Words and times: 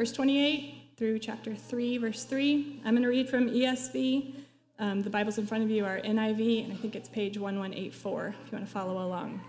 verse 0.00 0.12
28 0.12 0.94
through 0.96 1.18
chapter 1.18 1.54
3, 1.54 1.98
verse 1.98 2.24
3. 2.24 2.80
I'm 2.86 2.94
going 2.94 3.02
to 3.02 3.08
read 3.10 3.28
from 3.28 3.50
ESV. 3.50 4.32
Um, 4.78 5.02
the 5.02 5.10
Bibles 5.10 5.36
in 5.36 5.46
front 5.46 5.62
of 5.62 5.70
you 5.70 5.84
are 5.84 6.00
NIV, 6.00 6.64
and 6.64 6.72
I 6.72 6.76
think 6.76 6.96
it's 6.96 7.10
page 7.10 7.36
1184 7.36 8.28
if 8.28 8.50
you 8.50 8.56
want 8.56 8.66
to 8.66 8.72
follow 8.72 9.04
along. 9.04 9.42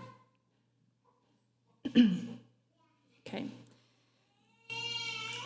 okay. 3.26 3.46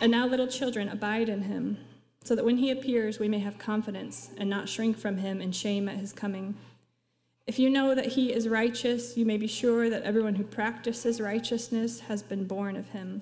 And 0.01 0.11
now, 0.11 0.27
little 0.27 0.45
children, 0.45 0.89
abide 0.89 1.29
in 1.29 1.43
him, 1.43 1.77
so 2.25 2.35
that 2.35 2.43
when 2.43 2.57
he 2.57 2.69
appears, 2.69 3.17
we 3.17 3.29
may 3.29 3.39
have 3.39 3.57
confidence 3.57 4.31
and 4.37 4.49
not 4.49 4.67
shrink 4.67 4.97
from 4.97 5.19
him 5.19 5.39
in 5.39 5.53
shame 5.53 5.87
at 5.87 5.95
his 5.95 6.11
coming. 6.11 6.57
If 7.45 7.57
you 7.57 7.69
know 7.69 7.95
that 7.95 8.07
he 8.07 8.33
is 8.33 8.49
righteous, 8.49 9.15
you 9.15 9.25
may 9.25 9.37
be 9.37 9.47
sure 9.47 9.89
that 9.89 10.03
everyone 10.03 10.35
who 10.35 10.43
practices 10.43 11.21
righteousness 11.21 12.01
has 12.01 12.21
been 12.21 12.43
born 12.43 12.75
of 12.75 12.89
him. 12.89 13.21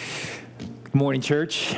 Good 0.91 0.97
morning, 0.97 1.21
church. 1.21 1.73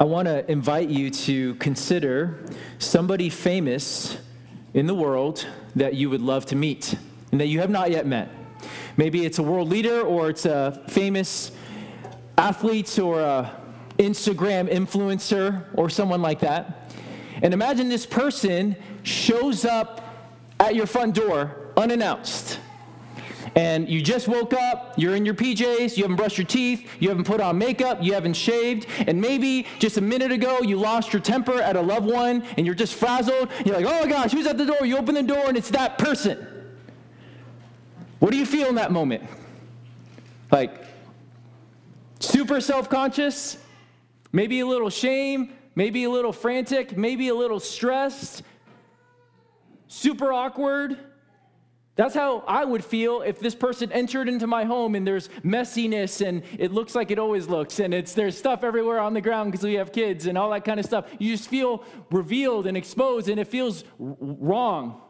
I 0.00 0.04
want 0.04 0.24
to 0.24 0.50
invite 0.50 0.88
you 0.88 1.10
to 1.10 1.54
consider 1.56 2.46
somebody 2.78 3.28
famous 3.28 4.16
in 4.72 4.86
the 4.86 4.94
world 4.94 5.46
that 5.74 5.96
you 5.96 6.08
would 6.08 6.22
love 6.22 6.46
to 6.46 6.56
meet 6.56 6.94
and 7.30 7.38
that 7.38 7.48
you 7.48 7.60
have 7.60 7.68
not 7.68 7.90
yet 7.90 8.06
met. 8.06 8.30
Maybe 8.96 9.26
it's 9.26 9.38
a 9.38 9.42
world 9.42 9.68
leader 9.68 10.00
or 10.00 10.30
it's 10.30 10.46
a 10.46 10.82
famous 10.88 11.52
athlete 12.38 12.98
or 12.98 13.20
a 13.20 13.54
Instagram 13.98 14.70
influencer 14.70 15.66
or 15.74 15.90
someone 15.90 16.22
like 16.22 16.40
that. 16.40 16.90
And 17.42 17.52
imagine 17.52 17.90
this 17.90 18.06
person 18.06 18.76
shows 19.02 19.66
up 19.66 20.32
at 20.58 20.74
your 20.74 20.86
front 20.86 21.14
door 21.14 21.70
unannounced. 21.76 22.55
And 23.56 23.88
you 23.88 24.02
just 24.02 24.28
woke 24.28 24.52
up, 24.52 24.94
you're 24.96 25.16
in 25.16 25.24
your 25.24 25.34
PJs, 25.34 25.96
you 25.96 26.04
haven't 26.04 26.16
brushed 26.16 26.38
your 26.38 26.46
teeth, 26.46 26.88
you 27.00 27.08
haven't 27.08 27.24
put 27.24 27.40
on 27.40 27.56
makeup, 27.56 27.98
you 28.02 28.12
haven't 28.12 28.34
shaved, 28.34 28.86
and 29.06 29.20
maybe 29.20 29.66
just 29.78 29.96
a 29.96 30.00
minute 30.00 30.30
ago 30.30 30.60
you 30.60 30.78
lost 30.78 31.12
your 31.12 31.22
temper 31.22 31.60
at 31.60 31.74
a 31.74 31.80
loved 31.80 32.06
one 32.06 32.44
and 32.56 32.66
you're 32.66 32.74
just 32.74 32.94
frazzled. 32.94 33.48
You're 33.64 33.76
like, 33.76 33.86
oh 33.86 34.04
my 34.04 34.10
gosh, 34.10 34.32
who's 34.32 34.46
at 34.46 34.58
the 34.58 34.66
door? 34.66 34.84
You 34.84 34.98
open 34.98 35.14
the 35.14 35.22
door 35.22 35.48
and 35.48 35.56
it's 35.56 35.70
that 35.70 35.96
person. 35.98 36.46
What 38.18 38.30
do 38.30 38.36
you 38.36 38.46
feel 38.46 38.68
in 38.68 38.74
that 38.76 38.92
moment? 38.92 39.24
Like, 40.52 40.84
super 42.20 42.60
self 42.60 42.88
conscious? 42.90 43.56
Maybe 44.32 44.60
a 44.60 44.66
little 44.66 44.90
shame? 44.90 45.56
maybe 45.76 46.04
a 46.04 46.10
little 46.10 46.32
frantic, 46.32 46.96
maybe 46.96 47.28
a 47.28 47.34
little 47.34 47.60
stressed, 47.60 48.42
super 49.86 50.32
awkward. 50.32 50.98
That's 51.96 52.14
how 52.14 52.44
I 52.46 52.64
would 52.64 52.84
feel 52.84 53.22
if 53.22 53.40
this 53.40 53.54
person 53.54 53.90
entered 53.90 54.28
into 54.28 54.46
my 54.46 54.64
home 54.64 54.94
and 54.94 55.06
there's 55.06 55.28
messiness 55.42 56.24
and 56.24 56.42
it 56.58 56.70
looks 56.70 56.94
like 56.94 57.10
it 57.10 57.18
always 57.18 57.48
looks 57.48 57.80
and 57.80 57.94
it's 57.94 58.12
there's 58.12 58.36
stuff 58.36 58.62
everywhere 58.62 58.98
on 58.98 59.14
the 59.14 59.22
ground 59.22 59.50
because 59.50 59.64
we 59.64 59.74
have 59.74 59.92
kids 59.92 60.26
and 60.26 60.36
all 60.36 60.50
that 60.50 60.64
kind 60.64 60.78
of 60.78 60.84
stuff. 60.84 61.06
You 61.18 61.34
just 61.34 61.48
feel 61.48 61.82
revealed 62.10 62.66
and 62.66 62.76
exposed 62.76 63.30
and 63.30 63.40
it 63.40 63.48
feels 63.48 63.82
wrong. 63.98 65.00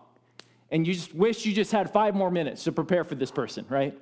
And 0.70 0.86
you 0.86 0.94
just 0.94 1.12
wish 1.12 1.44
you 1.44 1.52
just 1.52 1.72
had 1.72 1.92
5 1.92 2.14
more 2.14 2.30
minutes 2.30 2.64
to 2.64 2.72
prepare 2.72 3.04
for 3.04 3.16
this 3.16 3.32
person, 3.32 3.66
right? 3.68 3.98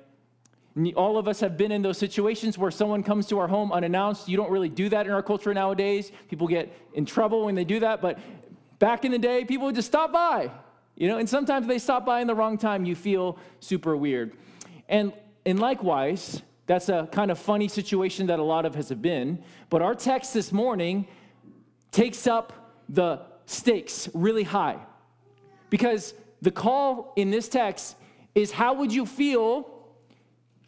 All 0.95 1.17
of 1.17 1.27
us 1.27 1.39
have 1.39 1.57
been 1.57 1.71
in 1.71 1.81
those 1.81 1.97
situations 1.97 2.57
where 2.57 2.69
someone 2.69 3.01
comes 3.01 3.27
to 3.27 3.39
our 3.39 3.47
home 3.47 3.71
unannounced. 3.71 4.27
You 4.27 4.37
don't 4.37 4.51
really 4.51 4.69
do 4.69 4.89
that 4.89 5.05
in 5.07 5.11
our 5.11 5.23
culture 5.23 5.53
nowadays. 5.53 6.11
People 6.29 6.47
get 6.47 6.71
in 6.93 7.05
trouble 7.05 7.45
when 7.45 7.55
they 7.55 7.63
do 7.63 7.79
that. 7.79 8.01
But 8.01 8.19
back 8.77 9.05
in 9.05 9.11
the 9.11 9.17
day, 9.17 9.45
people 9.45 9.67
would 9.67 9.75
just 9.75 9.87
stop 9.87 10.11
by, 10.11 10.51
you 10.95 11.07
know, 11.07 11.17
and 11.17 11.27
sometimes 11.27 11.67
they 11.67 11.77
stop 11.79 12.05
by 12.05 12.21
in 12.21 12.27
the 12.27 12.35
wrong 12.35 12.57
time. 12.57 12.85
You 12.85 12.95
feel 12.95 13.37
super 13.59 13.95
weird. 13.97 14.33
And, 14.87 15.13
and 15.45 15.59
likewise, 15.59 16.41
that's 16.67 16.89
a 16.89 17.07
kind 17.11 17.31
of 17.31 17.37
funny 17.37 17.67
situation 17.67 18.27
that 18.27 18.39
a 18.39 18.43
lot 18.43 18.65
of 18.65 18.75
us 18.75 18.89
have 18.89 19.01
been. 19.01 19.43
But 19.69 19.81
our 19.81 19.95
text 19.95 20.33
this 20.33 20.51
morning 20.51 21.07
takes 21.91 22.27
up 22.27 22.53
the 22.87 23.21
stakes 23.45 24.09
really 24.13 24.43
high. 24.43 24.79
Because 25.69 26.13
the 26.41 26.51
call 26.51 27.13
in 27.15 27.31
this 27.31 27.49
text 27.49 27.95
is 28.33 28.51
how 28.51 28.75
would 28.75 28.93
you 28.93 29.05
feel 29.05 29.71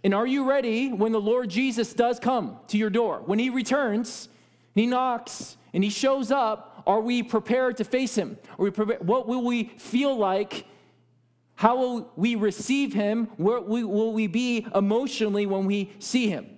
and 0.04 0.14
are 0.14 0.28
you 0.28 0.48
ready 0.48 0.94
when 0.94 1.12
the 1.12 1.20
Lord 1.20 1.50
Jesus 1.50 1.94
does 1.94 2.20
come 2.20 2.60
to 2.68 2.78
your 2.78 2.90
door? 2.90 3.22
When 3.26 3.40
he 3.40 3.50
returns, 3.50 4.30
he 4.74 4.86
knocks, 4.86 5.58
and 5.74 5.84
he 5.84 5.90
shows 5.90 6.32
up, 6.32 6.77
are 6.88 7.02
we 7.02 7.22
prepared 7.22 7.78
to 7.78 7.84
face 7.84 8.16
him? 8.16 8.38
Are 8.58 8.64
we 8.64 8.70
what 8.72 9.28
will 9.28 9.44
we 9.44 9.66
feel 9.78 10.18
like? 10.18 10.66
How 11.56 11.76
will 11.76 12.12
we 12.16 12.36
receive 12.36 12.94
him? 12.94 13.26
Where 13.38 13.60
will 13.60 14.14
we 14.14 14.28
be 14.28 14.66
emotionally 14.74 15.46
when 15.46 15.66
we 15.66 15.92
see 16.00 16.30
him? 16.30 16.58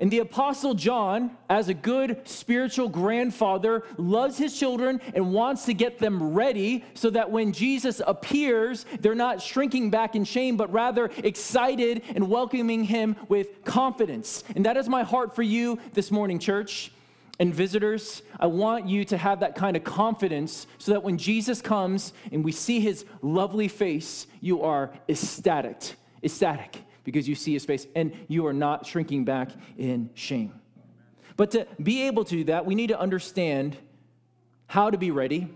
And 0.00 0.10
the 0.10 0.18
Apostle 0.18 0.74
John, 0.74 1.36
as 1.48 1.68
a 1.68 1.74
good 1.74 2.26
spiritual 2.26 2.88
grandfather, 2.88 3.84
loves 3.98 4.36
his 4.36 4.58
children 4.58 5.00
and 5.14 5.32
wants 5.32 5.66
to 5.66 5.74
get 5.74 6.00
them 6.00 6.32
ready 6.32 6.84
so 6.94 7.08
that 7.10 7.30
when 7.30 7.52
Jesus 7.52 8.00
appears, 8.04 8.84
they're 8.98 9.14
not 9.14 9.40
shrinking 9.40 9.90
back 9.90 10.16
in 10.16 10.24
shame, 10.24 10.56
but 10.56 10.72
rather 10.72 11.08
excited 11.18 12.02
and 12.16 12.28
welcoming 12.28 12.82
him 12.82 13.14
with 13.28 13.62
confidence. 13.62 14.42
And 14.56 14.66
that 14.66 14.76
is 14.76 14.88
my 14.88 15.04
heart 15.04 15.36
for 15.36 15.42
you 15.42 15.78
this 15.92 16.10
morning, 16.10 16.40
church 16.40 16.90
and 17.38 17.54
visitors. 17.54 18.22
I 18.38 18.46
want 18.46 18.88
you 18.88 19.04
to 19.06 19.16
have 19.16 19.40
that 19.40 19.54
kind 19.54 19.76
of 19.76 19.84
confidence 19.84 20.66
so 20.78 20.92
that 20.92 21.02
when 21.02 21.18
Jesus 21.18 21.60
comes 21.60 22.12
and 22.30 22.44
we 22.44 22.52
see 22.52 22.80
his 22.80 23.04
lovely 23.20 23.68
face, 23.68 24.26
you 24.40 24.62
are 24.62 24.92
ecstatic. 25.08 25.96
Ecstatic 26.22 26.78
because 27.04 27.28
you 27.28 27.34
see 27.34 27.52
his 27.52 27.64
face 27.64 27.86
and 27.94 28.12
you 28.28 28.46
are 28.46 28.52
not 28.52 28.86
shrinking 28.86 29.24
back 29.24 29.50
in 29.76 30.10
shame. 30.14 30.52
But 31.36 31.50
to 31.52 31.66
be 31.82 32.02
able 32.02 32.24
to 32.24 32.36
do 32.36 32.44
that, 32.44 32.66
we 32.66 32.74
need 32.74 32.88
to 32.88 32.98
understand 32.98 33.76
how 34.66 34.90
to 34.90 34.98
be 34.98 35.10
ready 35.10 35.48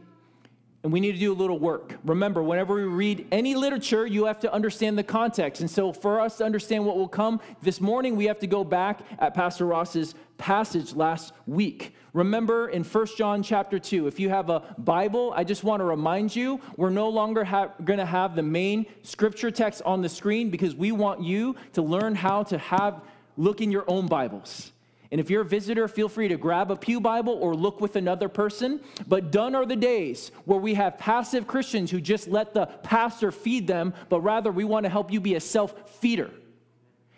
and 0.82 0.92
we 0.92 1.00
need 1.00 1.12
to 1.12 1.18
do 1.18 1.32
a 1.32 1.34
little 1.34 1.58
work. 1.58 1.94
Remember, 2.04 2.42
whenever 2.42 2.74
we 2.74 2.84
read 2.84 3.26
any 3.32 3.56
literature, 3.56 4.06
you 4.06 4.26
have 4.26 4.38
to 4.40 4.52
understand 4.52 4.96
the 4.96 5.02
context. 5.02 5.60
And 5.60 5.68
so, 5.68 5.92
for 5.92 6.20
us 6.20 6.36
to 6.38 6.44
understand 6.44 6.86
what 6.86 6.96
will 6.96 7.08
come 7.08 7.40
this 7.60 7.80
morning, 7.80 8.14
we 8.14 8.26
have 8.26 8.38
to 8.38 8.46
go 8.46 8.62
back 8.62 9.00
at 9.18 9.34
Pastor 9.34 9.66
Ross's 9.66 10.14
passage 10.38 10.94
last 10.94 11.32
week. 11.46 11.94
Remember 12.12 12.68
in 12.68 12.82
1 12.82 13.06
John 13.16 13.42
chapter 13.42 13.78
2, 13.78 14.06
if 14.06 14.18
you 14.18 14.28
have 14.30 14.48
a 14.48 14.62
Bible, 14.78 15.32
I 15.36 15.44
just 15.44 15.64
want 15.64 15.80
to 15.80 15.84
remind 15.84 16.34
you, 16.34 16.60
we're 16.76 16.90
no 16.90 17.08
longer 17.08 17.44
ha- 17.44 17.72
going 17.84 17.98
to 17.98 18.06
have 18.06 18.34
the 18.34 18.42
main 18.42 18.86
scripture 19.02 19.50
text 19.50 19.82
on 19.84 20.00
the 20.00 20.08
screen 20.08 20.50
because 20.50 20.74
we 20.74 20.92
want 20.92 21.22
you 21.22 21.56
to 21.74 21.82
learn 21.82 22.14
how 22.14 22.42
to 22.44 22.58
have 22.58 23.02
look 23.36 23.60
in 23.60 23.70
your 23.70 23.84
own 23.86 24.06
Bibles. 24.06 24.72
And 25.10 25.20
if 25.20 25.30
you're 25.30 25.42
a 25.42 25.46
visitor, 25.46 25.86
feel 25.88 26.08
free 26.08 26.28
to 26.28 26.36
grab 26.36 26.70
a 26.70 26.76
Pew 26.76 27.00
Bible 27.00 27.34
or 27.34 27.54
look 27.54 27.80
with 27.80 27.96
another 27.96 28.28
person. 28.28 28.80
But 29.06 29.30
done 29.30 29.54
are 29.54 29.66
the 29.66 29.76
days 29.76 30.32
where 30.44 30.58
we 30.58 30.74
have 30.74 30.98
passive 30.98 31.46
Christians 31.46 31.90
who 31.90 32.00
just 32.00 32.28
let 32.28 32.54
the 32.54 32.66
pastor 32.66 33.30
feed 33.30 33.66
them, 33.66 33.94
but 34.08 34.20
rather 34.20 34.50
we 34.50 34.64
want 34.64 34.84
to 34.84 34.90
help 34.90 35.12
you 35.12 35.20
be 35.20 35.34
a 35.34 35.40
self 35.40 35.98
feeder. 36.00 36.30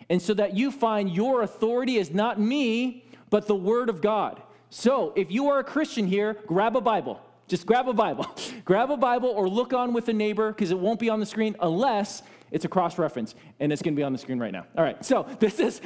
And 0.09 0.21
so 0.21 0.33
that 0.33 0.55
you 0.55 0.71
find 0.71 1.09
your 1.09 1.41
authority 1.41 1.97
is 1.97 2.11
not 2.11 2.39
me, 2.39 3.05
but 3.29 3.47
the 3.47 3.55
Word 3.55 3.89
of 3.89 4.01
God. 4.01 4.41
So 4.69 5.13
if 5.15 5.31
you 5.31 5.49
are 5.49 5.59
a 5.59 5.63
Christian 5.63 6.07
here, 6.07 6.37
grab 6.45 6.75
a 6.75 6.81
Bible. 6.81 7.19
Just 7.47 7.65
grab 7.65 7.87
a 7.87 7.93
Bible. 7.93 8.27
grab 8.65 8.91
a 8.91 8.97
Bible 8.97 9.29
or 9.29 9.49
look 9.49 9.73
on 9.73 9.93
with 9.93 10.07
a 10.09 10.13
neighbor 10.13 10.51
because 10.51 10.71
it 10.71 10.79
won't 10.79 10.99
be 10.99 11.09
on 11.09 11.19
the 11.19 11.25
screen 11.25 11.55
unless 11.59 12.21
it's 12.51 12.65
a 12.65 12.67
cross 12.67 12.97
reference, 12.97 13.35
and 13.59 13.71
it's 13.71 13.81
going 13.81 13.93
to 13.93 13.99
be 13.99 14.03
on 14.03 14.11
the 14.11 14.17
screen 14.17 14.39
right 14.39 14.51
now. 14.51 14.65
All 14.75 14.83
right, 14.83 15.03
so 15.05 15.27
this 15.39 15.59
is 15.59 15.81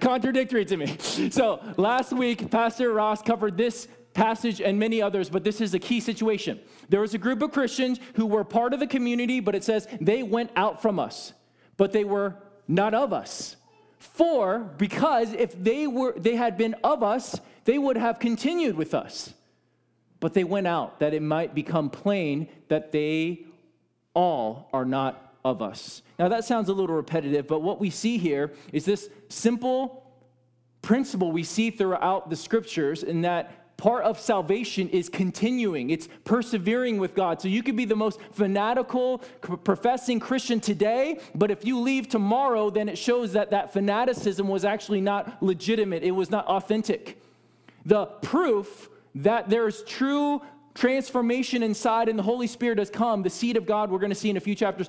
contradictory 0.00 0.64
to 0.64 0.76
me. 0.76 0.96
So 1.30 1.60
last 1.76 2.12
week, 2.12 2.50
Pastor 2.50 2.92
Ross 2.92 3.22
covered 3.22 3.56
this 3.56 3.88
passage 4.12 4.60
and 4.60 4.78
many 4.78 5.02
others, 5.02 5.28
but 5.28 5.42
this 5.42 5.60
is 5.60 5.74
a 5.74 5.78
key 5.78 6.00
situation. 6.00 6.60
There 6.88 7.00
was 7.00 7.14
a 7.14 7.18
group 7.18 7.42
of 7.42 7.52
Christians 7.52 7.98
who 8.14 8.26
were 8.26 8.44
part 8.44 8.72
of 8.72 8.80
the 8.80 8.86
community, 8.86 9.40
but 9.40 9.54
it 9.54 9.64
says 9.64 9.88
they 10.00 10.22
went 10.22 10.50
out 10.54 10.82
from 10.82 10.98
us, 10.98 11.32
but 11.76 11.92
they 11.92 12.04
were 12.04 12.36
not 12.68 12.94
of 12.94 13.12
us. 13.12 13.56
For 14.12 14.58
because 14.58 15.32
if 15.32 15.62
they 15.62 15.86
were 15.86 16.12
they 16.16 16.36
had 16.36 16.56
been 16.56 16.74
of 16.84 17.02
us, 17.02 17.40
they 17.64 17.78
would 17.78 17.96
have 17.96 18.18
continued 18.18 18.76
with 18.76 18.94
us. 18.94 19.34
But 20.20 20.34
they 20.34 20.44
went 20.44 20.66
out 20.66 21.00
that 21.00 21.14
it 21.14 21.22
might 21.22 21.54
become 21.54 21.90
plain 21.90 22.48
that 22.68 22.92
they 22.92 23.44
all 24.14 24.68
are 24.72 24.84
not 24.84 25.34
of 25.44 25.60
us. 25.60 26.02
Now, 26.18 26.28
that 26.28 26.44
sounds 26.44 26.68
a 26.68 26.72
little 26.72 26.96
repetitive, 26.96 27.46
but 27.46 27.60
what 27.60 27.80
we 27.80 27.90
see 27.90 28.16
here 28.16 28.52
is 28.72 28.84
this 28.84 29.10
simple 29.28 30.02
principle 30.80 31.32
we 31.32 31.42
see 31.42 31.70
throughout 31.70 32.30
the 32.30 32.36
scriptures 32.36 33.02
in 33.02 33.22
that 33.22 33.63
part 33.76 34.04
of 34.04 34.20
salvation 34.20 34.88
is 34.88 35.08
continuing, 35.08 35.90
it's 35.90 36.08
persevering 36.24 36.98
with 36.98 37.14
God. 37.14 37.40
So 37.40 37.48
you 37.48 37.62
could 37.62 37.76
be 37.76 37.84
the 37.84 37.96
most 37.96 38.20
fanatical, 38.32 39.18
professing 39.64 40.20
Christian 40.20 40.60
today, 40.60 41.18
but 41.34 41.50
if 41.50 41.64
you 41.64 41.80
leave 41.80 42.08
tomorrow, 42.08 42.70
then 42.70 42.88
it 42.88 42.96
shows 42.96 43.32
that 43.32 43.50
that 43.50 43.72
fanaticism 43.72 44.46
was 44.48 44.64
actually 44.64 45.00
not 45.00 45.42
legitimate, 45.42 46.02
it 46.02 46.12
was 46.12 46.30
not 46.30 46.46
authentic. 46.46 47.20
The 47.84 48.06
proof 48.06 48.88
that 49.16 49.48
there's 49.50 49.82
true 49.84 50.42
transformation 50.74 51.62
inside 51.62 52.08
and 52.08 52.18
the 52.18 52.22
Holy 52.22 52.46
Spirit 52.46 52.78
has 52.78 52.90
come, 52.90 53.22
the 53.22 53.30
seed 53.30 53.56
of 53.56 53.66
God, 53.66 53.90
we're 53.90 53.98
going 53.98 54.10
to 54.10 54.16
see 54.16 54.30
in 54.30 54.36
a 54.36 54.40
few 54.40 54.54
chapters, 54.54 54.88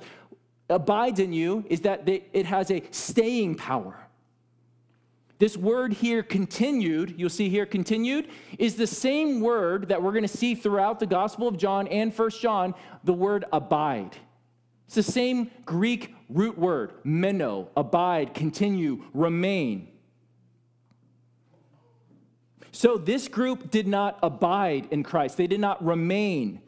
abides 0.68 1.20
in 1.20 1.32
you, 1.32 1.64
is 1.68 1.82
that 1.82 2.08
it 2.08 2.46
has 2.46 2.70
a 2.70 2.82
staying 2.90 3.54
power. 3.54 4.05
This 5.38 5.56
word 5.56 5.92
here, 5.92 6.22
continued, 6.22 7.14
you'll 7.18 7.28
see 7.28 7.50
here, 7.50 7.66
continued, 7.66 8.28
is 8.58 8.76
the 8.76 8.86
same 8.86 9.40
word 9.40 9.88
that 9.88 10.02
we're 10.02 10.12
going 10.12 10.22
to 10.22 10.28
see 10.28 10.54
throughout 10.54 10.98
the 10.98 11.06
Gospel 11.06 11.46
of 11.46 11.58
John 11.58 11.86
and 11.88 12.14
First 12.14 12.40
John, 12.40 12.74
the 13.04 13.12
word 13.12 13.44
abide. 13.52 14.16
It's 14.86 14.94
the 14.94 15.02
same 15.02 15.50
Greek 15.64 16.14
root 16.30 16.56
word, 16.56 16.92
meno, 17.04 17.68
abide, 17.76 18.32
continue, 18.32 19.04
remain. 19.12 19.88
So 22.72 22.96
this 22.96 23.28
group 23.28 23.70
did 23.70 23.86
not 23.86 24.18
abide 24.22 24.88
in 24.90 25.02
Christ, 25.02 25.36
they 25.36 25.46
did 25.46 25.60
not 25.60 25.84
remain, 25.84 26.62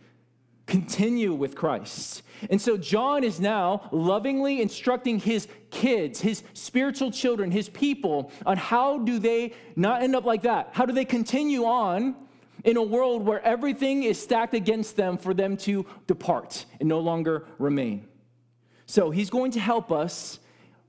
continue 0.68 1.32
with 1.32 1.56
Christ. 1.56 2.22
And 2.50 2.60
so 2.60 2.76
John 2.76 3.24
is 3.24 3.40
now 3.40 3.88
lovingly 3.90 4.62
instructing 4.62 5.18
his 5.18 5.48
kids, 5.70 6.20
his 6.20 6.44
spiritual 6.52 7.10
children, 7.10 7.50
his 7.50 7.68
people 7.68 8.30
on 8.46 8.56
how 8.56 8.98
do 8.98 9.18
they 9.18 9.54
not 9.74 10.02
end 10.02 10.14
up 10.14 10.24
like 10.24 10.42
that? 10.42 10.68
How 10.72 10.86
do 10.86 10.92
they 10.92 11.04
continue 11.04 11.64
on 11.64 12.14
in 12.64 12.76
a 12.76 12.82
world 12.82 13.24
where 13.24 13.44
everything 13.44 14.04
is 14.04 14.22
stacked 14.22 14.54
against 14.54 14.94
them 14.94 15.16
for 15.16 15.34
them 15.34 15.56
to 15.56 15.84
depart 16.06 16.66
and 16.78 16.88
no 16.88 17.00
longer 17.00 17.46
remain? 17.58 18.06
So 18.86 19.10
he's 19.10 19.30
going 19.30 19.52
to 19.52 19.60
help 19.60 19.90
us 19.90 20.38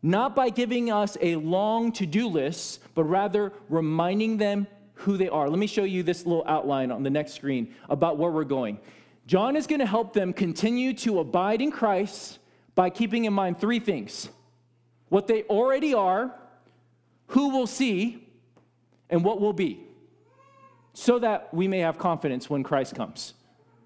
not 0.01 0.35
by 0.35 0.49
giving 0.49 0.91
us 0.91 1.17
a 1.21 1.35
long 1.35 1.91
to 1.93 2.05
do 2.05 2.27
list, 2.27 2.81
but 2.95 3.03
rather 3.05 3.51
reminding 3.69 4.37
them 4.37 4.67
who 4.93 5.17
they 5.17 5.29
are. 5.29 5.49
Let 5.49 5.59
me 5.59 5.67
show 5.67 5.83
you 5.83 6.03
this 6.03 6.25
little 6.25 6.43
outline 6.45 6.91
on 6.91 7.03
the 7.03 7.09
next 7.09 7.33
screen 7.33 7.73
about 7.89 8.17
where 8.17 8.31
we're 8.31 8.43
going. 8.43 8.79
John 9.29 9.55
is 9.55 9.67
going 9.67 9.77
to 9.77 9.85
help 9.85 10.13
them 10.13 10.33
continue 10.33 10.91
to 10.93 11.19
abide 11.19 11.61
in 11.61 11.69
Christ 11.69 12.39
by 12.73 12.89
keeping 12.89 13.25
in 13.25 13.33
mind 13.33 13.59
three 13.59 13.79
things 13.79 14.27
what 15.09 15.27
they 15.27 15.43
already 15.43 15.93
are, 15.93 16.33
who 17.27 17.49
will 17.49 17.67
see, 17.67 18.27
and 19.07 19.23
what 19.23 19.39
will 19.39 19.53
be, 19.53 19.83
so 20.93 21.19
that 21.19 21.53
we 21.53 21.67
may 21.67 21.77
have 21.77 21.99
confidence 21.99 22.49
when 22.49 22.63
Christ 22.63 22.95
comes. 22.95 23.35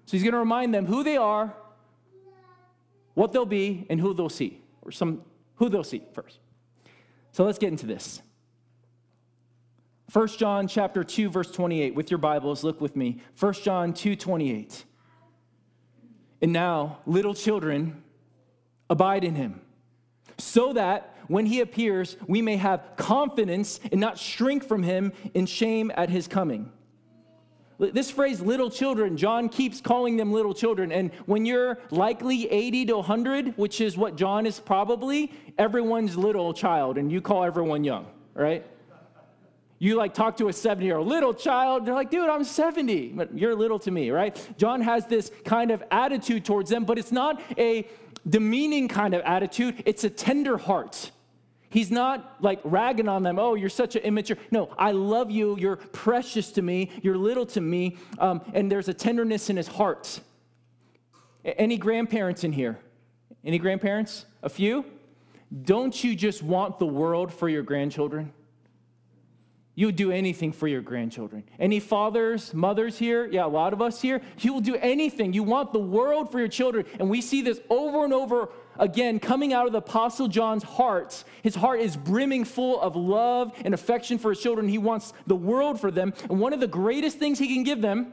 So 0.06 0.12
he's 0.12 0.22
going 0.22 0.32
to 0.32 0.38
remind 0.38 0.72
them 0.72 0.86
who 0.86 1.04
they 1.04 1.18
are, 1.18 1.54
what 3.12 3.32
they'll 3.32 3.44
be, 3.44 3.86
and 3.90 4.00
who 4.00 4.14
they'll 4.14 4.30
see, 4.30 4.62
or 4.80 4.92
some 4.92 5.20
who 5.56 5.68
they'll 5.68 5.84
see 5.84 6.04
first. 6.14 6.38
So 7.32 7.44
let's 7.44 7.58
get 7.58 7.68
into 7.68 7.84
this. 7.84 8.22
1 10.10 10.26
John 10.38 10.68
chapter 10.68 11.04
2 11.04 11.28
verse 11.28 11.50
28 11.50 11.94
with 11.94 12.10
your 12.10 12.16
Bibles 12.16 12.64
look 12.64 12.80
with 12.80 12.96
me 12.96 13.20
1 13.38 13.52
John 13.62 13.92
2:28 13.92 14.84
And 16.44 16.52
now 16.52 16.98
little 17.06 17.32
children 17.32 18.02
abide 18.90 19.24
in 19.24 19.34
him 19.34 19.62
so 20.36 20.74
that 20.74 21.16
when 21.26 21.46
he 21.46 21.62
appears 21.62 22.18
we 22.26 22.42
may 22.42 22.56
have 22.56 22.82
confidence 22.96 23.80
and 23.90 23.98
not 23.98 24.18
shrink 24.18 24.62
from 24.62 24.82
him 24.82 25.14
in 25.32 25.46
shame 25.46 25.90
at 25.94 26.10
his 26.10 26.28
coming. 26.28 26.70
This 27.78 28.10
phrase 28.10 28.42
little 28.42 28.68
children 28.68 29.16
john 29.16 29.48
keeps 29.48 29.80
calling 29.80 30.18
them 30.18 30.34
little 30.34 30.52
children. 30.52 30.92
And 30.92 31.14
when 31.24 31.46
you're 31.46 31.78
likely 31.90 32.46
80 32.50 32.84
to 32.88 32.96
100 32.96 33.56
which 33.56 33.80
is 33.80 33.96
what 33.96 34.14
john 34.14 34.44
is 34.44 34.60
probably 34.60 35.32
everyone's 35.56 36.14
little 36.14 36.52
child 36.52 36.98
and 36.98 37.10
you 37.10 37.22
call 37.22 37.42
everyone 37.42 37.84
young 37.84 38.04
right 38.34 38.66
you 39.84 39.96
like 39.96 40.14
talk 40.14 40.36
to 40.38 40.48
a 40.48 40.52
70 40.52 40.84
year 40.84 40.96
old 40.96 41.08
little 41.08 41.34
child, 41.34 41.84
they're 41.84 41.94
like, 41.94 42.10
dude, 42.10 42.28
I'm 42.28 42.44
70, 42.44 43.08
but 43.08 43.36
you're 43.36 43.54
little 43.54 43.78
to 43.80 43.90
me, 43.90 44.10
right? 44.10 44.36
John 44.56 44.80
has 44.80 45.06
this 45.06 45.30
kind 45.44 45.70
of 45.70 45.82
attitude 45.90 46.44
towards 46.44 46.70
them, 46.70 46.84
but 46.84 46.98
it's 46.98 47.12
not 47.12 47.40
a 47.58 47.86
demeaning 48.28 48.88
kind 48.88 49.14
of 49.14 49.22
attitude, 49.22 49.82
it's 49.84 50.04
a 50.04 50.10
tender 50.10 50.56
heart. 50.56 51.10
He's 51.74 51.90
not 51.90 52.36
like 52.40 52.60
ragging 52.62 53.08
on 53.08 53.24
them, 53.24 53.38
oh, 53.38 53.54
you're 53.54 53.68
such 53.68 53.96
an 53.96 54.02
immature. 54.02 54.36
No, 54.52 54.72
I 54.78 54.92
love 54.92 55.32
you. 55.32 55.58
You're 55.58 55.74
precious 55.74 56.52
to 56.52 56.62
me. 56.62 56.92
You're 57.02 57.18
little 57.18 57.44
to 57.46 57.60
me. 57.60 57.96
Um, 58.20 58.42
and 58.54 58.70
there's 58.70 58.88
a 58.88 58.94
tenderness 58.94 59.50
in 59.50 59.56
his 59.56 59.66
heart. 59.66 60.20
Any 61.44 61.76
grandparents 61.76 62.44
in 62.44 62.52
here? 62.52 62.78
Any 63.44 63.58
grandparents? 63.58 64.24
A 64.44 64.48
few? 64.48 64.84
Don't 65.62 66.04
you 66.04 66.14
just 66.14 66.44
want 66.44 66.78
the 66.78 66.86
world 66.86 67.34
for 67.34 67.48
your 67.48 67.64
grandchildren? 67.64 68.32
You 69.76 69.86
would 69.86 69.96
do 69.96 70.12
anything 70.12 70.52
for 70.52 70.68
your 70.68 70.80
grandchildren. 70.80 71.42
Any 71.58 71.80
fathers, 71.80 72.54
mothers 72.54 72.96
here? 72.96 73.26
Yeah, 73.26 73.44
a 73.44 73.48
lot 73.48 73.72
of 73.72 73.82
us 73.82 74.00
here. 74.00 74.20
You 74.38 74.52
will 74.52 74.60
do 74.60 74.76
anything. 74.76 75.32
You 75.32 75.42
want 75.42 75.72
the 75.72 75.80
world 75.80 76.30
for 76.30 76.38
your 76.38 76.48
children. 76.48 76.86
And 77.00 77.10
we 77.10 77.20
see 77.20 77.42
this 77.42 77.60
over 77.68 78.04
and 78.04 78.12
over 78.12 78.50
again 78.78 79.18
coming 79.18 79.52
out 79.52 79.66
of 79.66 79.72
the 79.72 79.78
Apostle 79.78 80.28
John's 80.28 80.62
heart. 80.62 81.24
His 81.42 81.56
heart 81.56 81.80
is 81.80 81.96
brimming 81.96 82.44
full 82.44 82.80
of 82.80 82.94
love 82.94 83.52
and 83.64 83.74
affection 83.74 84.18
for 84.18 84.30
his 84.30 84.40
children. 84.40 84.68
He 84.68 84.78
wants 84.78 85.12
the 85.26 85.34
world 85.34 85.80
for 85.80 85.90
them. 85.90 86.14
And 86.30 86.38
one 86.38 86.52
of 86.52 86.60
the 86.60 86.68
greatest 86.68 87.18
things 87.18 87.40
he 87.40 87.52
can 87.52 87.64
give 87.64 87.82
them 87.82 88.12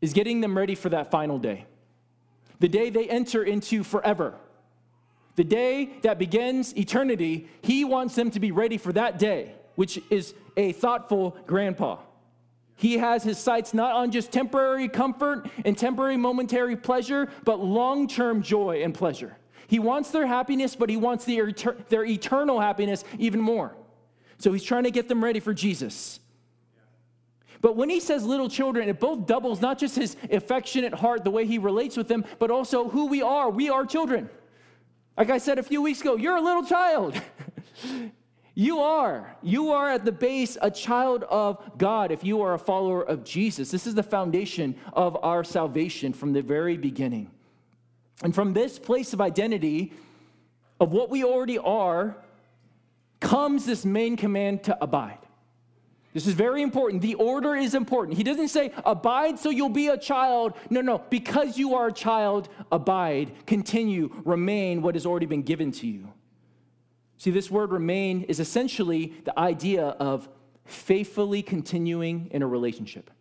is 0.00 0.12
getting 0.12 0.40
them 0.40 0.56
ready 0.56 0.76
for 0.76 0.88
that 0.90 1.10
final 1.10 1.38
day 1.38 1.66
the 2.60 2.68
day 2.68 2.90
they 2.90 3.08
enter 3.08 3.42
into 3.42 3.82
forever. 3.82 4.34
The 5.34 5.42
day 5.42 5.94
that 6.02 6.16
begins 6.20 6.76
eternity, 6.76 7.48
he 7.60 7.84
wants 7.84 8.14
them 8.14 8.30
to 8.30 8.38
be 8.38 8.52
ready 8.52 8.78
for 8.78 8.92
that 8.92 9.18
day 9.18 9.56
which 9.74 10.00
is 10.10 10.34
a 10.56 10.72
thoughtful 10.72 11.36
grandpa. 11.46 11.98
He 12.76 12.98
has 12.98 13.22
his 13.22 13.38
sights 13.38 13.74
not 13.74 13.94
on 13.94 14.10
just 14.10 14.32
temporary 14.32 14.88
comfort 14.88 15.48
and 15.64 15.76
temporary 15.78 16.16
momentary 16.16 16.76
pleasure, 16.76 17.28
but 17.44 17.60
long 17.60 18.08
term 18.08 18.42
joy 18.42 18.82
and 18.82 18.92
pleasure. 18.92 19.36
He 19.68 19.78
wants 19.78 20.10
their 20.10 20.26
happiness, 20.26 20.74
but 20.74 20.90
he 20.90 20.96
wants 20.96 21.24
their, 21.24 21.52
their 21.88 22.04
eternal 22.04 22.60
happiness 22.60 23.04
even 23.18 23.40
more. 23.40 23.74
So 24.38 24.52
he's 24.52 24.64
trying 24.64 24.84
to 24.84 24.90
get 24.90 25.08
them 25.08 25.22
ready 25.22 25.40
for 25.40 25.54
Jesus. 25.54 26.18
But 27.60 27.76
when 27.76 27.88
he 27.88 28.00
says 28.00 28.24
little 28.24 28.48
children, 28.48 28.88
it 28.88 28.98
both 28.98 29.26
doubles 29.26 29.60
not 29.60 29.78
just 29.78 29.94
his 29.94 30.16
affectionate 30.30 30.92
heart, 30.92 31.22
the 31.22 31.30
way 31.30 31.46
he 31.46 31.58
relates 31.58 31.96
with 31.96 32.08
them, 32.08 32.24
but 32.40 32.50
also 32.50 32.88
who 32.88 33.06
we 33.06 33.22
are. 33.22 33.48
We 33.48 33.70
are 33.70 33.86
children. 33.86 34.28
Like 35.16 35.30
I 35.30 35.38
said 35.38 35.60
a 35.60 35.62
few 35.62 35.80
weeks 35.80 36.00
ago, 36.00 36.16
you're 36.16 36.36
a 36.36 36.40
little 36.40 36.64
child. 36.64 37.20
You 38.54 38.80
are. 38.80 39.34
You 39.42 39.70
are 39.70 39.90
at 39.90 40.04
the 40.04 40.12
base 40.12 40.58
a 40.60 40.70
child 40.70 41.24
of 41.24 41.78
God 41.78 42.12
if 42.12 42.22
you 42.22 42.42
are 42.42 42.54
a 42.54 42.58
follower 42.58 43.02
of 43.02 43.24
Jesus. 43.24 43.70
This 43.70 43.86
is 43.86 43.94
the 43.94 44.02
foundation 44.02 44.74
of 44.92 45.16
our 45.22 45.42
salvation 45.42 46.12
from 46.12 46.32
the 46.32 46.42
very 46.42 46.76
beginning. 46.76 47.30
And 48.22 48.34
from 48.34 48.52
this 48.52 48.78
place 48.78 49.12
of 49.12 49.20
identity, 49.20 49.92
of 50.78 50.92
what 50.92 51.08
we 51.08 51.24
already 51.24 51.58
are, 51.58 52.16
comes 53.20 53.64
this 53.64 53.84
main 53.84 54.16
command 54.16 54.64
to 54.64 54.82
abide. 54.82 55.18
This 56.12 56.26
is 56.26 56.34
very 56.34 56.60
important. 56.60 57.00
The 57.00 57.14
order 57.14 57.54
is 57.54 57.74
important. 57.74 58.18
He 58.18 58.24
doesn't 58.24 58.48
say, 58.48 58.72
abide 58.84 59.38
so 59.38 59.48
you'll 59.48 59.70
be 59.70 59.88
a 59.88 59.96
child. 59.96 60.52
No, 60.68 60.82
no. 60.82 60.98
Because 61.08 61.56
you 61.56 61.74
are 61.74 61.86
a 61.86 61.92
child, 61.92 62.50
abide, 62.70 63.32
continue, 63.46 64.10
remain 64.24 64.82
what 64.82 64.94
has 64.94 65.06
already 65.06 65.24
been 65.24 65.42
given 65.42 65.72
to 65.72 65.86
you. 65.86 66.12
See, 67.22 67.30
this 67.30 67.52
word 67.52 67.70
remain 67.70 68.24
is 68.24 68.40
essentially 68.40 69.12
the 69.24 69.38
idea 69.38 69.84
of 69.84 70.28
faithfully 70.64 71.40
continuing 71.40 72.26
in 72.32 72.42
a 72.42 72.48
relationship. 72.48 73.12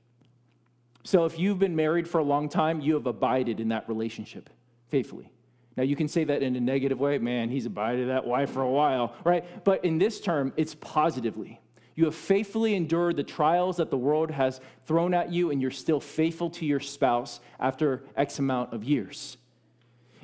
So 1.03 1.25
if 1.25 1.37
you've 1.37 1.59
been 1.59 1.75
married 1.75 2.07
for 2.07 2.17
a 2.17 2.23
long 2.23 2.49
time, 2.49 2.81
you 2.81 2.95
have 2.95 3.05
abided 3.05 3.59
in 3.59 3.69
that 3.69 3.87
relationship 3.87 4.49
faithfully. 4.87 5.31
Now, 5.77 5.83
you 5.83 5.95
can 5.95 6.07
say 6.07 6.23
that 6.23 6.41
in 6.41 6.55
a 6.55 6.59
negative 6.59 6.99
way. 6.99 7.19
Man, 7.19 7.49
he's 7.49 7.67
abided 7.67 8.09
that 8.09 8.25
wife 8.25 8.49
for 8.49 8.63
a 8.63 8.71
while, 8.71 9.13
right? 9.23 9.63
But 9.63 9.85
in 9.85 9.99
this 9.99 10.19
term, 10.19 10.51
it's 10.57 10.73
positively. 10.73 11.61
You 11.93 12.05
have 12.05 12.15
faithfully 12.15 12.73
endured 12.73 13.17
the 13.17 13.23
trials 13.23 13.77
that 13.77 13.91
the 13.91 13.99
world 13.99 14.31
has 14.31 14.61
thrown 14.83 15.13
at 15.13 15.31
you, 15.31 15.51
and 15.51 15.61
you're 15.61 15.69
still 15.69 15.99
faithful 15.99 16.49
to 16.49 16.65
your 16.65 16.79
spouse 16.79 17.39
after 17.59 18.01
X 18.15 18.39
amount 18.39 18.73
of 18.73 18.83
years. 18.83 19.37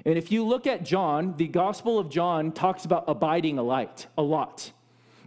And 0.08 0.18
if 0.18 0.32
you 0.32 0.46
look 0.46 0.68
at 0.68 0.86
John, 0.86 1.36
the 1.36 1.50
Gospel 1.50 2.00
of 2.00 2.10
John 2.10 2.54
talks 2.54 2.86
about 2.86 3.04
abiding 3.10 3.60
a 3.60 3.62
light 3.62 4.08
a 4.18 4.22
lot. 4.22 4.72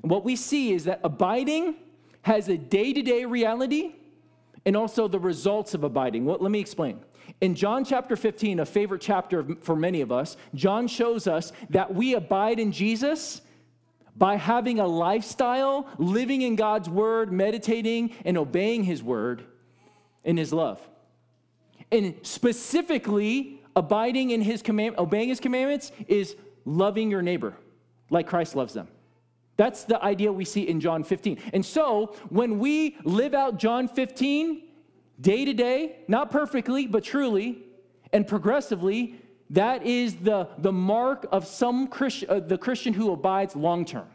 And 0.00 0.10
what 0.10 0.24
we 0.24 0.36
see 0.36 0.72
is 0.72 0.84
that 0.84 1.00
abiding 1.04 1.74
has 2.22 2.48
a 2.48 2.56
day 2.56 2.94
to 2.94 3.02
day 3.02 3.26
reality 3.26 3.92
and 4.64 4.74
also 4.74 5.06
the 5.06 5.18
results 5.18 5.74
of 5.74 5.84
abiding. 5.84 6.24
Well, 6.24 6.38
let 6.40 6.50
me 6.50 6.60
explain. 6.60 6.98
In 7.42 7.54
John 7.54 7.84
chapter 7.84 8.16
15, 8.16 8.60
a 8.60 8.64
favorite 8.64 9.02
chapter 9.02 9.44
for 9.60 9.76
many 9.76 10.00
of 10.00 10.10
us, 10.10 10.38
John 10.54 10.88
shows 10.88 11.26
us 11.26 11.52
that 11.68 11.94
we 11.94 12.14
abide 12.14 12.58
in 12.58 12.72
Jesus 12.72 13.42
by 14.16 14.36
having 14.36 14.80
a 14.80 14.86
lifestyle, 14.86 15.88
living 15.98 16.40
in 16.40 16.56
God's 16.56 16.88
word, 16.88 17.30
meditating 17.30 18.14
and 18.24 18.38
obeying 18.38 18.84
his 18.84 19.02
word 19.02 19.44
in 20.24 20.38
his 20.38 20.54
love. 20.54 20.80
And 21.92 22.14
specifically, 22.22 23.59
abiding 23.80 24.28
in 24.30 24.42
his 24.42 24.60
command, 24.60 24.94
obeying 24.98 25.30
his 25.30 25.40
commandments 25.40 25.90
is 26.06 26.36
loving 26.66 27.10
your 27.10 27.22
neighbor 27.22 27.54
like 28.10 28.26
Christ 28.26 28.54
loves 28.54 28.74
them. 28.74 28.88
That's 29.56 29.84
the 29.84 30.02
idea 30.02 30.30
we 30.30 30.44
see 30.44 30.68
in 30.68 30.80
John 30.80 31.02
15. 31.02 31.38
And 31.54 31.64
so, 31.64 32.14
when 32.28 32.58
we 32.58 32.96
live 33.04 33.32
out 33.32 33.58
John 33.58 33.88
15 33.88 34.62
day 35.18 35.44
to 35.46 35.54
day, 35.54 35.96
not 36.08 36.30
perfectly, 36.30 36.86
but 36.86 37.02
truly 37.04 37.62
and 38.12 38.26
progressively, 38.26 39.16
that 39.48 39.82
is 39.82 40.16
the, 40.16 40.48
the 40.58 40.72
mark 40.72 41.26
of 41.32 41.46
some 41.46 41.86
Christian, 41.88 42.28
uh, 42.30 42.40
the 42.40 42.58
Christian 42.58 42.92
who 42.92 43.12
abides 43.12 43.56
long 43.56 43.86
term. 43.86 44.08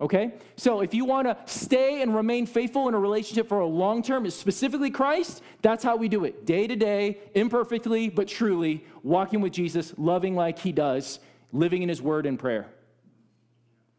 Okay? 0.00 0.34
So 0.56 0.80
if 0.82 0.92
you 0.92 1.04
want 1.04 1.26
to 1.26 1.36
stay 1.50 2.02
and 2.02 2.14
remain 2.14 2.46
faithful 2.46 2.88
in 2.88 2.94
a 2.94 2.98
relationship 2.98 3.48
for 3.48 3.60
a 3.60 3.66
long 3.66 4.02
term, 4.02 4.28
specifically 4.30 4.90
Christ, 4.90 5.42
that's 5.62 5.82
how 5.82 5.96
we 5.96 6.08
do 6.08 6.24
it. 6.24 6.44
Day 6.44 6.66
to 6.66 6.76
day, 6.76 7.18
imperfectly, 7.34 8.08
but 8.10 8.28
truly, 8.28 8.84
walking 9.02 9.40
with 9.40 9.52
Jesus, 9.52 9.94
loving 9.96 10.34
like 10.34 10.58
he 10.58 10.72
does, 10.72 11.18
living 11.52 11.82
in 11.82 11.88
his 11.88 12.02
word 12.02 12.26
and 12.26 12.38
prayer. 12.38 12.66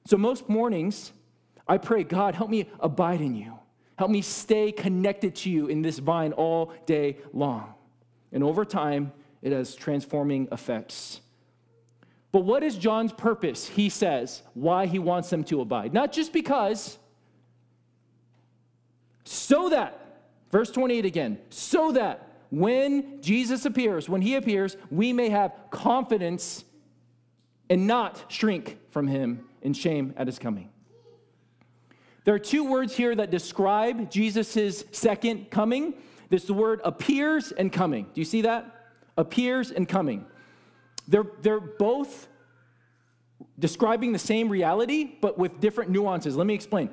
So 0.06 0.18
most 0.18 0.48
mornings, 0.48 1.12
I 1.68 1.77
pray, 1.77 2.04
God, 2.04 2.36
help 2.36 2.50
me 2.50 2.70
abide 2.80 3.22
in 3.22 3.36
you. 3.36 3.58
Help 3.98 4.12
me 4.12 4.22
stay 4.22 4.72
connected 4.72 5.36
to 5.38 5.50
you 5.50 5.68
in 5.68 5.82
this 5.82 5.98
vine 5.98 6.32
all 6.34 6.72
day 6.86 7.18
long. 7.34 7.74
And 8.32 8.44
over 8.44 8.63
time, 8.63 9.12
it 9.42 9.51
has 9.51 9.75
transforming 9.75 10.48
effects. 10.51 11.22
But 12.31 12.41
what 12.41 12.63
is 12.63 12.77
John's 12.77 13.13
purpose? 13.13 13.67
He 13.67 13.89
says, 13.89 14.43
why 14.53 14.86
he 14.86 15.00
wants 15.00 15.29
them 15.29 15.43
to 15.46 15.62
abide. 15.62 15.93
Not 15.93 16.12
just 16.12 16.34
because, 16.34 16.98
so 19.24 19.69
that, 19.69 20.22
verse 20.51 20.69
28 20.72 21.05
again, 21.05 21.38
so 21.50 21.91
that 21.93 22.27
when 22.50 23.22
Jesus 23.22 23.65
appears, 23.65 24.07
when 24.07 24.22
he 24.22 24.36
appears, 24.36 24.77
we 24.89 25.13
may 25.13 25.29
have 25.29 25.53
confidence 25.69 26.63
and 27.69 27.88
not 27.88 28.25
shrink 28.29 28.77
from 28.91 29.07
him 29.07 29.46
in 29.62 29.74
shame 29.74 30.13
at 30.17 30.27
his 30.27 30.39
coming. 30.39 30.69
There 32.24 32.34
are 32.34 32.39
two 32.39 32.65
words 32.65 32.96
here 32.96 33.15
that 33.15 33.31
describe 33.31 34.12
Jesus' 34.12 34.84
second 34.91 35.50
coming. 35.50 35.93
There's 36.29 36.43
the 36.43 36.53
word 36.53 36.81
appears 36.84 37.53
and 37.53 37.72
coming. 37.72 38.03
Do 38.13 38.22
you 38.22 38.25
see 38.25 38.41
that? 38.41 38.89
Appears 39.17 39.72
and 39.72 39.88
coming. 39.88 40.25
They're, 41.08 41.26
they're 41.42 41.60
both 41.60 42.28
describing 43.60 44.12
the 44.12 44.20
same 44.20 44.50
reality, 44.50 45.16
but 45.22 45.38
with 45.38 45.60
different 45.60 45.90
nuances. 45.90 46.36
Let 46.36 46.48
me 46.48 46.54
explain. 46.54 46.90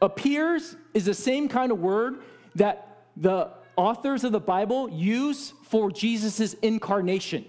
Appears 0.00 0.76
is 0.94 1.04
the 1.04 1.14
same 1.14 1.48
kind 1.48 1.72
of 1.72 1.80
word 1.80 2.20
that 2.54 3.04
the 3.16 3.50
authors 3.76 4.24
of 4.24 4.32
the 4.32 4.40
Bible 4.40 4.88
use 4.90 5.52
for 5.64 5.90
Jesus' 5.90 6.54
incarnation, 6.54 7.44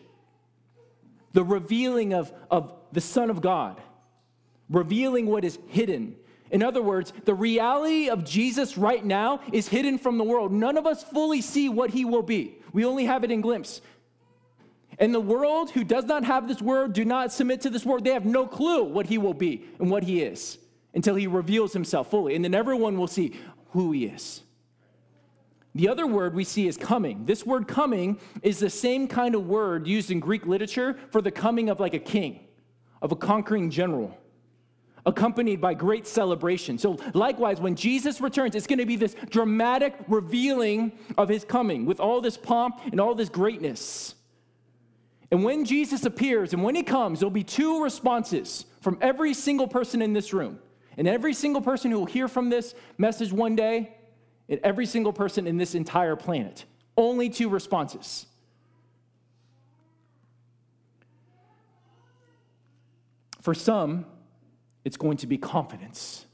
the 1.34 1.44
revealing 1.44 2.14
of, 2.14 2.34
of 2.50 2.74
the 2.92 3.02
Son 3.02 3.30
of 3.30 3.42
God, 3.42 3.80
revealing 4.70 5.28
what 5.28 5.46
is 5.46 5.60
hidden. 5.68 6.16
In 6.52 6.64
other 6.64 6.82
words, 6.82 7.14
the 7.26 7.36
reality 7.36 8.10
of 8.10 8.26
Jesus 8.26 8.78
right 8.78 9.06
now 9.06 9.42
is 9.54 9.68
hidden 9.68 10.00
from 10.00 10.18
the 10.18 10.24
world. 10.24 10.52
None 10.52 10.78
of 10.78 10.88
us 10.88 11.04
fully 11.04 11.42
see 11.42 11.70
what 11.70 11.92
he 11.92 12.06
will 12.06 12.24
be. 12.24 12.58
We 12.74 12.86
only 12.86 13.06
have 13.06 13.24
it 13.24 13.32
in 13.32 13.42
glimpse. 13.42 13.82
And 15.00 15.16
the 15.16 15.20
world 15.20 15.72
who 15.72 15.86
does 15.86 16.06
not 16.06 16.26
have 16.26 16.48
this 16.48 16.62
word, 16.62 16.92
do 16.92 17.06
not 17.06 17.32
submit 17.32 17.62
to 17.62 17.70
this 17.70 17.86
word, 17.86 18.04
they 18.04 18.12
have 18.12 18.26
no 18.26 18.46
clue 18.46 18.84
what 18.84 19.06
he 19.06 19.18
will 19.18 19.34
be 19.34 19.64
and 19.80 19.90
what 19.90 20.04
he 20.04 20.22
is 20.22 20.58
until 20.94 21.16
he 21.16 21.26
reveals 21.26 21.72
himself 21.72 22.12
fully. 22.12 22.36
And 22.36 22.44
then 22.44 22.54
everyone 22.54 22.98
will 22.98 23.08
see 23.08 23.34
who 23.72 23.94
he 23.94 24.06
is. 24.06 24.42
The 25.76 25.88
other 25.88 26.06
word 26.06 26.34
we 26.34 26.44
see 26.44 26.68
is 26.68 26.76
coming. 26.76 27.26
This 27.26 27.46
word 27.46 27.68
coming 27.68 28.20
is 28.42 28.60
the 28.60 28.70
same 28.70 29.08
kind 29.08 29.36
of 29.36 29.48
word 29.48 29.88
used 29.88 30.12
in 30.12 30.20
Greek 30.20 30.46
literature 30.46 30.98
for 31.12 31.22
the 31.22 31.32
coming 31.32 31.70
of 31.70 31.80
like 31.80 31.94
a 31.94 32.00
king, 32.00 32.48
of 33.02 33.12
a 33.12 33.16
conquering 33.16 33.70
general, 33.70 34.18
accompanied 35.06 35.62
by 35.62 35.76
great 35.76 36.08
celebration. 36.08 36.78
So, 36.78 36.98
likewise, 37.14 37.62
when 37.62 37.76
Jesus 37.76 38.20
returns, 38.20 38.56
it's 38.56 38.68
going 38.68 38.80
to 38.80 38.86
be 38.86 38.96
this 38.96 39.16
dramatic 39.30 39.96
revealing 40.08 40.92
of 41.18 41.30
his 41.30 41.46
coming 41.46 41.86
with 41.86 42.00
all 42.00 42.20
this 42.20 42.36
pomp 42.36 42.82
and 42.92 43.00
all 43.00 43.14
this 43.14 43.30
greatness. 43.30 44.16
And 45.32 45.44
when 45.44 45.66
Jesus 45.66 46.06
appears 46.06 46.54
and 46.54 46.64
when 46.64 46.76
he 46.76 46.84
comes, 46.84 47.20
there'll 47.20 47.32
be 47.32 47.44
two 47.44 47.84
responses 47.84 48.66
from 48.82 48.98
every 49.02 49.34
single 49.34 49.68
person 49.68 50.02
in 50.02 50.14
this 50.14 50.34
room. 50.34 50.60
And 50.98 51.08
every 51.08 51.34
single 51.34 51.62
person 51.62 51.92
who 51.92 52.00
will 52.00 52.06
hear 52.06 52.28
from 52.28 52.50
this 52.50 52.74
message 52.98 53.32
one 53.32 53.56
day, 53.56 53.96
and 54.50 54.60
every 54.64 54.86
single 54.86 55.14
person 55.14 55.48
in 55.48 55.58
this 55.58 55.76
entire 55.76 56.16
planet. 56.16 56.66
Only 56.98 57.30
two 57.30 57.48
responses. 57.48 58.26
For 63.40 63.54
some, 63.54 64.06
it's 64.84 64.98
going 64.98 65.18
to 65.18 65.28
be 65.28 65.38
confidence, 65.38 66.26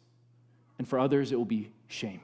and 0.80 0.88
for 0.88 0.98
others, 0.98 1.32
it 1.32 1.36
will 1.36 1.46
be 1.46 1.72
shame. 1.88 2.22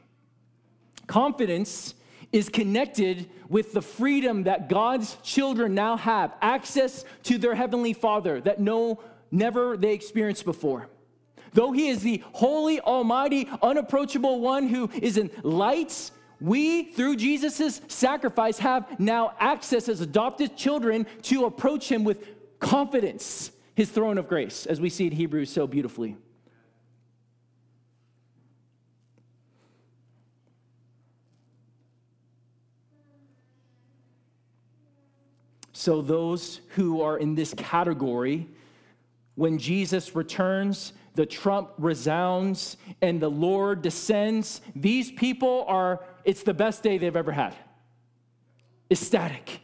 Confidence 1.06 1.94
is 2.32 2.50
connected 2.50 3.30
with 3.50 3.74
the 3.74 3.82
freedom 3.82 4.44
that 4.44 4.70
God's 4.70 5.18
children 5.24 5.76
now 5.76 5.98
have, 5.98 6.34
access 6.42 7.04
to 7.24 7.38
their 7.38 7.56
heavenly 7.56 7.94
Father 7.94 8.40
that 8.42 8.60
no 8.60 9.02
never 9.32 9.78
they 9.78 9.94
experienced 9.94 10.46
before. 10.46 10.88
Though 11.54 11.72
he 11.72 11.90
is 11.90 12.02
the 12.02 12.24
holy, 12.32 12.80
almighty, 12.80 13.50
unapproachable 13.62 14.40
one 14.40 14.68
who 14.68 14.90
is 15.02 15.18
in 15.18 15.30
lights, 15.44 16.12
we, 16.40 16.84
through 16.84 17.18
Jesus' 17.18 17.82
sacrifice, 17.88 18.58
have 18.60 19.00
now 19.00 19.34
access 19.40 19.90
as 19.90 20.02
adopted 20.02 20.56
children 20.56 21.06
to 21.24 21.46
approach 21.46 21.92
him 21.92 22.04
with 22.04 22.26
confidence, 22.60 23.52
his 23.76 23.90
throne 23.90 24.18
of 24.18 24.28
grace, 24.28 24.66
as 24.66 24.80
we 24.80 24.90
see 24.90 25.08
in 25.08 25.12
Hebrews 25.12 25.52
so 25.52 25.68
beautifully. 25.68 26.18
So, 35.82 36.04
those 36.04 36.62
who 36.76 37.02
are 37.02 37.18
in 37.18 37.34
this 37.34 37.56
category, 37.56 38.48
when 39.34 39.58
Jesus 39.58 40.16
returns, 40.16 40.94
the 41.16 41.26
trump 41.26 41.72
resounds 41.80 42.78
and 43.02 43.20
the 43.20 43.32
Lord 43.32 43.82
descends. 43.82 44.62
These 44.76 45.12
people 45.12 45.66
are, 45.68 46.06
it's 46.24 46.44
the 46.44 46.54
best 46.54 46.84
day 46.84 47.00
they've 47.00 47.16
ever 47.16 47.32
had. 47.32 47.56
Ecstatic. 48.92 49.62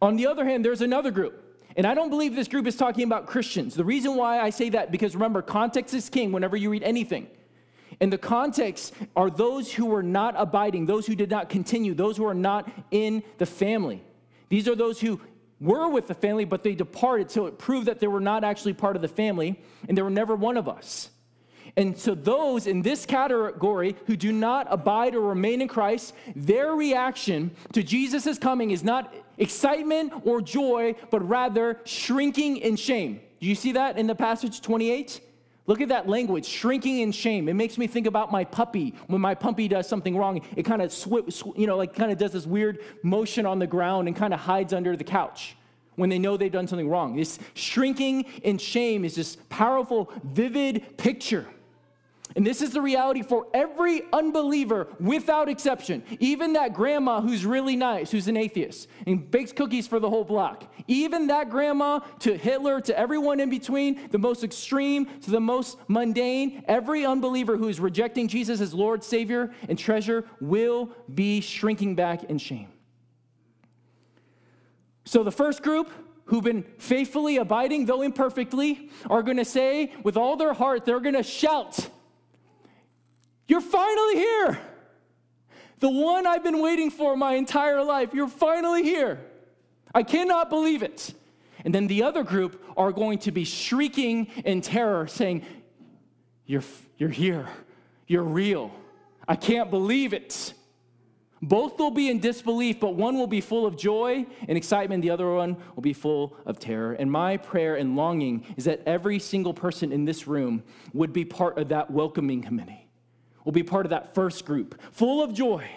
On 0.00 0.14
the 0.14 0.28
other 0.28 0.44
hand, 0.44 0.64
there's 0.64 0.82
another 0.82 1.10
group. 1.10 1.64
And 1.76 1.84
I 1.84 1.94
don't 1.94 2.10
believe 2.10 2.36
this 2.36 2.46
group 2.46 2.68
is 2.68 2.76
talking 2.76 3.02
about 3.02 3.26
Christians. 3.26 3.74
The 3.74 3.84
reason 3.84 4.14
why 4.14 4.38
I 4.38 4.50
say 4.50 4.68
that, 4.68 4.92
because 4.92 5.16
remember, 5.16 5.42
context 5.42 5.94
is 5.94 6.08
king 6.08 6.30
whenever 6.30 6.56
you 6.56 6.70
read 6.70 6.84
anything. 6.84 7.26
And 8.00 8.12
the 8.12 8.18
context 8.18 8.94
are 9.16 9.30
those 9.30 9.72
who 9.72 9.86
were 9.86 10.04
not 10.04 10.36
abiding, 10.38 10.86
those 10.86 11.08
who 11.08 11.16
did 11.16 11.28
not 11.28 11.48
continue, 11.48 11.92
those 11.92 12.16
who 12.16 12.24
are 12.24 12.34
not 12.34 12.70
in 12.92 13.24
the 13.38 13.46
family. 13.46 14.00
These 14.48 14.68
are 14.68 14.74
those 14.74 15.00
who 15.00 15.20
were 15.60 15.88
with 15.88 16.08
the 16.08 16.14
family, 16.14 16.44
but 16.44 16.62
they 16.62 16.74
departed. 16.74 17.30
So 17.30 17.46
it 17.46 17.58
proved 17.58 17.86
that 17.86 18.00
they 18.00 18.06
were 18.06 18.20
not 18.20 18.44
actually 18.44 18.74
part 18.74 18.96
of 18.96 19.02
the 19.02 19.08
family, 19.08 19.60
and 19.88 19.96
they 19.96 20.02
were 20.02 20.10
never 20.10 20.34
one 20.34 20.56
of 20.56 20.68
us. 20.68 21.10
And 21.76 21.98
so, 21.98 22.14
those 22.14 22.68
in 22.68 22.82
this 22.82 23.04
category 23.04 23.96
who 24.06 24.16
do 24.16 24.32
not 24.32 24.68
abide 24.70 25.14
or 25.16 25.20
remain 25.20 25.60
in 25.60 25.66
Christ, 25.66 26.14
their 26.36 26.72
reaction 26.72 27.50
to 27.72 27.82
Jesus' 27.82 28.38
coming 28.38 28.70
is 28.70 28.84
not 28.84 29.12
excitement 29.38 30.12
or 30.24 30.40
joy, 30.40 30.94
but 31.10 31.26
rather 31.28 31.80
shrinking 31.84 32.58
in 32.58 32.76
shame. 32.76 33.20
Do 33.40 33.48
you 33.48 33.56
see 33.56 33.72
that 33.72 33.98
in 33.98 34.06
the 34.06 34.14
passage 34.14 34.60
28? 34.60 35.20
Look 35.66 35.80
at 35.80 35.88
that 35.88 36.06
language, 36.08 36.44
shrinking 36.44 36.98
in 36.98 37.10
shame. 37.10 37.48
It 37.48 37.54
makes 37.54 37.78
me 37.78 37.86
think 37.86 38.06
about 38.06 38.30
my 38.30 38.44
puppy. 38.44 38.94
When 39.06 39.20
my 39.20 39.34
puppy 39.34 39.66
does 39.66 39.88
something 39.88 40.16
wrong, 40.16 40.42
it 40.56 40.64
kind 40.64 40.82
of 40.82 40.92
sw- 40.92 41.30
sw- 41.30 41.56
you 41.56 41.66
know, 41.66 41.76
like 41.76 41.94
kind 41.94 42.12
of 42.12 42.18
does 42.18 42.32
this 42.32 42.46
weird 42.46 42.80
motion 43.02 43.46
on 43.46 43.58
the 43.58 43.66
ground 43.66 44.06
and 44.06 44.16
kind 44.16 44.34
of 44.34 44.40
hides 44.40 44.74
under 44.74 44.94
the 44.94 45.04
couch 45.04 45.56
when 45.96 46.10
they 46.10 46.18
know 46.18 46.36
they've 46.36 46.52
done 46.52 46.66
something 46.66 46.88
wrong. 46.88 47.16
This 47.16 47.38
shrinking 47.54 48.24
in 48.42 48.58
shame 48.58 49.04
is 49.04 49.14
this 49.14 49.38
powerful, 49.48 50.12
vivid 50.22 50.98
picture 50.98 51.46
and 52.36 52.44
this 52.44 52.60
is 52.60 52.72
the 52.72 52.80
reality 52.80 53.22
for 53.22 53.46
every 53.54 54.02
unbeliever 54.12 54.88
without 54.98 55.48
exception. 55.48 56.02
Even 56.18 56.54
that 56.54 56.74
grandma 56.74 57.20
who's 57.20 57.46
really 57.46 57.76
nice, 57.76 58.10
who's 58.10 58.26
an 58.26 58.36
atheist, 58.36 58.88
and 59.06 59.30
bakes 59.30 59.52
cookies 59.52 59.86
for 59.86 60.00
the 60.00 60.10
whole 60.10 60.24
block. 60.24 60.72
Even 60.88 61.28
that 61.28 61.48
grandma 61.48 62.00
to 62.20 62.36
Hitler, 62.36 62.80
to 62.80 62.98
everyone 62.98 63.38
in 63.38 63.50
between, 63.50 64.08
the 64.10 64.18
most 64.18 64.42
extreme 64.42 65.06
to 65.20 65.30
the 65.30 65.40
most 65.40 65.78
mundane, 65.86 66.64
every 66.66 67.06
unbeliever 67.06 67.56
who 67.56 67.68
is 67.68 67.78
rejecting 67.78 68.26
Jesus 68.26 68.60
as 68.60 68.74
Lord, 68.74 69.04
Savior, 69.04 69.52
and 69.68 69.78
treasure 69.78 70.24
will 70.40 70.90
be 71.14 71.40
shrinking 71.40 71.94
back 71.94 72.24
in 72.24 72.38
shame. 72.38 72.68
So 75.04 75.22
the 75.22 75.32
first 75.32 75.62
group, 75.62 75.90
who've 76.26 76.42
been 76.42 76.64
faithfully 76.78 77.36
abiding, 77.36 77.86
though 77.86 78.02
imperfectly, 78.02 78.90
are 79.08 79.22
going 79.22 79.36
to 79.36 79.44
say 79.44 79.92
with 80.02 80.16
all 80.16 80.36
their 80.36 80.54
heart, 80.54 80.84
they're 80.84 81.00
going 81.00 81.14
to 81.14 81.22
shout, 81.22 81.90
You're 83.46 83.60
finally 83.60 84.14
here. 84.14 84.58
The 85.80 85.88
one 85.90 86.26
I've 86.26 86.42
been 86.42 86.60
waiting 86.60 86.90
for 86.90 87.16
my 87.16 87.34
entire 87.34 87.82
life, 87.82 88.14
you're 88.14 88.28
finally 88.28 88.82
here. 88.82 89.20
I 89.94 90.02
cannot 90.02 90.50
believe 90.50 90.82
it. 90.82 91.14
And 91.64 91.74
then 91.74 91.86
the 91.86 92.02
other 92.02 92.22
group 92.22 92.62
are 92.76 92.92
going 92.92 93.18
to 93.20 93.32
be 93.32 93.44
shrieking 93.44 94.26
in 94.44 94.60
terror, 94.60 95.06
saying, 95.06 95.44
You're, 96.46 96.64
you're 96.98 97.10
here. 97.10 97.48
You're 98.06 98.22
real. 98.22 98.70
I 99.26 99.36
can't 99.36 99.70
believe 99.70 100.12
it. 100.12 100.54
Both 101.40 101.78
will 101.78 101.90
be 101.90 102.08
in 102.08 102.20
disbelief, 102.20 102.80
but 102.80 102.94
one 102.94 103.18
will 103.18 103.26
be 103.26 103.42
full 103.42 103.66
of 103.66 103.76
joy 103.76 104.26
and 104.48 104.56
excitement, 104.56 105.02
the 105.02 105.10
other 105.10 105.30
one 105.30 105.56
will 105.74 105.82
be 105.82 105.92
full 105.92 106.36
of 106.46 106.58
terror. 106.58 106.94
And 106.94 107.10
my 107.10 107.36
prayer 107.36 107.76
and 107.76 107.96
longing 107.96 108.46
is 108.56 108.64
that 108.64 108.80
every 108.86 109.18
single 109.18 109.52
person 109.52 109.92
in 109.92 110.06
this 110.06 110.26
room 110.26 110.62
would 110.94 111.12
be 111.12 111.24
part 111.24 111.58
of 111.58 111.68
that 111.68 111.90
welcoming 111.90 112.40
committee, 112.40 112.83
will 113.44 113.52
be 113.52 113.62
part 113.62 113.86
of 113.86 113.90
that 113.90 114.14
first 114.14 114.44
group, 114.44 114.80
full 114.92 115.22
of 115.22 115.32
joy. 115.32 115.68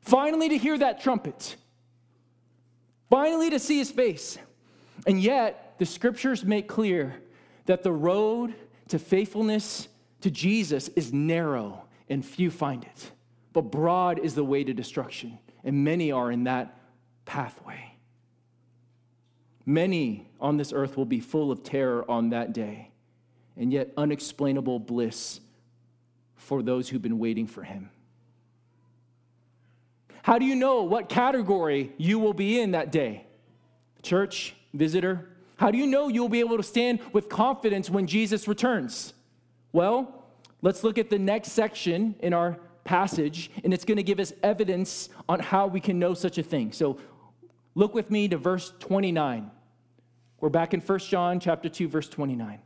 Finally, 0.00 0.50
to 0.50 0.58
hear 0.58 0.78
that 0.78 1.00
trumpet, 1.00 1.56
finally, 3.10 3.50
to 3.50 3.58
see 3.58 3.78
his 3.78 3.90
face. 3.90 4.38
And 5.06 5.20
yet, 5.20 5.74
the 5.78 5.86
scriptures 5.86 6.44
make 6.44 6.68
clear 6.68 7.20
that 7.66 7.82
the 7.82 7.92
road 7.92 8.54
to 8.88 8.98
faithfulness 8.98 9.88
to 10.20 10.30
Jesus 10.30 10.88
is 10.88 11.12
narrow 11.12 11.84
and 12.08 12.24
few 12.24 12.50
find 12.50 12.84
it. 12.84 13.10
But 13.52 13.62
broad 13.62 14.18
is 14.18 14.34
the 14.34 14.44
way 14.44 14.64
to 14.64 14.72
destruction, 14.72 15.38
and 15.64 15.82
many 15.82 16.12
are 16.12 16.30
in 16.30 16.44
that 16.44 16.78
pathway. 17.24 17.92
Many 19.64 20.28
on 20.40 20.56
this 20.56 20.72
earth 20.72 20.96
will 20.96 21.06
be 21.06 21.20
full 21.20 21.50
of 21.50 21.64
terror 21.64 22.08
on 22.08 22.30
that 22.30 22.52
day, 22.52 22.90
and 23.56 23.72
yet 23.72 23.92
unexplainable 23.96 24.78
bliss 24.78 25.40
for 26.36 26.62
those 26.62 26.88
who've 26.88 27.02
been 27.02 27.18
waiting 27.18 27.46
for 27.46 27.62
him. 27.62 27.90
How 30.22 30.38
do 30.38 30.44
you 30.44 30.56
know 30.56 30.82
what 30.82 31.08
category 31.08 31.92
you 31.98 32.18
will 32.18 32.34
be 32.34 32.60
in 32.60 32.72
that 32.72 32.90
day? 32.90 33.26
Church, 34.02 34.54
visitor? 34.74 35.28
How 35.56 35.70
do 35.70 35.78
you 35.78 35.86
know 35.86 36.08
you'll 36.08 36.28
be 36.28 36.40
able 36.40 36.56
to 36.56 36.62
stand 36.62 37.00
with 37.12 37.28
confidence 37.28 37.88
when 37.88 38.06
Jesus 38.06 38.48
returns? 38.48 39.14
Well, 39.72 40.24
let's 40.62 40.84
look 40.84 40.98
at 40.98 41.10
the 41.10 41.18
next 41.18 41.52
section 41.52 42.14
in 42.20 42.32
our 42.32 42.58
passage, 42.84 43.50
and 43.64 43.72
it's 43.72 43.84
going 43.84 43.96
to 43.96 44.02
give 44.02 44.20
us 44.20 44.32
evidence 44.42 45.08
on 45.28 45.40
how 45.40 45.66
we 45.66 45.80
can 45.80 45.98
know 45.98 46.14
such 46.14 46.38
a 46.38 46.42
thing. 46.42 46.72
So 46.72 46.98
look 47.74 47.94
with 47.94 48.10
me 48.10 48.28
to 48.28 48.36
verse 48.36 48.72
29. 48.80 49.50
We're 50.40 50.48
back 50.48 50.74
in 50.74 50.80
1 50.80 50.98
John 51.00 51.40
chapter 51.40 51.68
2 51.68 51.88
verse 51.88 52.08
29. 52.08 52.60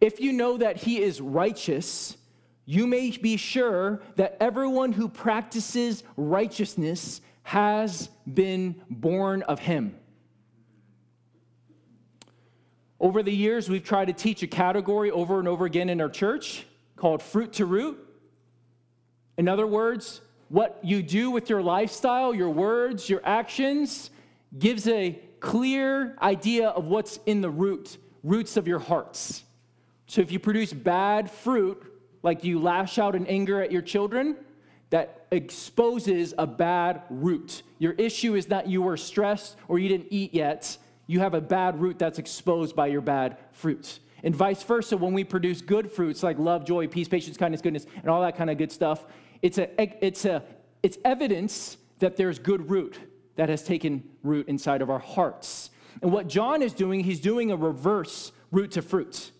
If 0.00 0.20
you 0.20 0.32
know 0.32 0.58
that 0.58 0.76
he 0.76 1.02
is 1.02 1.20
righteous, 1.20 2.16
you 2.64 2.86
may 2.86 3.10
be 3.10 3.36
sure 3.36 4.02
that 4.16 4.36
everyone 4.40 4.92
who 4.92 5.08
practices 5.08 6.04
righteousness 6.16 7.20
has 7.42 8.10
been 8.32 8.80
born 8.90 9.42
of 9.42 9.58
him. 9.58 9.96
Over 13.00 13.22
the 13.22 13.32
years, 13.32 13.68
we've 13.68 13.84
tried 13.84 14.06
to 14.06 14.12
teach 14.12 14.42
a 14.42 14.46
category 14.46 15.10
over 15.10 15.38
and 15.38 15.48
over 15.48 15.64
again 15.64 15.88
in 15.88 16.00
our 16.00 16.08
church 16.08 16.66
called 16.96 17.22
fruit 17.22 17.54
to 17.54 17.64
root. 17.64 17.98
In 19.36 19.48
other 19.48 19.66
words, 19.66 20.20
what 20.48 20.78
you 20.82 21.02
do 21.02 21.30
with 21.30 21.48
your 21.48 21.62
lifestyle, 21.62 22.34
your 22.34 22.50
words, 22.50 23.08
your 23.08 23.20
actions 23.24 24.10
gives 24.58 24.88
a 24.88 25.18
clear 25.40 26.16
idea 26.20 26.68
of 26.68 26.86
what's 26.86 27.20
in 27.24 27.40
the 27.40 27.50
root, 27.50 27.98
roots 28.24 28.56
of 28.56 28.66
your 28.66 28.78
hearts. 28.80 29.44
So 30.08 30.22
if 30.22 30.32
you 30.32 30.38
produce 30.38 30.72
bad 30.72 31.30
fruit, 31.30 31.80
like 32.22 32.42
you 32.42 32.60
lash 32.60 32.98
out 32.98 33.14
in 33.14 33.26
anger 33.26 33.62
at 33.62 33.70
your 33.70 33.82
children, 33.82 34.36
that 34.90 35.26
exposes 35.30 36.32
a 36.38 36.46
bad 36.46 37.02
root. 37.10 37.62
Your 37.78 37.92
issue 37.92 38.34
is 38.34 38.46
that 38.46 38.66
you 38.66 38.80
were 38.80 38.96
stressed 38.96 39.56
or 39.68 39.78
you 39.78 39.88
didn't 39.88 40.08
eat 40.10 40.32
yet. 40.32 40.78
You 41.06 41.20
have 41.20 41.34
a 41.34 41.42
bad 41.42 41.78
root 41.78 41.98
that's 41.98 42.18
exposed 42.18 42.74
by 42.74 42.86
your 42.86 43.02
bad 43.02 43.36
fruits. 43.52 44.00
And 44.22 44.34
vice 44.34 44.62
versa, 44.62 44.96
when 44.96 45.12
we 45.12 45.24
produce 45.24 45.60
good 45.60 45.92
fruits 45.92 46.22
like 46.22 46.38
love, 46.38 46.64
joy, 46.64 46.88
peace, 46.88 47.06
patience, 47.06 47.36
kindness, 47.36 47.60
goodness, 47.60 47.86
and 47.96 48.08
all 48.08 48.22
that 48.22 48.34
kind 48.34 48.48
of 48.48 48.56
good 48.56 48.72
stuff, 48.72 49.04
it's, 49.42 49.58
a, 49.58 49.68
it's, 50.04 50.24
a, 50.24 50.42
it's 50.82 50.96
evidence 51.04 51.76
that 51.98 52.16
there's 52.16 52.38
good 52.38 52.70
root 52.70 52.98
that 53.36 53.50
has 53.50 53.62
taken 53.62 54.02
root 54.22 54.48
inside 54.48 54.80
of 54.80 54.88
our 54.88 54.98
hearts. 54.98 55.70
And 56.00 56.10
what 56.10 56.28
John 56.28 56.62
is 56.62 56.72
doing, 56.72 57.04
he's 57.04 57.20
doing 57.20 57.50
a 57.50 57.56
reverse 57.56 58.32
root 58.50 58.72
to 58.72 58.82
fruit. 58.82 59.32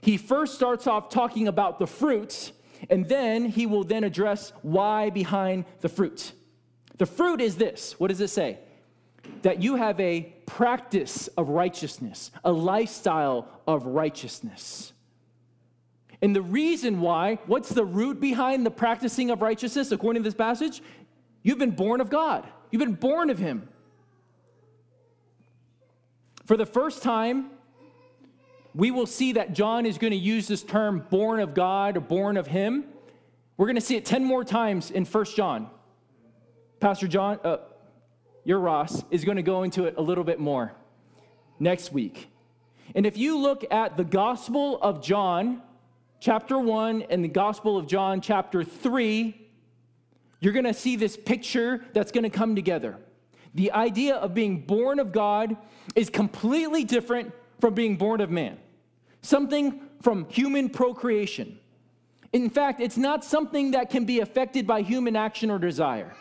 He 0.00 0.16
first 0.16 0.54
starts 0.54 0.86
off 0.86 1.10
talking 1.10 1.48
about 1.48 1.78
the 1.78 1.86
fruits, 1.86 2.52
and 2.88 3.08
then 3.08 3.46
he 3.46 3.66
will 3.66 3.84
then 3.84 4.04
address 4.04 4.52
why 4.62 5.10
behind 5.10 5.64
the 5.80 5.88
fruit. 5.88 6.32
The 6.96 7.06
fruit 7.06 7.40
is 7.40 7.56
this 7.56 7.98
what 7.98 8.08
does 8.08 8.20
it 8.20 8.28
say? 8.28 8.58
That 9.42 9.62
you 9.62 9.76
have 9.76 10.00
a 10.00 10.34
practice 10.46 11.28
of 11.28 11.48
righteousness, 11.48 12.30
a 12.44 12.52
lifestyle 12.52 13.48
of 13.66 13.86
righteousness. 13.86 14.92
And 16.22 16.36
the 16.36 16.42
reason 16.42 17.00
why, 17.00 17.38
what's 17.46 17.70
the 17.70 17.84
root 17.84 18.20
behind 18.20 18.66
the 18.66 18.70
practicing 18.70 19.30
of 19.30 19.40
righteousness, 19.40 19.92
according 19.92 20.22
to 20.22 20.26
this 20.26 20.34
passage? 20.34 20.82
You've 21.42 21.58
been 21.58 21.70
born 21.70 22.00
of 22.00 22.10
God, 22.10 22.46
you've 22.70 22.80
been 22.80 22.94
born 22.94 23.30
of 23.30 23.38
Him. 23.38 23.68
For 26.44 26.56
the 26.56 26.66
first 26.66 27.02
time, 27.02 27.50
we 28.74 28.90
will 28.90 29.06
see 29.06 29.32
that 29.32 29.52
John 29.52 29.86
is 29.86 29.98
going 29.98 30.12
to 30.12 30.16
use 30.16 30.46
this 30.46 30.62
term 30.62 31.06
born 31.10 31.40
of 31.40 31.54
God 31.54 31.96
or 31.96 32.00
born 32.00 32.36
of 32.36 32.46
Him. 32.46 32.84
We're 33.56 33.66
going 33.66 33.76
to 33.76 33.82
see 33.82 33.96
it 33.96 34.04
10 34.04 34.24
more 34.24 34.44
times 34.44 34.90
in 34.90 35.04
1 35.04 35.24
John. 35.36 35.68
Pastor 36.78 37.08
John, 37.08 37.38
uh, 37.44 37.58
your 38.44 38.60
Ross, 38.60 39.02
is 39.10 39.24
going 39.24 39.36
to 39.36 39.42
go 39.42 39.64
into 39.64 39.84
it 39.84 39.94
a 39.96 40.02
little 40.02 40.24
bit 40.24 40.38
more 40.38 40.72
next 41.58 41.92
week. 41.92 42.30
And 42.94 43.06
if 43.06 43.16
you 43.16 43.38
look 43.38 43.64
at 43.70 43.96
the 43.96 44.04
Gospel 44.04 44.78
of 44.80 45.02
John, 45.02 45.62
chapter 46.20 46.58
1 46.58 47.02
and 47.10 47.22
the 47.22 47.28
Gospel 47.28 47.76
of 47.76 47.86
John, 47.86 48.20
chapter 48.20 48.64
3, 48.64 49.36
you're 50.40 50.52
going 50.52 50.64
to 50.64 50.74
see 50.74 50.96
this 50.96 51.16
picture 51.16 51.84
that's 51.92 52.12
going 52.12 52.24
to 52.24 52.30
come 52.30 52.56
together. 52.56 52.96
The 53.54 53.72
idea 53.72 54.14
of 54.14 54.32
being 54.32 54.62
born 54.62 55.00
of 55.00 55.12
God 55.12 55.56
is 55.94 56.08
completely 56.08 56.84
different 56.84 57.32
from 57.60 57.74
being 57.74 57.96
born 57.96 58.20
of 58.20 58.30
man, 58.30 58.58
something 59.22 59.80
from 60.02 60.28
human 60.28 60.68
procreation. 60.68 61.58
In 62.32 62.48
fact, 62.48 62.80
it's 62.80 62.96
not 62.96 63.24
something 63.24 63.72
that 63.72 63.90
can 63.90 64.04
be 64.04 64.20
affected 64.20 64.66
by 64.66 64.82
human 64.82 65.16
action 65.16 65.50
or 65.50 65.58
desire, 65.58 66.14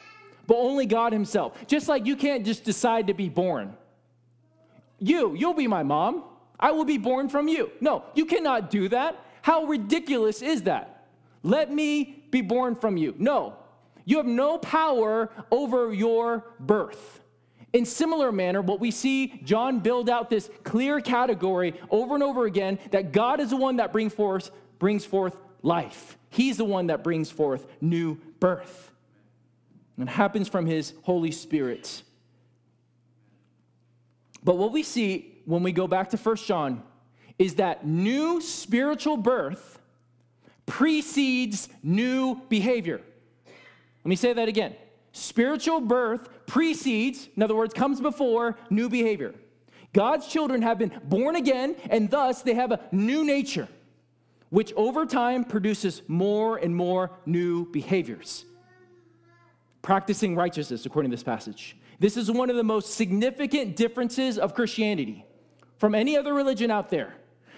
but 0.48 0.58
only 0.58 0.86
God 0.86 1.14
Himself. 1.14 1.56
Just 1.68 1.88
like 1.88 2.06
you 2.06 2.16
can't 2.16 2.46
just 2.46 2.64
decide 2.64 3.08
to 3.08 3.14
be 3.14 3.30
born. 3.30 3.76
You, 5.00 5.36
you'll 5.36 5.54
be 5.54 5.68
my 5.68 5.84
mom. 5.84 6.24
I 6.60 6.72
will 6.72 6.86
be 6.86 6.98
born 6.98 7.30
from 7.30 7.48
you. 7.48 7.72
No, 7.80 8.04
you 8.16 8.26
cannot 8.26 8.70
do 8.70 8.90
that. 8.90 9.24
How 9.42 9.64
ridiculous 9.64 10.42
is 10.42 10.64
that? 10.64 11.08
Let 11.44 11.72
me 11.72 12.24
be 12.32 12.42
born 12.42 12.76
from 12.76 12.98
you. 12.98 13.16
No, 13.18 13.56
you 14.04 14.18
have 14.18 14.26
no 14.26 14.58
power 14.58 15.30
over 15.52 15.94
your 15.94 16.46
birth. 16.60 17.19
In 17.72 17.86
similar 17.86 18.32
manner, 18.32 18.62
what 18.62 18.80
we 18.80 18.90
see 18.92 19.40
John 19.44 19.80
build 19.80 20.10
out 20.10 20.30
this 20.30 20.50
clear 20.64 21.00
category 21.02 21.80
over 21.92 22.16
and 22.16 22.24
over 22.24 22.46
again 22.46 22.80
that 22.92 23.12
God 23.12 23.40
is 23.40 23.52
the 23.52 23.58
one 23.58 23.76
that 23.78 23.92
brings 23.92 24.14
forth, 24.14 24.50
brings 24.80 25.06
forth 25.06 25.38
life. 25.62 26.18
He's 26.30 26.58
the 26.58 26.66
one 26.66 26.88
that 26.88 27.04
brings 27.04 27.30
forth 27.30 27.68
new 27.82 28.16
birth. 28.40 28.92
And 29.98 30.08
it 30.08 30.12
happens 30.12 30.48
from 30.48 30.66
his 30.66 30.94
Holy 31.04 31.32
Spirit. 31.32 32.02
But 34.44 34.58
what 34.58 34.72
we 34.72 34.84
see 34.84 35.42
when 35.46 35.62
we 35.62 35.72
go 35.72 35.88
back 35.88 36.12
to 36.12 36.18
First 36.18 36.48
John 36.48 36.84
is 37.38 37.56
that 37.56 37.86
new 37.86 38.42
spiritual 38.42 39.18
birth 39.18 39.80
precedes 40.66 41.70
new 41.84 42.42
behavior. 42.50 43.02
Let 43.46 44.10
me 44.10 44.16
say 44.16 44.34
that 44.34 44.48
again. 44.48 44.76
Spiritual 45.12 45.82
birth 45.82 46.30
precedes, 46.50 47.30
in 47.38 47.44
other 47.44 47.56
words, 47.56 47.74
comes 47.74 48.02
before 48.02 48.58
new 48.72 48.90
behavior. 48.90 49.36
God's 49.94 50.28
children 50.28 50.64
have 50.64 50.80
been 50.80 51.00
born 51.04 51.36
again, 51.36 51.76
and 51.90 52.10
thus 52.10 52.42
they 52.42 52.56
have 52.56 52.72
a 52.72 52.80
new 52.92 53.24
nature, 53.24 53.68
which 54.50 54.74
over 54.74 55.06
time 55.06 55.44
produces 55.46 56.02
more 56.08 56.58
and 56.58 56.76
more 56.76 57.12
new 57.26 57.66
behaviors. 57.72 58.46
Practicing 59.84 60.36
righteousness, 60.36 60.86
according 60.86 61.12
to 61.12 61.16
this 61.16 61.24
passage. 61.24 61.78
This 62.00 62.18
is 62.18 62.32
one 62.32 62.50
of 62.50 62.56
the 62.56 62.64
most 62.64 62.96
significant 62.96 63.76
differences 63.76 64.40
of 64.40 64.56
Christianity 64.56 65.26
from 65.78 65.94
any 65.94 66.18
other 66.18 66.34
religion 66.34 66.72
out 66.72 66.90
there. 66.90 67.14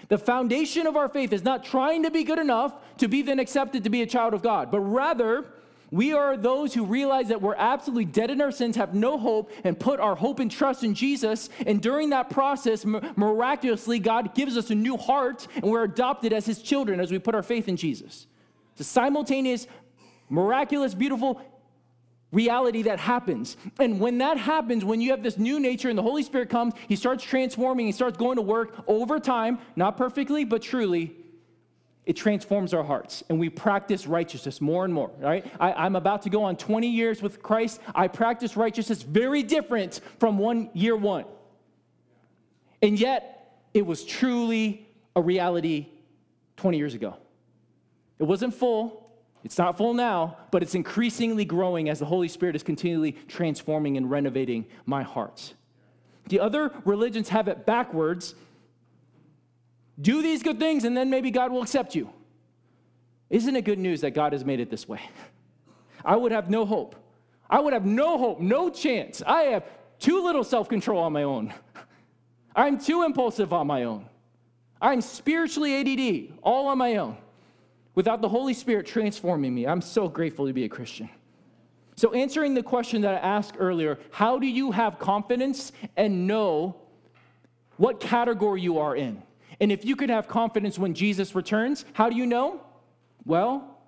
The 0.08 0.18
foundation 0.18 0.86
of 0.86 0.96
our 0.96 1.08
faith 1.08 1.32
is 1.32 1.42
not 1.42 1.64
trying 1.64 2.02
to 2.02 2.10
be 2.10 2.24
good 2.24 2.38
enough 2.38 2.74
to 2.98 3.08
be 3.08 3.22
then 3.22 3.38
accepted 3.38 3.84
to 3.84 3.90
be 3.90 4.02
a 4.02 4.06
child 4.06 4.34
of 4.34 4.42
God, 4.42 4.70
but 4.70 4.80
rather 4.80 5.46
We 5.92 6.14
are 6.14 6.38
those 6.38 6.72
who 6.72 6.86
realize 6.86 7.28
that 7.28 7.42
we're 7.42 7.54
absolutely 7.54 8.06
dead 8.06 8.30
in 8.30 8.40
our 8.40 8.50
sins, 8.50 8.76
have 8.76 8.94
no 8.94 9.18
hope, 9.18 9.52
and 9.62 9.78
put 9.78 10.00
our 10.00 10.14
hope 10.14 10.40
and 10.40 10.50
trust 10.50 10.84
in 10.84 10.94
Jesus. 10.94 11.50
And 11.66 11.82
during 11.82 12.10
that 12.10 12.30
process, 12.30 12.86
miraculously, 12.86 13.98
God 13.98 14.34
gives 14.34 14.56
us 14.56 14.70
a 14.70 14.74
new 14.74 14.96
heart, 14.96 15.46
and 15.54 15.64
we're 15.64 15.84
adopted 15.84 16.32
as 16.32 16.46
His 16.46 16.62
children 16.62 16.98
as 16.98 17.10
we 17.10 17.18
put 17.18 17.34
our 17.34 17.42
faith 17.42 17.68
in 17.68 17.76
Jesus. 17.76 18.26
It's 18.72 18.80
a 18.80 18.84
simultaneous, 18.84 19.66
miraculous, 20.30 20.94
beautiful 20.94 21.42
reality 22.30 22.84
that 22.84 22.98
happens. 22.98 23.58
And 23.78 24.00
when 24.00 24.16
that 24.16 24.38
happens, 24.38 24.86
when 24.86 25.02
you 25.02 25.10
have 25.10 25.22
this 25.22 25.36
new 25.36 25.60
nature 25.60 25.90
and 25.90 25.98
the 25.98 26.02
Holy 26.02 26.22
Spirit 26.22 26.48
comes, 26.48 26.72
He 26.88 26.96
starts 26.96 27.22
transforming, 27.22 27.84
He 27.84 27.92
starts 27.92 28.16
going 28.16 28.36
to 28.36 28.42
work 28.42 28.82
over 28.86 29.20
time, 29.20 29.58
not 29.76 29.98
perfectly, 29.98 30.44
but 30.44 30.62
truly 30.62 31.16
it 32.04 32.14
transforms 32.14 32.74
our 32.74 32.82
hearts 32.82 33.22
and 33.28 33.38
we 33.38 33.48
practice 33.48 34.06
righteousness 34.06 34.60
more 34.60 34.84
and 34.84 34.92
more 34.92 35.10
right? 35.18 35.46
I, 35.60 35.86
am 35.86 35.96
about 35.96 36.22
to 36.22 36.30
go 36.30 36.42
on 36.42 36.56
20 36.56 36.88
years 36.88 37.22
with 37.22 37.42
christ. 37.42 37.80
I 37.94 38.08
practice 38.08 38.56
righteousness 38.56 39.02
very 39.02 39.42
different 39.42 40.00
from 40.18 40.38
one 40.38 40.70
year 40.72 40.96
one. 40.96 41.24
And 42.80 42.98
yet 42.98 43.60
it 43.72 43.86
was 43.86 44.04
truly 44.04 44.86
a 45.14 45.22
reality 45.22 45.86
20 46.56 46.76
years 46.76 46.94
ago. 46.94 47.16
It 48.18 48.24
wasn't 48.24 48.54
full. 48.54 49.10
It's 49.44 49.58
not 49.58 49.76
full 49.76 49.94
now 49.94 50.38
but 50.50 50.62
it's 50.62 50.74
increasingly 50.74 51.44
growing 51.44 51.88
as 51.88 51.98
the 52.00 52.04
holy 52.04 52.28
spirit 52.28 52.56
is 52.56 52.62
continually 52.62 53.12
transforming 53.28 53.96
and 53.96 54.10
renovating 54.10 54.66
my 54.86 55.02
heart. 55.02 55.54
The 56.28 56.40
other 56.40 56.72
religions 56.84 57.28
have 57.30 57.48
it 57.48 57.66
backwards 57.66 58.34
do 60.02 60.20
these 60.20 60.42
good 60.42 60.58
things, 60.58 60.84
and 60.84 60.96
then 60.96 61.08
maybe 61.08 61.30
God 61.30 61.52
will 61.52 61.62
accept 61.62 61.94
you. 61.94 62.10
Isn't 63.30 63.56
it 63.56 63.64
good 63.64 63.78
news 63.78 64.02
that 64.02 64.10
God 64.10 64.32
has 64.34 64.44
made 64.44 64.60
it 64.60 64.70
this 64.70 64.86
way? 64.86 65.00
I 66.04 66.16
would 66.16 66.32
have 66.32 66.50
no 66.50 66.66
hope. 66.66 66.96
I 67.48 67.60
would 67.60 67.72
have 67.72 67.86
no 67.86 68.18
hope, 68.18 68.40
no 68.40 68.68
chance. 68.68 69.22
I 69.26 69.42
have 69.44 69.64
too 69.98 70.22
little 70.22 70.44
self 70.44 70.68
control 70.68 71.02
on 71.02 71.12
my 71.12 71.22
own. 71.22 71.54
I'm 72.56 72.78
too 72.78 73.04
impulsive 73.04 73.52
on 73.52 73.66
my 73.66 73.84
own. 73.84 74.06
I'm 74.80 75.00
spiritually 75.00 75.76
ADD, 75.76 76.38
all 76.42 76.66
on 76.66 76.76
my 76.76 76.96
own, 76.96 77.16
without 77.94 78.20
the 78.20 78.28
Holy 78.28 78.52
Spirit 78.52 78.84
transforming 78.84 79.54
me. 79.54 79.66
I'm 79.66 79.80
so 79.80 80.08
grateful 80.08 80.46
to 80.46 80.52
be 80.52 80.64
a 80.64 80.68
Christian. 80.68 81.08
So, 81.94 82.12
answering 82.12 82.54
the 82.54 82.62
question 82.62 83.02
that 83.02 83.14
I 83.14 83.18
asked 83.18 83.54
earlier 83.58 83.98
how 84.10 84.38
do 84.38 84.46
you 84.46 84.72
have 84.72 84.98
confidence 84.98 85.72
and 85.96 86.26
know 86.26 86.76
what 87.76 88.00
category 88.00 88.60
you 88.60 88.78
are 88.78 88.96
in? 88.96 89.22
And 89.62 89.70
if 89.70 89.84
you 89.84 89.94
could 89.94 90.10
have 90.10 90.26
confidence 90.26 90.76
when 90.76 90.92
Jesus 90.92 91.36
returns, 91.36 91.84
how 91.92 92.10
do 92.10 92.16
you 92.16 92.26
know? 92.26 92.60
Well, 93.24 93.78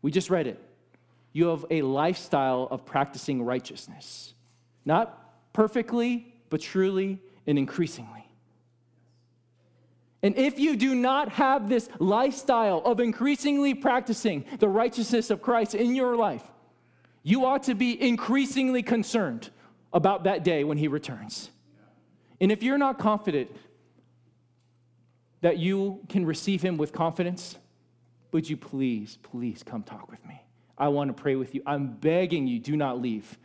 we 0.00 0.10
just 0.10 0.30
read 0.30 0.46
it. 0.46 0.58
You 1.34 1.48
have 1.48 1.66
a 1.70 1.82
lifestyle 1.82 2.66
of 2.70 2.86
practicing 2.86 3.42
righteousness. 3.42 4.32
Not 4.86 5.52
perfectly, 5.52 6.32
but 6.48 6.62
truly 6.62 7.20
and 7.46 7.58
increasingly. 7.58 8.26
And 10.22 10.34
if 10.38 10.58
you 10.58 10.76
do 10.76 10.94
not 10.94 11.28
have 11.32 11.68
this 11.68 11.90
lifestyle 11.98 12.78
of 12.78 12.98
increasingly 12.98 13.74
practicing 13.74 14.46
the 14.60 14.68
righteousness 14.68 15.28
of 15.28 15.42
Christ 15.42 15.74
in 15.74 15.94
your 15.94 16.16
life, 16.16 16.42
you 17.22 17.44
ought 17.44 17.64
to 17.64 17.74
be 17.74 18.02
increasingly 18.02 18.82
concerned 18.82 19.50
about 19.92 20.24
that 20.24 20.42
day 20.42 20.64
when 20.64 20.78
he 20.78 20.88
returns. 20.88 21.50
And 22.40 22.50
if 22.50 22.62
you're 22.62 22.78
not 22.78 22.98
confident 22.98 23.50
that 25.40 25.58
you 25.58 26.00
can 26.08 26.24
receive 26.24 26.62
him 26.62 26.76
with 26.76 26.92
confidence, 26.92 27.56
would 28.32 28.48
you 28.48 28.56
please, 28.56 29.18
please 29.22 29.62
come 29.62 29.82
talk 29.82 30.10
with 30.10 30.24
me? 30.26 30.40
I 30.78 30.88
want 30.88 31.08
to 31.08 31.14
pray 31.14 31.36
with 31.36 31.54
you. 31.54 31.62
I'm 31.66 31.88
begging 31.88 32.46
you, 32.46 32.58
do 32.58 32.76
not 32.76 33.00
leave 33.00 33.38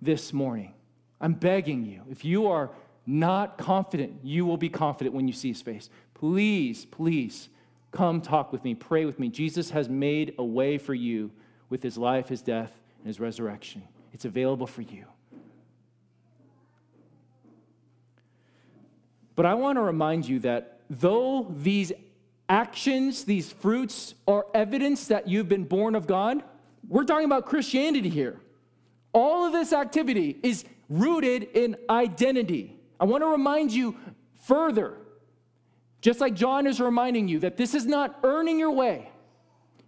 this 0.00 0.32
morning. 0.32 0.74
I'm 1.20 1.34
begging 1.34 1.84
you. 1.84 2.02
If 2.10 2.24
you 2.24 2.46
are 2.48 2.70
not 3.06 3.58
confident, 3.58 4.20
you 4.22 4.44
will 4.46 4.56
be 4.56 4.68
confident 4.68 5.14
when 5.14 5.26
you 5.26 5.34
see 5.34 5.48
his 5.48 5.62
face. 5.62 5.90
Please, 6.14 6.84
please 6.84 7.48
come 7.90 8.20
talk 8.20 8.52
with 8.52 8.62
me, 8.64 8.74
pray 8.74 9.04
with 9.04 9.18
me. 9.18 9.28
Jesus 9.28 9.70
has 9.70 9.88
made 9.88 10.34
a 10.38 10.44
way 10.44 10.78
for 10.78 10.94
you 10.94 11.30
with 11.70 11.82
his 11.82 11.96
life, 11.96 12.28
his 12.28 12.42
death, 12.42 12.72
and 12.98 13.06
his 13.06 13.18
resurrection. 13.18 13.82
It's 14.12 14.24
available 14.24 14.66
for 14.66 14.82
you. 14.82 15.04
But 19.34 19.46
I 19.46 19.54
want 19.54 19.76
to 19.76 19.82
remind 19.82 20.28
you 20.28 20.40
that 20.40 20.77
though 20.90 21.46
these 21.50 21.92
actions, 22.48 23.24
these 23.24 23.52
fruits, 23.52 24.14
are 24.26 24.46
evidence 24.54 25.08
that 25.08 25.28
you've 25.28 25.48
been 25.48 25.64
born 25.64 25.94
of 25.94 26.06
God, 26.06 26.42
we're 26.88 27.04
talking 27.04 27.26
about 27.26 27.46
Christianity 27.46 28.08
here. 28.08 28.40
All 29.12 29.46
of 29.46 29.52
this 29.52 29.72
activity 29.72 30.38
is 30.42 30.64
rooted 30.88 31.42
in 31.54 31.76
identity. 31.90 32.78
I 32.98 33.04
want 33.04 33.22
to 33.22 33.28
remind 33.28 33.72
you 33.72 33.96
further, 34.42 34.94
just 36.00 36.20
like 36.20 36.34
John 36.34 36.66
is 36.66 36.80
reminding 36.80 37.28
you, 37.28 37.40
that 37.40 37.56
this 37.56 37.74
is 37.74 37.84
not 37.84 38.18
earning 38.22 38.58
your 38.58 38.70
way. 38.70 39.10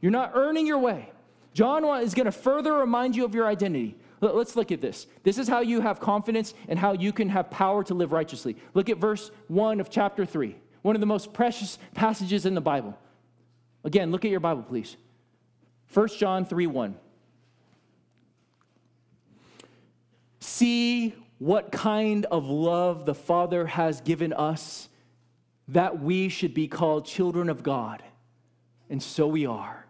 You're 0.01 0.13
not 0.13 0.33
earning 0.35 0.67
your 0.67 0.79
way. 0.79 1.11
John 1.55 1.85
is 2.03 2.15
going 2.15 2.27
to 2.27 2.33
further 2.33 2.75
remind 2.75 3.17
you 3.17 3.25
of 3.25 3.35
your 3.35 3.47
identity. 3.47 3.97
Let's 4.21 4.55
look 4.55 4.71
at 4.71 4.83
this. 4.83 5.07
This 5.23 5.39
is 5.39 5.49
how 5.49 5.61
you 5.61 5.81
have 5.81 5.99
confidence 5.99 6.53
and 6.69 6.79
how 6.79 6.93
you 6.93 7.13
can 7.13 7.31
have 7.31 7.51
power 7.51 7.83
to 7.85 7.95
live 7.95 8.13
righteously. 8.13 8.57
Look 8.75 8.91
at 8.91 8.99
verse 8.99 9.31
1 9.49 9.81
of 9.81 9.89
chapter 9.89 10.27
3 10.27 10.57
one 10.83 10.95
of 10.97 11.01
the 11.01 11.07
most 11.07 11.33
precious 11.33 11.79
passages 11.95 12.47
in 12.47 12.55
the 12.55 12.61
Bible. 12.61 12.97
Again, 13.85 14.11
look 14.11 14.25
at 14.25 14.31
your 14.31 14.41
Bible, 14.41 14.63
please. 14.63 14.97
1 15.93 16.09
John 16.19 16.45
3 16.45 16.67
1. 16.67 16.97
See 20.41 21.15
what 21.39 21.73
kind 21.73 22.27
of 22.27 22.47
love 22.47 23.07
the 23.07 23.15
Father 23.15 23.67
has 23.67 24.01
given 24.01 24.33
us 24.33 24.89
that 25.69 26.01
we 26.03 26.29
should 26.29 26.53
be 26.53 26.69
called 26.69 27.07
children 27.07 27.49
of 27.49 27.63
God. 27.63 28.03
And 28.89 29.03
so 29.03 29.27
we 29.27 29.47
are. 29.47 29.87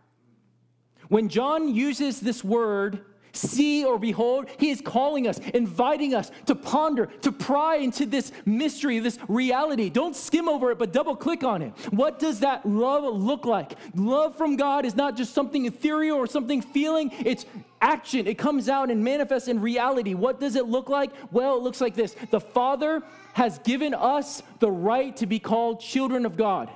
When 1.08 1.28
John 1.28 1.74
uses 1.74 2.20
this 2.20 2.44
word, 2.44 3.04
see 3.40 3.84
or 3.84 3.98
behold, 3.98 4.46
he 4.58 4.70
is 4.70 4.80
calling 4.80 5.26
us, 5.26 5.38
inviting 5.54 6.14
us 6.14 6.30
to 6.46 6.54
ponder, 6.54 7.06
to 7.22 7.32
pry 7.32 7.76
into 7.76 8.06
this 8.06 8.32
mystery, 8.44 8.98
this 8.98 9.18
reality. 9.28 9.90
Don't 9.90 10.14
skim 10.14 10.48
over 10.48 10.70
it, 10.70 10.78
but 10.78 10.92
double 10.92 11.16
click 11.16 11.44
on 11.44 11.62
it. 11.62 11.72
What 11.90 12.18
does 12.18 12.40
that 12.40 12.66
love 12.66 13.04
look 13.04 13.44
like? 13.44 13.72
Love 13.94 14.36
from 14.36 14.56
God 14.56 14.84
is 14.84 14.94
not 14.94 15.16
just 15.16 15.34
something 15.34 15.66
ethereal 15.66 16.16
or 16.16 16.26
something 16.26 16.62
feeling, 16.62 17.12
it's 17.24 17.46
action. 17.80 18.26
It 18.26 18.38
comes 18.38 18.68
out 18.68 18.90
and 18.90 19.02
manifests 19.02 19.48
in 19.48 19.60
reality. 19.60 20.14
What 20.14 20.40
does 20.40 20.56
it 20.56 20.66
look 20.66 20.88
like? 20.88 21.10
Well, 21.32 21.56
it 21.56 21.62
looks 21.62 21.80
like 21.80 21.94
this 21.94 22.14
The 22.30 22.40
Father 22.40 23.02
has 23.32 23.58
given 23.60 23.94
us 23.94 24.42
the 24.58 24.70
right 24.70 25.16
to 25.16 25.26
be 25.26 25.38
called 25.38 25.80
children 25.80 26.26
of 26.26 26.36
God, 26.36 26.70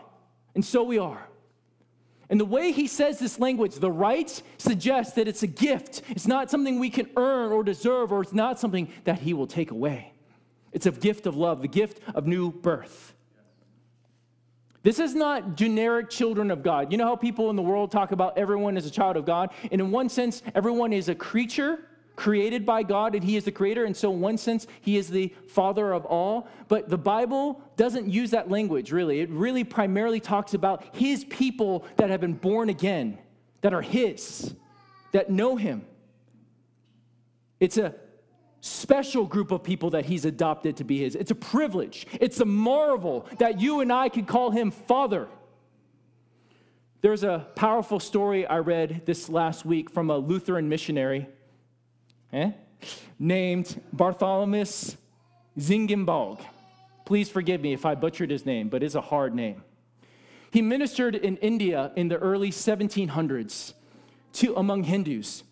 and 0.55 0.64
so 0.64 0.83
we 0.83 0.98
are. 0.98 1.29
And 2.30 2.40
the 2.40 2.44
way 2.44 2.72
he 2.72 2.87
says 2.87 3.18
this 3.18 3.38
language, 3.38 3.74
the 3.74 3.90
right, 3.90 4.42
suggests 4.58 5.14
that 5.14 5.28
it's 5.28 5.42
a 5.42 5.46
gift. 5.46 6.02
It's 6.08 6.26
not 6.26 6.50
something 6.50 6.78
we 6.78 6.90
can 6.90 7.08
earn 7.16 7.52
or 7.52 7.62
deserve, 7.62 8.12
or 8.12 8.22
it's 8.22 8.32
not 8.32 8.58
something 8.58 8.88
that 9.04 9.20
he 9.20 9.34
will 9.34 9.46
take 9.46 9.70
away. 9.70 10.12
It's 10.72 10.87
a 10.87 10.90
gift 10.90 11.26
of 11.26 11.37
love, 11.37 11.62
the 11.62 11.68
gift 11.68 12.00
of 12.14 12.26
new 12.26 12.50
birth. 12.50 13.14
This 14.82 14.98
is 14.98 15.14
not 15.14 15.56
generic 15.56 16.10
children 16.10 16.50
of 16.50 16.62
God. 16.62 16.92
You 16.92 16.98
know 16.98 17.06
how 17.06 17.16
people 17.16 17.48
in 17.48 17.56
the 17.56 17.62
world 17.62 17.90
talk 17.90 18.12
about 18.12 18.37
everyone 18.37 18.76
as 18.76 18.84
a 18.84 18.90
child 18.90 19.16
of 19.16 19.24
God? 19.24 19.50
And 19.72 19.80
in 19.80 19.90
one 19.90 20.10
sense, 20.10 20.42
everyone 20.54 20.92
is 20.92 21.08
a 21.08 21.14
creature 21.14 21.78
created 22.16 22.64
by 22.64 22.83
God 22.83 23.14
and 23.14 23.24
He 23.24 23.37
is 23.37 23.44
the 23.44 23.53
creator. 23.53 23.85
And 23.85 23.96
so, 23.96 24.12
in 24.12 24.20
one 24.20 24.38
sense, 24.38 24.66
He 24.81 24.96
is 24.96 25.09
the 25.09 25.35
father 25.48 25.92
of 25.92 26.05
all. 26.05 26.48
But 26.68 26.88
the 26.88 26.98
Bible 26.98 27.61
doesn't 27.77 28.09
use 28.09 28.31
that 28.31 28.50
language 28.50 28.92
really. 28.92 29.20
It 29.20 29.31
really 29.31 29.64
primarily 29.64 30.20
talks 30.20 30.55
about 30.55 30.85
His 30.94 31.24
people 31.24 31.85
that 31.96 32.11
have 32.11 32.20
been 32.20 32.35
born 32.35 32.68
again, 32.68 33.18
that 33.62 33.74
are 33.74 33.83
His, 33.83 34.55
that 35.12 35.31
know 35.31 35.57
Him. 35.57 35.85
It's 37.61 37.79
a 37.79 37.94
special 38.61 39.27
group 39.27 39.50
of 39.50 39.62
people 39.62 39.90
that 39.90 40.07
He's 40.07 40.24
adopted 40.24 40.77
to 40.79 40.85
be 40.85 40.98
His. 40.98 41.14
It's 41.14 41.31
a 41.31 41.37
privilege, 41.37 42.07
it's 42.20 42.40
a 42.40 42.44
marvel 42.44 43.27
that 43.38 43.61
you 43.61 43.81
and 43.81 43.92
I 43.92 44.09
can 44.09 44.24
call 44.24 44.50
Him 44.50 44.70
Father. 44.70 45.29
There's 47.00 47.22
a 47.22 47.46
powerful 47.55 48.00
story 48.00 48.46
I 48.46 48.61
read 48.61 49.03
this 49.05 49.29
last 49.29 49.66
week 49.66 49.90
from 49.90 50.09
a 50.09 50.16
Lutheran 50.16 50.70
missionary 50.70 51.29
eh, 52.35 52.51
named 53.18 53.81
Bartholomew 53.92 54.64
Zingenbalg. 55.59 56.44
Please 57.05 57.29
forgive 57.29 57.61
me 57.61 57.73
if 57.73 57.87
I 57.87 57.94
butchered 57.94 58.31
his 58.31 58.44
name, 58.44 58.68
but 58.68 58.83
it's 58.83 58.94
a 58.94 59.01
hard 59.01 59.35
name. 59.35 59.62
He 60.51 60.62
ministered 60.62 61.14
in 61.14 61.37
India 61.38 61.92
in 61.97 62.09
the 62.09 62.16
early 62.16 62.51
1700s 62.51 63.75
to 64.35 64.55
among 64.55 64.85
Hindus. 64.85 65.42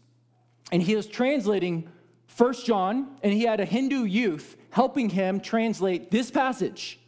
And 0.71 0.83
he 0.83 0.97
was 0.97 1.07
translating 1.07 1.89
First 2.27 2.67
John, 2.67 3.17
and 3.23 3.33
he 3.33 3.43
had 3.43 3.61
a 3.61 3.65
Hindu 3.65 4.05
youth 4.05 4.57
helping 4.71 5.11
him 5.11 5.41
translate 5.41 6.11
this 6.11 6.31
passage. 6.31 6.99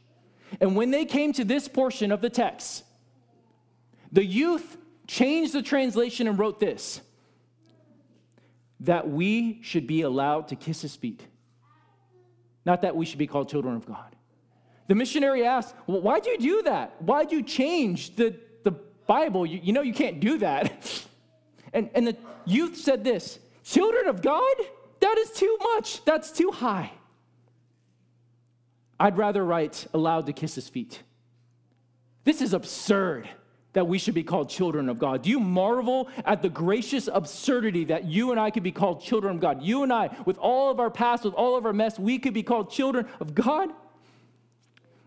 And 0.61 0.77
when 0.77 0.91
they 0.91 1.05
came 1.05 1.33
to 1.35 1.45
this 1.45 1.67
portion 1.67 2.13
of 2.13 2.21
the 2.21 2.31
text, 2.31 2.85
the 4.13 4.25
youth 4.25 4.77
changed 5.07 5.53
the 5.53 5.63
translation 5.63 6.29
and 6.29 6.39
wrote 6.39 6.61
this 6.61 7.01
that 8.85 9.09
we 9.09 9.61
should 9.63 9.87
be 9.87 10.03
allowed 10.03 10.49
to 10.49 10.57
kiss 10.57 10.83
his 10.83 10.97
feet, 10.97 11.27
not 12.65 12.83
that 12.83 12.97
we 12.97 13.05
should 13.05 13.19
be 13.19 13.27
called 13.27 13.49
children 13.49 13.77
of 13.77 13.87
God. 13.87 14.17
The 14.87 14.95
missionary 14.95 15.45
asked, 15.45 15.75
Well, 15.87 16.01
why'd 16.01 16.27
you 16.27 16.39
do 16.39 16.63
that? 16.63 17.01
Why'd 17.03 17.33
you 17.33 17.43
change 17.43 18.17
the, 18.17 18.37
the 18.63 18.73
Bible? 19.07 19.47
You, 19.47 19.61
you 19.63 19.73
know 19.73 19.83
you 19.83 19.95
can't 19.95 20.21
do 20.21 20.39
that. 20.39 21.07
And, 21.75 21.91
and 21.97 22.07
the 22.07 22.17
youth 22.47 22.77
said 22.77 23.03
this 23.03 23.41
Children 23.65 24.07
of 24.07 24.23
God? 24.23 24.55
That 25.01 25.19
is 25.19 25.33
too 25.33 25.59
much. 25.75 26.05
That's 26.05 26.31
too 26.31 26.51
high. 26.51 26.93
I'd 28.99 29.19
rather 29.19 29.45
write 29.45 29.87
allowed 29.93 30.27
to 30.27 30.33
kiss 30.33 30.55
his 30.55 30.69
feet. 30.69 31.03
This 32.23 32.41
is 32.41 32.55
absurd 32.55 33.29
that 33.75 33.87
we 33.87 33.99
should 33.99 34.15
be 34.15 34.23
called 34.23 34.49
children 34.49 34.89
of 34.89 34.99
God. 34.99 35.23
Do 35.23 35.31
you 35.31 35.39
marvel 35.39 36.09
at 36.25 36.43
the 36.43 36.49
gracious 36.49 37.09
absurdity 37.13 37.85
that 37.87 38.05
you 38.05 38.31
and 38.31 38.41
I 38.41 38.51
could 38.51 38.63
be 38.63 38.73
called 38.73 39.03
children 39.03 39.35
of 39.35 39.41
God? 39.41 39.63
You 39.63 39.83
and 39.83 39.93
I, 39.93 40.17
with 40.25 40.39
all 40.39 40.71
of 40.71 40.81
our 40.81 40.91
past, 40.91 41.25
with 41.25 41.35
all 41.35 41.57
of 41.57 41.67
our 41.67 41.73
mess, 41.73 41.99
we 41.99 42.19
could 42.19 42.35
be 42.35 42.43
called 42.43 42.71
children 42.71 43.07
of 43.21 43.35
God? 43.35 43.71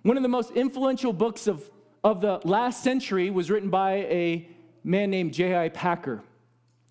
One 0.03 0.17
of 0.17 0.23
the 0.23 0.29
most 0.29 0.51
influential 0.51 1.11
books 1.11 1.47
of, 1.47 1.69
of 2.03 2.21
the 2.21 2.39
last 2.43 2.83
century 2.83 3.29
was 3.29 3.49
written 3.49 3.69
by 3.69 3.93
a 3.93 4.47
man 4.83 5.09
named 5.09 5.33
J.I. 5.33 5.69
Packer. 5.69 6.21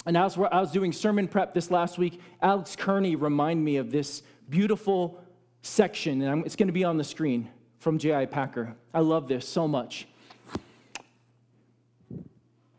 And 0.07 0.17
as 0.17 0.37
I 0.37 0.61
was 0.61 0.73
doing 0.73 0.93
sermon 0.93 1.29
prep 1.29 1.53
this 1.53 1.71
last 1.71 1.99
week, 1.99 2.21
Alex 2.41 2.77
Kearney 2.77 3.17
reminded 3.17 3.65
me 3.65 3.77
of 3.77 3.91
this 3.91 4.23
beautiful 4.49 5.23
section, 5.62 6.23
and 6.23 6.47
it's 6.47 6.57
going 6.57 6.69
to 6.69 6.73
be 6.73 6.85
on 6.85 6.97
the 6.97 7.05
screen 7.05 7.51
from 7.81 7.99
J.I. 7.99 8.27
Packer. 8.27 8.75
I 8.95 9.01
love 9.01 9.29
this 9.29 9.49
so 9.49 9.67
much. 9.67 10.07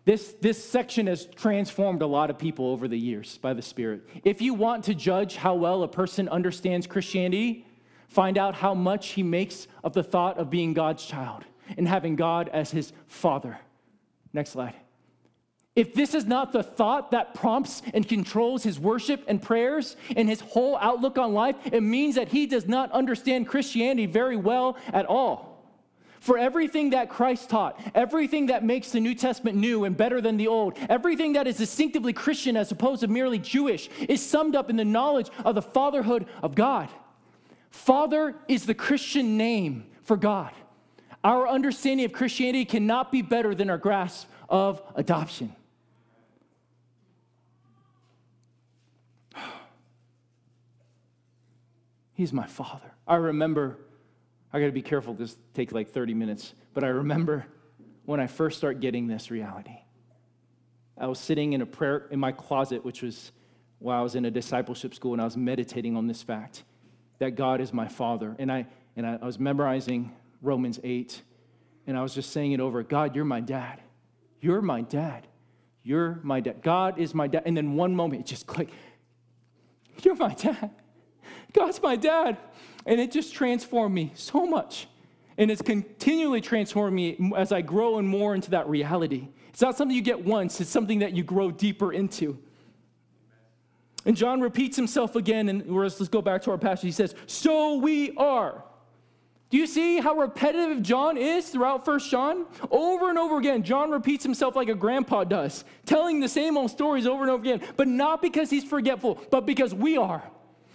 This, 0.07 0.35
this 0.39 0.63
section 0.63 1.07
has 1.07 1.25
transformed 1.25 2.01
a 2.01 2.07
lot 2.07 2.29
of 2.29 2.37
people 2.37 2.67
over 2.67 2.87
the 2.87 2.97
years 2.97 3.39
by 3.39 3.53
the 3.53 3.61
Spirit. 3.61 4.07
If 4.23 4.41
you 4.41 4.53
want 4.53 4.85
to 4.85 4.95
judge 4.95 5.35
how 5.35 5.55
well 5.55 5.83
a 5.83 5.87
person 5.89 6.29
understands 6.29 6.87
Christianity, 6.87 7.65
find 8.07 8.37
out 8.37 8.55
how 8.55 8.73
much 8.73 9.09
he 9.09 9.21
makes 9.21 9.67
of 9.83 9.91
the 9.91 10.03
thought 10.03 10.37
of 10.37 10.49
being 10.49 10.73
God's 10.73 11.05
child 11.05 11.43
and 11.75 11.85
having 11.85 12.15
God 12.15 12.47
as 12.53 12.71
his 12.71 12.93
father. 13.09 13.59
Next 14.31 14.51
slide. 14.51 14.75
If 15.75 15.93
this 15.93 16.13
is 16.13 16.25
not 16.25 16.53
the 16.53 16.63
thought 16.63 17.11
that 17.11 17.33
prompts 17.33 17.81
and 17.93 18.07
controls 18.07 18.63
his 18.63 18.79
worship 18.79 19.25
and 19.27 19.41
prayers 19.41 19.97
and 20.15 20.29
his 20.29 20.39
whole 20.39 20.77
outlook 20.77 21.17
on 21.17 21.33
life, 21.33 21.57
it 21.65 21.83
means 21.83 22.15
that 22.15 22.29
he 22.29 22.45
does 22.45 22.65
not 22.65 22.93
understand 22.93 23.49
Christianity 23.49 24.05
very 24.05 24.37
well 24.37 24.77
at 24.93 25.05
all. 25.05 25.46
For 26.19 26.37
everything 26.37 26.91
that 26.91 27.09
Christ 27.09 27.49
taught, 27.49 27.79
everything 27.93 28.47
that 28.47 28.63
makes 28.63 28.91
the 28.91 28.99
New 28.99 29.13
Testament 29.13 29.57
new 29.57 29.83
and 29.85 29.95
better 29.95 30.19
than 30.19 30.37
the 30.37 30.47
Old, 30.47 30.77
everything 30.89 31.33
that 31.33 31.47
is 31.47 31.57
distinctively 31.57 32.13
Christian 32.13 32.57
as 32.57 32.71
opposed 32.71 33.01
to 33.01 33.07
merely 33.07 33.39
Jewish, 33.39 33.89
is 34.09 34.25
summed 34.25 34.55
up 34.55 34.69
in 34.69 34.77
the 34.77 34.85
knowledge 34.85 35.29
of 35.45 35.55
the 35.55 35.61
fatherhood 35.61 36.25
of 36.41 36.55
God. 36.55 36.89
Father 37.69 38.35
is 38.47 38.65
the 38.65 38.73
Christian 38.73 39.37
name 39.37 39.85
for 40.03 40.17
God. 40.17 40.51
Our 41.23 41.47
understanding 41.47 42.05
of 42.05 42.13
Christianity 42.13 42.65
cannot 42.65 43.11
be 43.11 43.21
better 43.21 43.53
than 43.53 43.69
our 43.69 43.77
grasp 43.77 44.27
of 44.49 44.81
adoption. 44.95 45.55
He's 52.13 52.33
my 52.33 52.47
father. 52.47 52.91
I 53.07 53.15
remember 53.15 53.77
I 54.57 54.59
got 54.59 54.65
to 54.65 54.71
be 54.71 54.81
careful, 54.81 55.13
this 55.13 55.37
take 55.53 55.71
like 55.71 55.89
30 55.89 56.15
minutes. 56.15 56.55
But 56.73 56.83
I 56.83 56.87
remember 56.87 57.45
when 58.05 58.19
I 58.19 58.25
first 58.25 58.57
started 58.57 58.81
getting 58.81 59.05
this 59.05 59.29
reality. 59.29 59.77
I 60.97 61.05
was 61.05 61.19
sitting 61.19 61.53
in 61.53 61.61
a 61.61 61.65
prayer 61.67 62.07
in 62.09 62.19
my 62.19 62.31
closet, 62.31 62.83
which 62.83 63.03
was 63.03 63.31
while 63.77 63.99
I 63.99 64.01
was 64.01 64.15
in 64.15 64.25
a 64.25 64.31
discipleship 64.31 64.95
school, 64.95 65.13
and 65.13 65.21
I 65.21 65.25
was 65.25 65.37
meditating 65.37 65.95
on 65.95 66.07
this 66.07 66.23
fact 66.23 66.63
that 67.19 67.35
God 67.35 67.61
is 67.61 67.71
my 67.71 67.87
father. 67.87 68.35
And 68.39 68.51
I, 68.51 68.65
and 68.95 69.05
I, 69.05 69.19
I 69.21 69.25
was 69.25 69.37
memorizing 69.37 70.11
Romans 70.41 70.79
8, 70.83 71.21
and 71.85 71.95
I 71.95 72.01
was 72.01 72.15
just 72.15 72.31
saying 72.31 72.53
it 72.53 72.59
over 72.59 72.81
God, 72.81 73.15
you're 73.15 73.25
my 73.25 73.41
dad. 73.41 73.79
You're 74.41 74.63
my 74.63 74.81
dad. 74.81 75.27
You're 75.83 76.19
my 76.23 76.39
dad. 76.39 76.63
God 76.63 76.97
is 76.97 77.13
my 77.13 77.27
dad. 77.27 77.43
And 77.45 77.55
then 77.55 77.75
one 77.75 77.95
moment, 77.95 78.21
it 78.21 78.25
just 78.25 78.47
clicked. 78.47 78.73
You're 80.01 80.15
my 80.15 80.33
dad. 80.33 80.71
God's 81.53 81.79
my 81.79 81.95
dad. 81.95 82.37
And 82.87 83.01
it 83.01 83.11
just 83.11 83.33
transformed 83.35 83.93
me 83.93 84.13
so 84.15 84.47
much. 84.47 84.87
And 85.37 85.51
it's 85.51 85.61
continually 85.61 86.41
transformed 86.41 86.95
me 86.95 87.33
as 87.35 87.51
I 87.51 87.61
grow 87.61 87.99
and 87.99 88.07
more 88.07 88.33
into 88.33 88.51
that 88.51 88.67
reality. 88.67 89.27
It's 89.49 89.61
not 89.61 89.77
something 89.77 89.95
you 89.95 90.01
get 90.01 90.23
once, 90.23 90.59
it's 90.61 90.69
something 90.69 90.99
that 90.99 91.13
you 91.13 91.23
grow 91.23 91.51
deeper 91.51 91.91
into. 91.93 92.39
And 94.05 94.15
John 94.15 94.39
repeats 94.39 94.77
himself 94.77 95.17
again, 95.17 95.49
and 95.49 95.69
let's 95.69 95.99
go 96.07 96.21
back 96.21 96.41
to 96.43 96.51
our 96.51 96.57
passage. 96.57 96.85
He 96.85 96.91
says, 96.91 97.13
So 97.27 97.75
we 97.75 98.15
are. 98.15 98.63
Do 99.49 99.57
you 99.57 99.67
see 99.67 99.99
how 99.99 100.15
repetitive 100.15 100.81
John 100.81 101.17
is 101.17 101.49
throughout 101.49 101.85
First 101.85 102.09
John? 102.09 102.45
Over 102.71 103.09
and 103.09 103.17
over 103.17 103.37
again, 103.37 103.63
John 103.63 103.91
repeats 103.91 104.23
himself 104.23 104.55
like 104.55 104.69
a 104.69 104.75
grandpa 104.75 105.23
does, 105.23 105.65
telling 105.85 106.19
the 106.19 106.29
same 106.29 106.57
old 106.57 106.71
stories 106.71 107.05
over 107.05 107.23
and 107.23 107.31
over 107.31 107.41
again, 107.41 107.61
but 107.75 107.87
not 107.87 108.21
because 108.21 108.49
he's 108.49 108.63
forgetful, 108.63 109.21
but 109.29 109.45
because 109.45 109.73
we 109.73 109.97
are. 109.97 110.23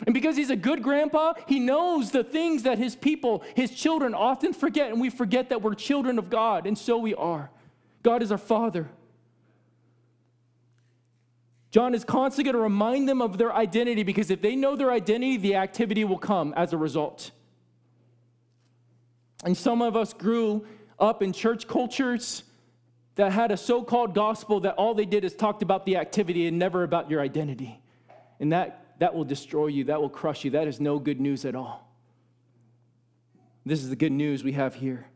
And 0.04 0.14
because 0.14 0.36
he's 0.36 0.50
a 0.50 0.56
good 0.56 0.82
grandpa, 0.82 1.34
he 1.46 1.60
knows 1.60 2.10
the 2.10 2.24
things 2.24 2.64
that 2.64 2.78
his 2.78 2.96
people, 2.96 3.44
his 3.54 3.70
children, 3.70 4.14
often 4.14 4.52
forget, 4.52 4.90
and 4.90 5.00
we 5.00 5.10
forget 5.10 5.50
that 5.50 5.62
we're 5.62 5.74
children 5.74 6.18
of 6.18 6.28
God, 6.28 6.66
and 6.66 6.76
so 6.76 6.98
we 6.98 7.14
are. 7.14 7.50
God 8.02 8.22
is 8.22 8.32
our 8.32 8.38
Father. 8.38 8.88
John 11.70 11.94
is 11.94 12.04
constantly 12.04 12.52
going 12.52 12.60
to 12.60 12.62
remind 12.62 13.08
them 13.08 13.22
of 13.22 13.38
their 13.38 13.54
identity 13.54 14.02
because 14.02 14.30
if 14.30 14.42
they 14.42 14.56
know 14.56 14.76
their 14.76 14.90
identity, 14.90 15.38
the 15.38 15.54
activity 15.54 16.04
will 16.04 16.18
come 16.18 16.52
as 16.54 16.72
a 16.72 16.76
result. 16.76 17.30
And 19.44 19.56
some 19.56 19.80
of 19.80 19.96
us 19.96 20.12
grew 20.12 20.66
up 20.98 21.22
in 21.22 21.32
church 21.32 21.66
cultures 21.66 22.42
that 23.14 23.32
had 23.32 23.50
a 23.50 23.56
so 23.56 23.82
called 23.82 24.14
gospel 24.14 24.60
that 24.60 24.74
all 24.74 24.94
they 24.94 25.06
did 25.06 25.24
is 25.24 25.34
talked 25.34 25.62
about 25.62 25.86
the 25.86 25.96
activity 25.96 26.46
and 26.46 26.58
never 26.58 26.82
about 26.82 27.10
your 27.10 27.20
identity. 27.20 27.80
And 28.38 28.52
that 28.52 28.81
that 29.02 29.16
will 29.16 29.24
destroy 29.24 29.66
you, 29.66 29.82
that 29.82 30.00
will 30.00 30.08
crush 30.08 30.44
you. 30.44 30.52
That 30.52 30.68
is 30.68 30.78
no 30.78 31.00
good 31.00 31.20
news 31.20 31.44
at 31.44 31.56
all. 31.56 31.92
This 33.66 33.82
is 33.82 33.90
the 33.90 33.96
good 33.96 34.12
news 34.12 34.44
we 34.44 34.52
have 34.52 34.76
here. 34.76 35.08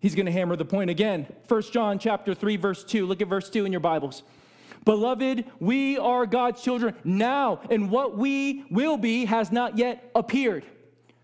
He's 0.00 0.16
going 0.16 0.26
to 0.26 0.32
hammer 0.32 0.56
the 0.56 0.64
point 0.64 0.90
again. 0.90 1.32
1 1.46 1.62
John 1.70 2.00
chapter 2.00 2.34
3 2.34 2.56
verse 2.56 2.82
2. 2.82 3.06
Look 3.06 3.22
at 3.22 3.28
verse 3.28 3.48
2 3.48 3.64
in 3.64 3.70
your 3.70 3.80
Bibles. 3.80 4.24
Beloved, 4.84 5.44
we 5.60 5.98
are 5.98 6.26
God's 6.26 6.64
children 6.64 6.96
now, 7.04 7.60
and 7.70 7.92
what 7.92 8.18
we 8.18 8.64
will 8.72 8.96
be 8.96 9.24
has 9.26 9.52
not 9.52 9.78
yet 9.78 10.10
appeared. 10.16 10.64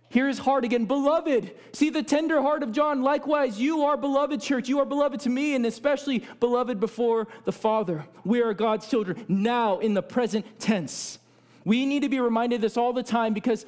Here's 0.09 0.37
his 0.37 0.45
heart 0.45 0.65
again, 0.65 0.85
beloved. 0.85 1.53
See 1.73 1.91
the 1.91 2.05
tender 2.05 2.41
heart 2.43 2.63
of 2.63 2.71
John. 2.71 3.03
Likewise, 3.03 3.59
you 3.59 3.83
are 3.87 3.97
beloved, 3.97 4.41
church. 4.41 4.69
You 4.69 4.79
are 4.79 4.87
beloved 4.87 5.19
to 5.23 5.31
me, 5.31 5.57
and 5.57 5.67
especially 5.67 6.23
beloved 6.39 6.79
before 6.79 7.27
the 7.43 7.51
Father. 7.51 8.07
We 8.25 8.41
are 8.41 8.55
God's 8.55 8.87
children 8.89 9.25
now 9.27 9.81
in 9.81 9.95
the 9.95 10.03
present 10.03 10.47
tense. 10.61 11.19
We 11.67 11.85
need 11.85 12.03
to 12.03 12.09
be 12.09 12.21
reminded 12.21 12.61
this 12.61 12.77
all 12.77 12.93
the 12.93 13.03
time 13.03 13.35
because 13.35 13.67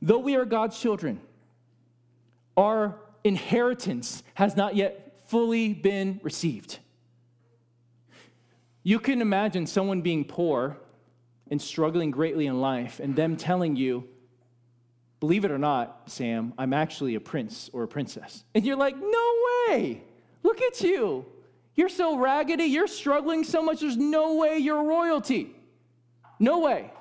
though 0.00 0.20
we 0.20 0.36
are 0.36 0.44
God's 0.44 0.78
children, 0.78 1.20
our 2.56 3.00
inheritance 3.24 4.22
has 4.34 4.56
not 4.56 4.76
yet 4.76 5.18
fully 5.26 5.74
been 5.74 6.20
received. 6.22 6.78
You 8.84 9.00
can 9.00 9.20
imagine 9.20 9.66
someone 9.66 10.02
being 10.02 10.24
poor 10.24 10.76
and 11.50 11.60
struggling 11.60 12.12
greatly 12.12 12.46
in 12.46 12.60
life 12.60 13.00
and 13.00 13.16
them 13.16 13.36
telling 13.36 13.74
you, 13.74 14.04
believe 15.18 15.44
it 15.44 15.50
or 15.50 15.58
not, 15.58 16.02
Sam, 16.06 16.52
I'm 16.56 16.72
actually 16.72 17.16
a 17.16 17.20
prince 17.20 17.68
or 17.72 17.82
a 17.82 17.88
princess. 17.88 18.44
And 18.54 18.64
you're 18.64 18.76
like, 18.76 18.94
no 18.96 19.34
way. 19.68 20.00
Look 20.44 20.62
at 20.62 20.80
you. 20.80 21.26
You're 21.74 21.88
so 21.88 22.18
raggedy. 22.18 22.66
You're 22.66 22.86
struggling 22.86 23.42
so 23.42 23.64
much. 23.64 23.80
There's 23.80 23.96
no 23.96 24.36
way 24.36 24.58
you're 24.58 24.84
royalty. 24.84 25.56
No 26.38 26.60
way. 26.60 26.92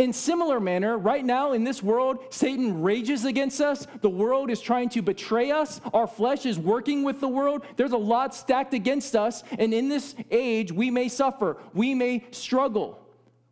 In 0.00 0.14
similar 0.14 0.60
manner, 0.60 0.96
right 0.96 1.22
now 1.22 1.52
in 1.52 1.62
this 1.62 1.82
world, 1.82 2.24
Satan 2.30 2.80
rages 2.80 3.26
against 3.26 3.60
us. 3.60 3.86
The 4.00 4.08
world 4.08 4.50
is 4.50 4.58
trying 4.58 4.88
to 4.90 5.02
betray 5.02 5.50
us. 5.50 5.78
Our 5.92 6.06
flesh 6.06 6.46
is 6.46 6.58
working 6.58 7.02
with 7.02 7.20
the 7.20 7.28
world. 7.28 7.66
There's 7.76 7.92
a 7.92 7.98
lot 7.98 8.34
stacked 8.34 8.72
against 8.72 9.14
us. 9.14 9.44
And 9.58 9.74
in 9.74 9.90
this 9.90 10.14
age, 10.30 10.72
we 10.72 10.90
may 10.90 11.08
suffer. 11.08 11.58
We 11.74 11.94
may 11.94 12.24
struggle. 12.30 12.98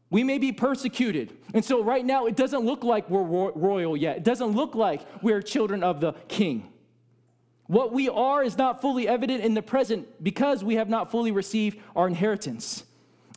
We 0.08 0.24
may 0.24 0.38
be 0.38 0.52
persecuted. 0.52 1.36
And 1.52 1.62
so, 1.62 1.84
right 1.84 2.02
now, 2.02 2.24
it 2.24 2.34
doesn't 2.34 2.64
look 2.64 2.82
like 2.82 3.10
we're 3.10 3.50
royal 3.50 3.94
yet. 3.94 4.16
It 4.16 4.24
doesn't 4.24 4.52
look 4.52 4.74
like 4.74 5.02
we're 5.22 5.42
children 5.42 5.82
of 5.82 6.00
the 6.00 6.14
king. 6.28 6.72
What 7.66 7.92
we 7.92 8.08
are 8.08 8.42
is 8.42 8.56
not 8.56 8.80
fully 8.80 9.06
evident 9.06 9.44
in 9.44 9.52
the 9.52 9.60
present 9.60 10.24
because 10.24 10.64
we 10.64 10.76
have 10.76 10.88
not 10.88 11.10
fully 11.10 11.30
received 11.30 11.78
our 11.94 12.08
inheritance. 12.08 12.84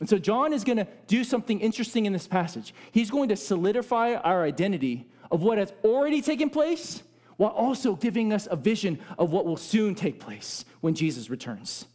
And 0.01 0.09
so 0.09 0.17
John 0.17 0.51
is 0.51 0.63
going 0.63 0.79
to 0.79 0.87
do 1.05 1.23
something 1.23 1.61
interesting 1.61 2.07
in 2.07 2.11
this 2.11 2.25
passage. 2.25 2.73
He's 2.91 3.11
going 3.11 3.29
to 3.29 3.35
solidify 3.35 4.15
our 4.15 4.43
identity 4.43 5.07
of 5.29 5.43
what 5.43 5.59
has 5.59 5.71
already 5.83 6.23
taken 6.23 6.49
place 6.49 7.03
while 7.37 7.51
also 7.51 7.95
giving 7.95 8.33
us 8.33 8.47
a 8.49 8.55
vision 8.55 8.97
of 9.19 9.31
what 9.31 9.45
will 9.45 9.57
soon 9.57 9.93
take 9.93 10.19
place 10.19 10.65
when 10.81 10.95
Jesus 10.95 11.29
returns. 11.29 11.85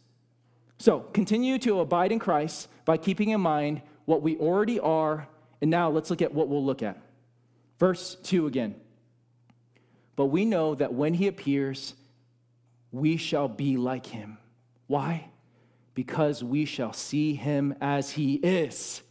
So, 0.77 1.01
continue 1.01 1.59
to 1.59 1.81
abide 1.81 2.13
in 2.13 2.19
Christ 2.19 2.69
by 2.85 2.95
keeping 2.95 3.31
in 3.31 3.41
mind 3.41 3.81
what 4.05 4.21
we 4.21 4.37
already 4.37 4.79
are, 4.79 5.27
and 5.61 5.69
now 5.69 5.89
let's 5.89 6.09
look 6.09 6.21
at 6.21 6.33
what 6.33 6.47
we'll 6.47 6.63
look 6.63 6.81
at. 6.81 6.97
Verse 7.77 8.15
2 8.23 8.47
again. 8.47 8.75
But 10.15 10.27
we 10.27 10.45
know 10.45 10.75
that 10.75 10.93
when 10.93 11.13
he 11.13 11.27
appears, 11.27 11.93
we 12.93 13.17
shall 13.17 13.49
be 13.49 13.75
like 13.75 14.05
him. 14.05 14.37
Why? 14.87 15.29
Because 15.97 16.43
we 16.43 16.65
shall 16.65 16.93
see 16.93 17.33
him 17.33 17.73
as 17.81 18.11
he 18.11 18.35
is. 18.35 19.01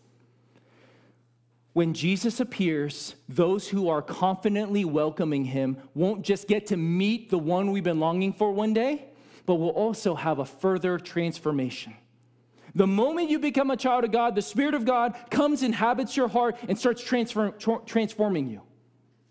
When 1.72 1.94
Jesus 1.94 2.38
appears, 2.38 3.16
those 3.28 3.66
who 3.66 3.88
are 3.88 4.00
confidently 4.00 4.84
welcoming 4.84 5.46
him 5.46 5.78
won't 5.94 6.22
just 6.22 6.46
get 6.46 6.68
to 6.68 6.76
meet 6.76 7.28
the 7.28 7.40
one 7.40 7.72
we've 7.72 7.82
been 7.82 7.98
longing 7.98 8.32
for 8.32 8.52
one 8.52 8.72
day, 8.72 9.06
but 9.46 9.56
will 9.56 9.70
also 9.70 10.14
have 10.14 10.38
a 10.38 10.44
further 10.44 10.96
transformation. 11.00 11.92
The 12.76 12.86
moment 12.86 13.30
you 13.30 13.40
become 13.40 13.72
a 13.72 13.76
child 13.76 14.04
of 14.04 14.12
God, 14.12 14.36
the 14.36 14.40
Spirit 14.40 14.74
of 14.74 14.84
God 14.84 15.16
comes, 15.28 15.64
inhabits 15.64 16.16
your 16.16 16.28
heart, 16.28 16.56
and 16.68 16.78
starts 16.78 17.02
transform, 17.02 17.52
tra- 17.58 17.80
transforming 17.84 18.48
you 18.48 18.62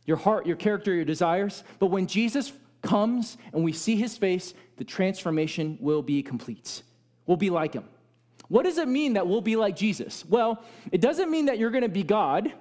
your 0.06 0.18
heart, 0.18 0.46
your 0.46 0.58
character, 0.58 0.94
your 0.94 1.06
desires. 1.06 1.64
But 1.80 1.86
when 1.86 2.06
Jesus 2.06 2.52
comes 2.82 3.38
and 3.54 3.64
we 3.64 3.72
see 3.72 3.96
his 3.96 4.18
face, 4.18 4.54
the 4.76 4.84
transformation 4.84 5.78
will 5.80 6.02
be 6.02 6.22
complete. 6.22 6.84
We'll 7.26 7.38
be 7.38 7.50
like 7.50 7.74
him. 7.74 7.86
What 8.48 8.64
does 8.64 8.78
it 8.78 8.88
mean 8.88 9.14
that 9.14 9.28
we'll 9.28 9.42
be 9.42 9.56
like 9.56 9.76
Jesus? 9.76 10.24
Well, 10.26 10.64
it 10.92 11.02
doesn't 11.02 11.32
mean 11.32 11.46
that 11.46 11.58
you're 11.58 11.72
going 11.72 11.84
to 11.84 11.90
be 11.90 12.04
God. 12.04 12.52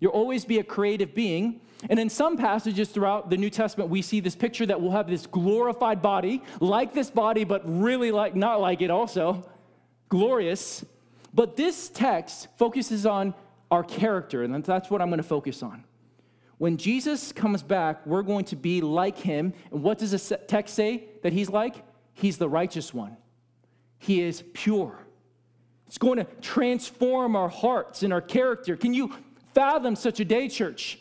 You'll 0.00 0.12
always 0.12 0.44
be 0.44 0.58
a 0.58 0.64
creative 0.64 1.14
being. 1.14 1.60
And 1.90 1.98
in 1.98 2.08
some 2.08 2.36
passages 2.36 2.88
throughout 2.88 3.28
the 3.28 3.36
New 3.36 3.50
Testament, 3.50 3.90
we 3.90 4.02
see 4.02 4.20
this 4.20 4.36
picture 4.36 4.64
that 4.66 4.80
we'll 4.80 4.92
have 4.92 5.08
this 5.08 5.26
glorified 5.26 6.00
body, 6.00 6.42
like 6.60 6.94
this 6.94 7.10
body, 7.10 7.44
but 7.44 7.62
really 7.64 8.10
like 8.10 8.34
not 8.34 8.60
like 8.60 8.80
it 8.80 8.90
also, 8.90 9.44
glorious. 10.08 10.84
But 11.34 11.56
this 11.56 11.88
text 11.88 12.48
focuses 12.56 13.04
on 13.04 13.34
our 13.70 13.82
character, 13.82 14.44
and 14.44 14.64
that's 14.64 14.88
what 14.88 15.02
I'm 15.02 15.08
going 15.08 15.18
to 15.18 15.24
focus 15.24 15.62
on. 15.62 15.84
When 16.58 16.76
Jesus 16.76 17.32
comes 17.32 17.62
back, 17.62 18.06
we're 18.06 18.22
going 18.22 18.44
to 18.46 18.56
be 18.56 18.80
like 18.80 19.18
him. 19.18 19.52
And 19.72 19.82
what 19.82 19.98
does 19.98 20.12
the 20.12 20.36
text 20.36 20.74
say 20.74 21.04
that 21.22 21.32
he's 21.32 21.50
like? 21.50 21.74
He's 22.12 22.38
the 22.38 22.48
righteous 22.48 22.94
one, 22.94 23.16
he 23.98 24.20
is 24.20 24.42
pure. 24.52 24.98
It's 25.86 25.98
going 25.98 26.18
to 26.18 26.24
transform 26.40 27.36
our 27.36 27.48
hearts 27.48 28.02
and 28.02 28.12
our 28.12 28.20
character. 28.20 28.76
Can 28.76 28.94
you 28.94 29.12
fathom 29.54 29.96
such 29.96 30.20
a 30.20 30.24
day, 30.24 30.48
church? 30.48 30.98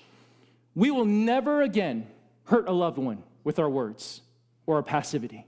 We 0.76 0.92
will 0.92 1.06
never 1.06 1.62
again 1.62 2.08
hurt 2.46 2.68
a 2.68 2.72
loved 2.72 2.98
one 2.98 3.24
with 3.44 3.60
our 3.60 3.70
words 3.70 4.22
or 4.66 4.78
our 4.78 4.84
passivity. 4.84 5.46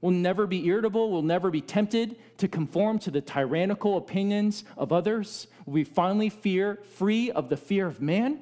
We'll 0.00 0.12
never 0.12 0.46
be 0.46 0.66
irritable. 0.66 1.12
We'll 1.12 1.22
never 1.22 1.50
be 1.50 1.60
tempted 1.60 2.16
to 2.38 2.48
conform 2.48 2.98
to 3.00 3.10
the 3.10 3.20
tyrannical 3.20 3.96
opinions 3.96 4.64
of 4.76 4.92
others. 4.92 5.46
We 5.64 5.84
finally 5.84 6.28
fear 6.28 6.80
free 6.96 7.30
of 7.30 7.48
the 7.48 7.56
fear 7.56 7.86
of 7.86 8.00
man 8.00 8.40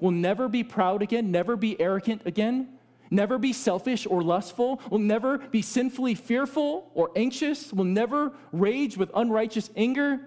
We'll 0.00 0.12
never 0.12 0.48
be 0.48 0.64
proud 0.64 1.02
again, 1.02 1.30
never 1.30 1.56
be 1.56 1.78
arrogant 1.80 2.22
again, 2.24 2.78
never 3.10 3.38
be 3.38 3.52
selfish 3.52 4.06
or 4.06 4.22
lustful, 4.22 4.80
will 4.90 4.98
never 4.98 5.38
be 5.38 5.62
sinfully 5.62 6.14
fearful 6.14 6.90
or 6.94 7.10
anxious, 7.16 7.72
will 7.72 7.84
never 7.84 8.32
rage 8.52 8.96
with 8.96 9.10
unrighteous 9.14 9.70
anger. 9.76 10.20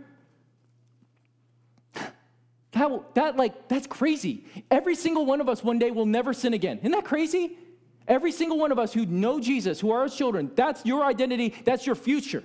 That, 2.72 3.16
that 3.16 3.38
like 3.38 3.68
that's 3.68 3.88
crazy. 3.88 4.46
Every 4.72 4.96
single 4.96 5.26
one 5.26 5.42
of 5.42 5.48
us 5.48 5.64
one 5.64 5.78
day 5.80 5.92
will 5.92 6.08
never 6.08 6.34
sin 6.34 6.54
again. 6.54 6.80
Isn't 6.80 6.92
that 6.92 7.06
crazy? 7.06 7.58
Every 8.08 8.32
single 8.32 8.58
one 8.58 8.72
of 8.72 8.80
us 8.80 8.94
who 8.94 9.06
know 9.06 9.40
Jesus, 9.40 9.80
who 9.80 9.92
are 9.92 10.04
his 10.04 10.16
children, 10.16 10.52
that's 10.56 10.86
your 10.86 11.06
identity, 11.06 11.54
that's 11.64 11.86
your 11.86 11.96
future. 11.96 12.44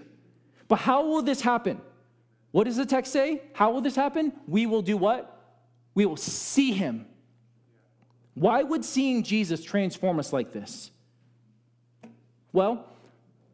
But 0.68 0.76
how 0.76 1.06
will 1.06 1.22
this 1.22 1.40
happen? 1.40 1.80
What 2.52 2.64
does 2.64 2.76
the 2.76 2.86
text 2.86 3.12
say? 3.12 3.42
How 3.54 3.72
will 3.72 3.80
this 3.80 3.96
happen? 3.96 4.32
We 4.46 4.66
will 4.66 4.82
do 4.82 4.96
what? 4.96 5.34
We 5.94 6.06
will 6.06 6.16
see 6.16 6.72
him 6.72 7.06
why 8.40 8.62
would 8.62 8.84
seeing 8.84 9.22
Jesus 9.22 9.62
transform 9.64 10.18
us 10.18 10.32
like 10.32 10.52
this? 10.52 10.90
Well, 12.52 12.86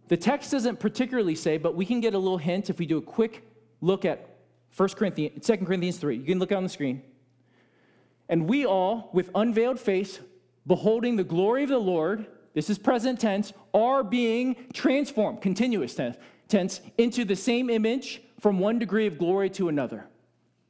the 0.08 0.16
text 0.16 0.50
doesn't 0.50 0.80
particularly 0.80 1.34
say, 1.34 1.56
but 1.58 1.74
we 1.74 1.86
can 1.86 2.00
get 2.00 2.14
a 2.14 2.18
little 2.18 2.38
hint 2.38 2.70
if 2.70 2.78
we 2.78 2.86
do 2.86 2.98
a 2.98 3.02
quick 3.02 3.42
look 3.80 4.04
at 4.04 4.28
1 4.76 4.88
Corinthians, 4.90 5.46
2 5.46 5.56
Corinthians 5.58 5.96
3. 5.98 6.16
You 6.16 6.24
can 6.24 6.38
look 6.38 6.52
on 6.52 6.62
the 6.62 6.68
screen. 6.68 7.02
And 8.28 8.48
we 8.48 8.66
all, 8.66 9.10
with 9.12 9.30
unveiled 9.34 9.78
face, 9.78 10.20
beholding 10.66 11.16
the 11.16 11.24
glory 11.24 11.64
of 11.64 11.68
the 11.68 11.78
Lord, 11.78 12.26
this 12.54 12.70
is 12.70 12.78
present 12.78 13.20
tense, 13.20 13.52
are 13.72 14.02
being 14.02 14.56
transformed, 14.72 15.40
continuous 15.40 15.98
tense, 16.48 16.80
into 16.98 17.24
the 17.24 17.36
same 17.36 17.68
image 17.70 18.22
from 18.40 18.58
one 18.58 18.78
degree 18.78 19.06
of 19.06 19.18
glory 19.18 19.50
to 19.50 19.68
another. 19.68 20.06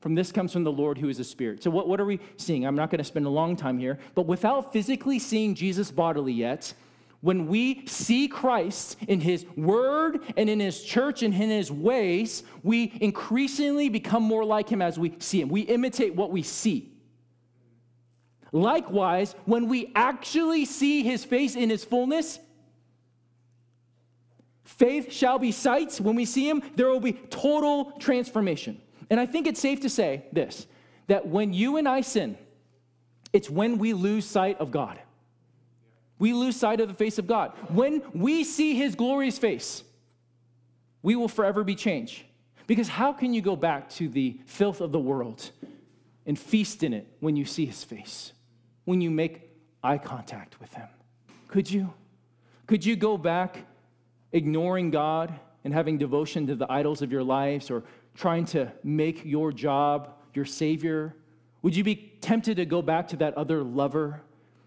From 0.04 0.14
this 0.14 0.30
comes 0.30 0.52
from 0.52 0.64
the 0.64 0.70
Lord 0.70 0.98
who 0.98 1.08
is 1.08 1.18
a 1.18 1.24
spirit. 1.24 1.62
So, 1.62 1.70
what, 1.70 1.88
what 1.88 1.98
are 1.98 2.04
we 2.04 2.20
seeing? 2.36 2.66
I'm 2.66 2.74
not 2.74 2.90
going 2.90 2.98
to 2.98 3.04
spend 3.04 3.24
a 3.24 3.30
long 3.30 3.56
time 3.56 3.78
here, 3.78 3.98
but 4.14 4.26
without 4.26 4.70
physically 4.70 5.18
seeing 5.18 5.54
Jesus 5.54 5.90
bodily 5.90 6.34
yet, 6.34 6.74
when 7.22 7.46
we 7.46 7.86
see 7.86 8.28
Christ 8.28 8.98
in 9.08 9.18
his 9.18 9.46
word 9.56 10.20
and 10.36 10.50
in 10.50 10.60
his 10.60 10.82
church 10.84 11.22
and 11.22 11.32
in 11.32 11.48
his 11.48 11.72
ways, 11.72 12.42
we 12.62 12.92
increasingly 13.00 13.88
become 13.88 14.22
more 14.22 14.44
like 14.44 14.68
him 14.68 14.82
as 14.82 14.98
we 14.98 15.16
see 15.20 15.40
him. 15.40 15.48
We 15.48 15.62
imitate 15.62 16.14
what 16.14 16.30
we 16.30 16.42
see. 16.42 16.92
Likewise, 18.52 19.34
when 19.46 19.68
we 19.68 19.90
actually 19.94 20.66
see 20.66 21.02
his 21.02 21.24
face 21.24 21.56
in 21.56 21.70
his 21.70 21.82
fullness, 21.82 22.40
faith 24.64 25.10
shall 25.10 25.38
be 25.38 25.50
sight. 25.50 25.98
When 25.98 26.14
we 26.14 26.26
see 26.26 26.46
him, 26.46 26.62
there 26.76 26.88
will 26.88 27.00
be 27.00 27.14
total 27.14 27.92
transformation. 27.92 28.82
And 29.14 29.20
I 29.20 29.26
think 29.26 29.46
it's 29.46 29.60
safe 29.60 29.78
to 29.82 29.88
say 29.88 30.24
this 30.32 30.66
that 31.06 31.28
when 31.28 31.52
you 31.52 31.76
and 31.76 31.88
I 31.88 32.00
sin, 32.00 32.36
it's 33.32 33.48
when 33.48 33.78
we 33.78 33.92
lose 33.92 34.26
sight 34.26 34.58
of 34.58 34.72
God. 34.72 34.98
We 36.18 36.32
lose 36.32 36.56
sight 36.56 36.80
of 36.80 36.88
the 36.88 36.94
face 36.94 37.16
of 37.16 37.28
God. 37.28 37.52
When 37.68 38.02
we 38.12 38.42
see 38.42 38.74
his 38.74 38.96
glorious 38.96 39.38
face, 39.38 39.84
we 41.00 41.14
will 41.14 41.28
forever 41.28 41.62
be 41.62 41.76
changed. 41.76 42.24
Because 42.66 42.88
how 42.88 43.12
can 43.12 43.32
you 43.32 43.40
go 43.40 43.54
back 43.54 43.88
to 43.90 44.08
the 44.08 44.40
filth 44.46 44.80
of 44.80 44.90
the 44.90 44.98
world 44.98 45.48
and 46.26 46.36
feast 46.36 46.82
in 46.82 46.92
it 46.92 47.06
when 47.20 47.36
you 47.36 47.44
see 47.44 47.66
his 47.66 47.84
face? 47.84 48.32
When 48.84 49.00
you 49.00 49.12
make 49.12 49.48
eye 49.84 49.98
contact 49.98 50.58
with 50.58 50.74
him? 50.74 50.88
Could 51.46 51.70
you? 51.70 51.94
Could 52.66 52.84
you 52.84 52.96
go 52.96 53.16
back 53.16 53.58
ignoring 54.32 54.90
God 54.90 55.32
and 55.62 55.72
having 55.72 55.98
devotion 55.98 56.48
to 56.48 56.56
the 56.56 56.66
idols 56.68 57.00
of 57.00 57.12
your 57.12 57.22
lives 57.22 57.70
or 57.70 57.84
trying 58.14 58.44
to 58.46 58.72
make 58.82 59.24
your 59.24 59.52
job 59.52 60.14
your 60.34 60.44
savior? 60.44 61.14
Would 61.62 61.74
you 61.74 61.84
be 61.84 62.12
tempted 62.20 62.56
to 62.56 62.66
go 62.66 62.82
back 62.82 63.08
to 63.08 63.16
that 63.16 63.34
other 63.36 63.62
lover? 63.62 64.20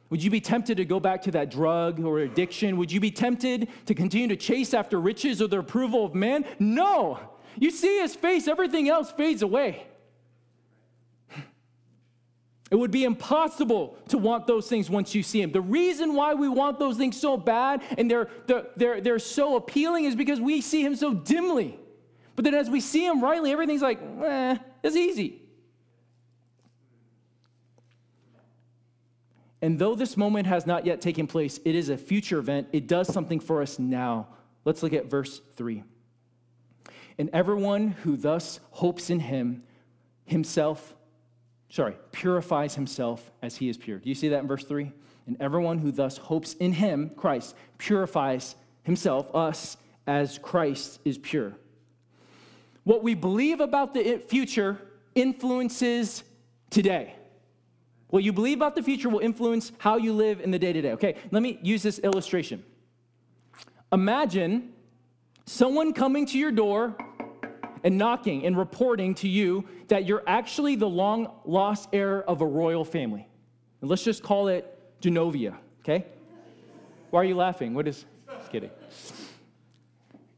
Would 0.09 0.23
you 0.23 0.29
be 0.29 0.39
tempted 0.39 0.77
to 0.77 0.85
go 0.85 0.99
back 0.99 1.21
to 1.23 1.31
that 1.31 1.51
drug 1.51 1.99
or 1.99 2.19
addiction? 2.19 2.77
Would 2.77 2.91
you 2.91 2.99
be 2.99 3.11
tempted 3.11 3.67
to 3.85 3.93
continue 3.93 4.29
to 4.29 4.37
chase 4.37 4.73
after 4.73 4.99
riches 4.99 5.41
or 5.41 5.47
the 5.47 5.59
approval 5.59 6.05
of 6.05 6.15
man? 6.15 6.45
No. 6.59 7.19
You 7.59 7.71
see 7.71 7.99
his 7.99 8.15
face, 8.15 8.47
everything 8.47 8.87
else 8.89 9.11
fades 9.11 9.41
away. 9.41 9.85
It 12.69 12.75
would 12.75 12.91
be 12.91 13.05
impossible 13.05 13.97
to 14.09 14.17
want 14.17 14.45
those 14.45 14.67
things 14.67 14.89
once 14.89 15.15
you 15.15 15.23
see 15.23 15.41
him. 15.41 15.53
The 15.53 15.61
reason 15.61 16.15
why 16.15 16.33
we 16.33 16.49
want 16.49 16.79
those 16.79 16.97
things 16.97 17.17
so 17.17 17.37
bad 17.37 17.81
and 17.97 18.11
they're, 18.11 18.27
they're, 18.75 18.99
they're 18.99 19.19
so 19.19 19.55
appealing 19.55 20.03
is 20.03 20.17
because 20.17 20.41
we 20.41 20.59
see 20.59 20.83
him 20.83 20.93
so 20.93 21.13
dimly. 21.13 21.79
But 22.37 22.45
then 22.45 22.53
as 22.53 22.69
we 22.69 22.81
see 22.81 23.03
him 23.03 23.19
rightly, 23.19 23.51
everything's 23.51 23.81
like, 23.81 23.99
eh, 23.99 24.57
it's 24.83 24.95
easy. 24.95 25.41
And 29.59 29.79
though 29.79 29.95
this 29.95 30.15
moment 30.15 30.45
has 30.45 30.67
not 30.67 30.85
yet 30.85 31.01
taken 31.01 31.25
place, 31.25 31.59
it 31.65 31.73
is 31.73 31.89
a 31.89 31.97
future 31.97 32.37
event. 32.37 32.67
It 32.71 32.87
does 32.87 33.11
something 33.11 33.39
for 33.39 33.63
us 33.63 33.79
now. 33.79 34.27
Let's 34.65 34.83
look 34.83 34.93
at 34.93 35.09
verse 35.09 35.41
3. 35.55 35.83
And 37.17 37.31
everyone 37.33 37.87
who 38.03 38.15
thus 38.15 38.59
hopes 38.69 39.09
in 39.09 39.19
him, 39.19 39.63
himself, 40.25 40.95
sorry, 41.69 41.97
purifies 42.11 42.75
himself 42.75 43.31
as 43.41 43.55
he 43.55 43.67
is 43.67 43.77
pure. 43.77 43.97
Do 43.97 44.09
you 44.09 44.15
see 44.15 44.29
that 44.29 44.41
in 44.41 44.47
verse 44.47 44.63
3? 44.63 44.91
And 45.25 45.37
everyone 45.39 45.79
who 45.79 45.91
thus 45.91 46.17
hopes 46.17 46.53
in 46.53 46.73
him, 46.73 47.09
Christ, 47.17 47.55
purifies 47.79 48.55
himself, 48.83 49.33
us, 49.33 49.77
as 50.05 50.37
Christ 50.37 50.99
is 51.03 51.17
pure. 51.17 51.57
What 52.87 53.03
we 53.03 53.15
believe 53.15 53.59
about 53.59 53.93
the 53.93 54.17
future 54.29 54.77
influences 55.13 56.23
today. 56.69 57.15
What 58.07 58.23
you 58.23 58.31
believe 58.31 58.59
about 58.59 58.75
the 58.75 58.81
future 58.81 59.09
will 59.09 59.19
influence 59.19 59.73
how 59.77 59.97
you 59.97 60.13
live 60.13 60.39
in 60.39 60.51
the 60.51 60.57
day 60.57 60.71
to 60.71 60.81
day. 60.81 60.91
Okay, 60.93 61.17
let 61.31 61.43
me 61.43 61.59
use 61.61 61.83
this 61.83 61.99
illustration. 61.99 62.63
Imagine 63.91 64.71
someone 65.45 65.91
coming 65.91 66.25
to 66.27 66.37
your 66.37 66.49
door 66.49 66.95
and 67.83 67.97
knocking 67.97 68.45
and 68.45 68.57
reporting 68.57 69.15
to 69.15 69.27
you 69.27 69.67
that 69.89 70.05
you're 70.05 70.23
actually 70.25 70.77
the 70.77 70.87
long 70.87 71.29
lost 71.43 71.89
heir 71.91 72.23
of 72.23 72.39
a 72.39 72.45
royal 72.45 72.85
family. 72.85 73.27
And 73.81 73.89
let's 73.89 74.05
just 74.05 74.23
call 74.23 74.47
it 74.47 75.01
Genovia, 75.01 75.57
okay? 75.81 76.05
Why 77.09 77.19
are 77.19 77.25
you 77.25 77.35
laughing? 77.35 77.73
What 77.73 77.85
is, 77.85 78.05
just 78.39 78.49
kidding. 78.49 78.71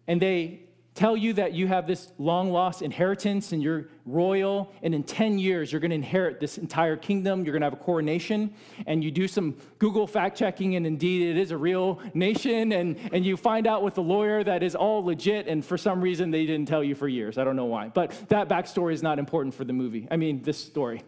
And 0.08 0.20
they 0.20 0.62
tell 1.00 1.16
you 1.16 1.32
that 1.32 1.54
you 1.54 1.66
have 1.66 1.88
this 1.88 2.12
long 2.18 2.52
lost 2.52 2.82
inheritance 2.82 3.54
and 3.54 3.64
you're 3.64 3.88
royal, 4.06 4.74
and 4.84 4.94
in 4.94 5.02
10 5.02 5.40
years 5.40 5.72
you're 5.72 5.80
going 5.80 5.92
to 5.92 5.96
inherit 5.96 6.42
this 6.42 6.58
entire 6.58 6.98
kingdom. 6.98 7.46
You're 7.46 7.54
going 7.54 7.62
to 7.62 7.68
have 7.68 7.74
a 7.74 7.84
coronation, 7.84 8.54
and 8.86 9.02
you 9.02 9.10
do 9.10 9.26
some 9.26 9.56
Google 9.78 10.06
fact 10.06 10.38
checking, 10.38 10.76
and 10.76 10.86
indeed 10.86 11.30
it 11.30 11.40
is 11.40 11.52
a 11.52 11.58
real 11.58 12.02
nation, 12.14 12.74
and, 12.74 12.98
and 13.14 13.26
you 13.26 13.38
find 13.38 13.66
out 13.66 13.82
with 13.82 13.96
the 13.96 14.02
lawyer 14.04 14.44
that 14.44 14.62
is 14.62 14.76
all 14.76 15.06
legit, 15.06 15.48
and 15.48 15.64
for 15.64 15.78
some 15.78 16.02
reason 16.02 16.32
they 16.32 16.46
didn't 16.46 16.68
tell 16.68 16.84
you 16.84 16.96
for 16.96 17.08
years. 17.08 17.38
I 17.38 17.46
don't 17.46 17.56
know 17.56 17.66
why. 17.66 17.88
But 17.88 18.12
that 18.28 18.50
backstory 18.50 18.92
is 18.92 19.02
not 19.02 19.20
important 19.20 19.54
for 19.54 19.64
the 19.64 19.74
movie. 19.74 20.06
I 20.12 20.18
mean, 20.18 20.42
this 20.42 20.62
story. 20.62 21.04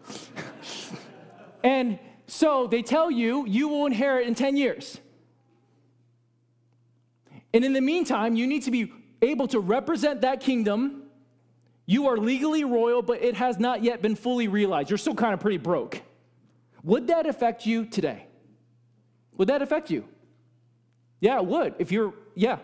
and 1.62 1.98
so 2.26 2.66
they 2.66 2.80
tell 2.80 3.10
you 3.10 3.46
you 3.46 3.68
will 3.68 3.84
inherit 3.84 4.26
in 4.26 4.34
10 4.34 4.56
years. 4.56 4.98
And 7.52 7.62
in 7.62 7.74
the 7.74 7.82
meantime, 7.82 8.36
you 8.36 8.46
need 8.46 8.62
to 8.62 8.70
be 8.70 8.90
able 9.22 9.48
to 9.48 9.60
represent 9.60 10.20
that 10.22 10.40
kingdom. 10.40 11.04
You 11.86 12.08
are 12.08 12.16
legally 12.16 12.64
royal, 12.64 13.02
but 13.02 13.22
it 13.22 13.34
has 13.36 13.58
not 13.58 13.82
yet 13.82 14.02
been 14.02 14.16
fully 14.16 14.48
realized. 14.48 14.90
You're 14.90 14.98
still 14.98 15.14
kind 15.14 15.32
of 15.32 15.40
pretty 15.40 15.58
broke. 15.58 16.02
Would 16.82 17.06
that 17.06 17.26
affect 17.26 17.64
you 17.64 17.86
today? 17.86 18.26
Would 19.36 19.48
that 19.48 19.62
affect 19.62 19.90
you? 19.90 20.04
Yeah, 21.20 21.38
it 21.38 21.46
would. 21.46 21.74
If 21.78 21.92
you're, 21.92 22.12
yeah, 22.34 22.58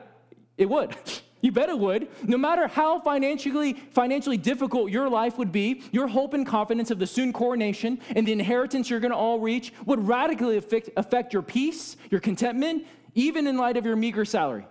it 0.57 0.69
would. 0.69 0.95
You 1.41 1.53
bet 1.53 1.69
it 1.69 1.79
would. 1.79 2.09
No 2.25 2.37
matter 2.37 2.67
how 2.67 2.99
financially, 2.99 3.75
financially 3.93 4.37
difficult 4.37 4.91
your 4.91 5.09
life 5.09 5.39
would 5.39 5.53
be, 5.53 5.83
your 5.93 6.09
hope 6.09 6.35
and 6.35 6.45
confidence 6.45 6.91
of 6.91 6.99
the 6.99 7.07
soon 7.07 7.33
coronation 7.33 8.01
and 8.17 8.27
the 8.27 8.33
inheritance 8.33 8.91
you're 8.91 8.99
going 8.99 9.13
to 9.13 9.17
all 9.17 9.39
reach 9.39 9.73
would 9.87 10.05
radically 10.05 10.57
affect, 10.57 10.91
affect 10.97 11.33
your 11.33 11.43
peace, 11.43 11.97
your 12.11 12.21
contentment, 12.21 12.87
even 13.15 13.47
in 13.47 13.57
light 13.57 13.77
of 13.77 13.87
your 13.87 13.95
meager 13.95 14.25
salary. 14.25 14.67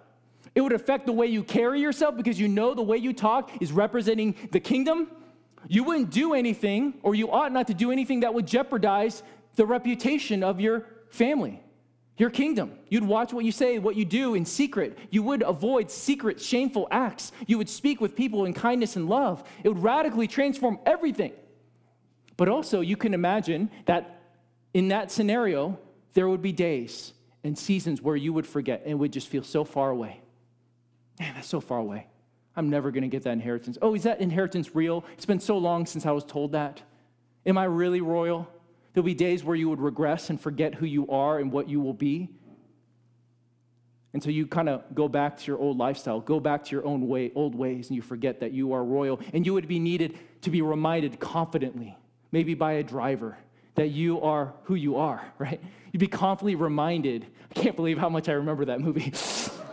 It 0.57 0.61
would 0.61 0.73
affect 0.73 1.05
the 1.05 1.13
way 1.13 1.27
you 1.27 1.43
carry 1.43 1.79
yourself 1.79 2.17
because 2.17 2.39
you 2.39 2.47
know 2.47 2.73
the 2.73 2.81
way 2.81 2.97
you 2.97 3.13
talk 3.13 3.51
is 3.61 3.71
representing 3.71 4.33
the 4.51 4.59
kingdom. 4.59 5.07
You 5.67 5.83
wouldn't 5.83 6.09
do 6.09 6.33
anything, 6.33 6.95
or 7.03 7.13
you 7.13 7.31
ought 7.31 7.51
not 7.51 7.67
to 7.67 7.75
do 7.75 7.91
anything 7.91 8.21
that 8.21 8.33
would 8.33 8.47
jeopardize 8.47 9.21
the 9.55 9.67
reputation 9.67 10.43
of 10.43 10.59
your 10.59 10.87
family, 11.11 11.61
your 12.17 12.31
kingdom. 12.31 12.71
You'd 12.89 13.03
watch 13.03 13.33
what 13.33 13.45
you 13.45 13.51
say, 13.51 13.77
what 13.77 13.95
you 13.95 14.03
do 14.03 14.33
in 14.33 14.45
secret. 14.45 14.97
You 15.11 15.21
would 15.21 15.43
avoid 15.43 15.91
secret, 15.91 16.41
shameful 16.41 16.87
acts. 16.89 17.31
You 17.45 17.59
would 17.59 17.69
speak 17.69 18.01
with 18.01 18.15
people 18.15 18.45
in 18.45 18.55
kindness 18.55 18.95
and 18.95 19.07
love. 19.07 19.43
It 19.63 19.69
would 19.69 19.83
radically 19.83 20.25
transform 20.25 20.79
everything. 20.87 21.33
But 22.35 22.49
also, 22.49 22.81
you 22.81 22.97
can 22.97 23.13
imagine 23.13 23.69
that 23.85 24.23
in 24.73 24.87
that 24.87 25.11
scenario, 25.11 25.77
there 26.13 26.27
would 26.27 26.41
be 26.41 26.51
days 26.51 27.13
and 27.43 27.55
seasons 27.55 28.01
where 28.01 28.15
you 28.15 28.33
would 28.33 28.47
forget 28.47 28.81
and 28.87 28.97
would 28.97 29.13
just 29.13 29.27
feel 29.27 29.43
so 29.43 29.63
far 29.63 29.91
away. 29.91 30.21
Man, 31.19 31.33
that's 31.35 31.47
so 31.47 31.59
far 31.59 31.79
away. 31.79 32.07
I'm 32.55 32.69
never 32.69 32.91
going 32.91 33.03
to 33.03 33.07
get 33.07 33.23
that 33.23 33.31
inheritance. 33.31 33.77
Oh, 33.81 33.93
is 33.93 34.03
that 34.03 34.19
inheritance 34.19 34.75
real? 34.75 35.05
It's 35.13 35.25
been 35.25 35.39
so 35.39 35.57
long 35.57 35.85
since 35.85 36.05
I 36.05 36.11
was 36.11 36.23
told 36.23 36.53
that. 36.53 36.81
Am 37.45 37.57
I 37.57 37.65
really 37.65 38.01
royal? 38.01 38.47
There'll 38.93 39.05
be 39.05 39.13
days 39.13 39.43
where 39.43 39.55
you 39.55 39.69
would 39.69 39.79
regress 39.79 40.31
and 40.31 40.41
forget 40.41 40.73
who 40.73 40.87
you 40.87 41.07
are 41.09 41.37
and 41.37 41.51
what 41.51 41.69
you 41.69 41.79
will 41.79 41.93
be. 41.93 42.29
And 44.13 44.23
so 44.23 44.31
you 44.31 44.47
kind 44.47 44.69
of 44.69 44.83
go 44.95 45.07
back 45.07 45.37
to 45.37 45.45
your 45.45 45.59
old 45.59 45.77
lifestyle, 45.77 46.19
go 46.19 46.39
back 46.39 46.63
to 46.65 46.71
your 46.71 46.83
own 46.83 47.07
way, 47.07 47.31
old 47.35 47.53
ways, 47.53 47.89
and 47.89 47.95
you 47.95 48.01
forget 48.01 48.39
that 48.39 48.51
you 48.53 48.73
are 48.73 48.83
royal. 48.83 49.19
And 49.33 49.45
you 49.45 49.53
would 49.53 49.67
be 49.67 49.77
needed 49.77 50.17
to 50.41 50.49
be 50.49 50.63
reminded 50.63 51.19
confidently, 51.19 51.95
maybe 52.31 52.55
by 52.55 52.73
a 52.73 52.83
driver, 52.83 53.37
that 53.75 53.89
you 53.89 54.19
are 54.21 54.55
who 54.63 54.73
you 54.73 54.95
are, 54.95 55.23
right? 55.37 55.61
You'd 55.91 55.99
be 55.99 56.07
confidently 56.07 56.55
reminded. 56.55 57.27
I 57.51 57.59
can't 57.59 57.75
believe 57.75 57.99
how 57.99 58.09
much 58.09 58.27
I 58.29 58.33
remember 58.33 58.65
that 58.65 58.81
movie. 58.81 59.13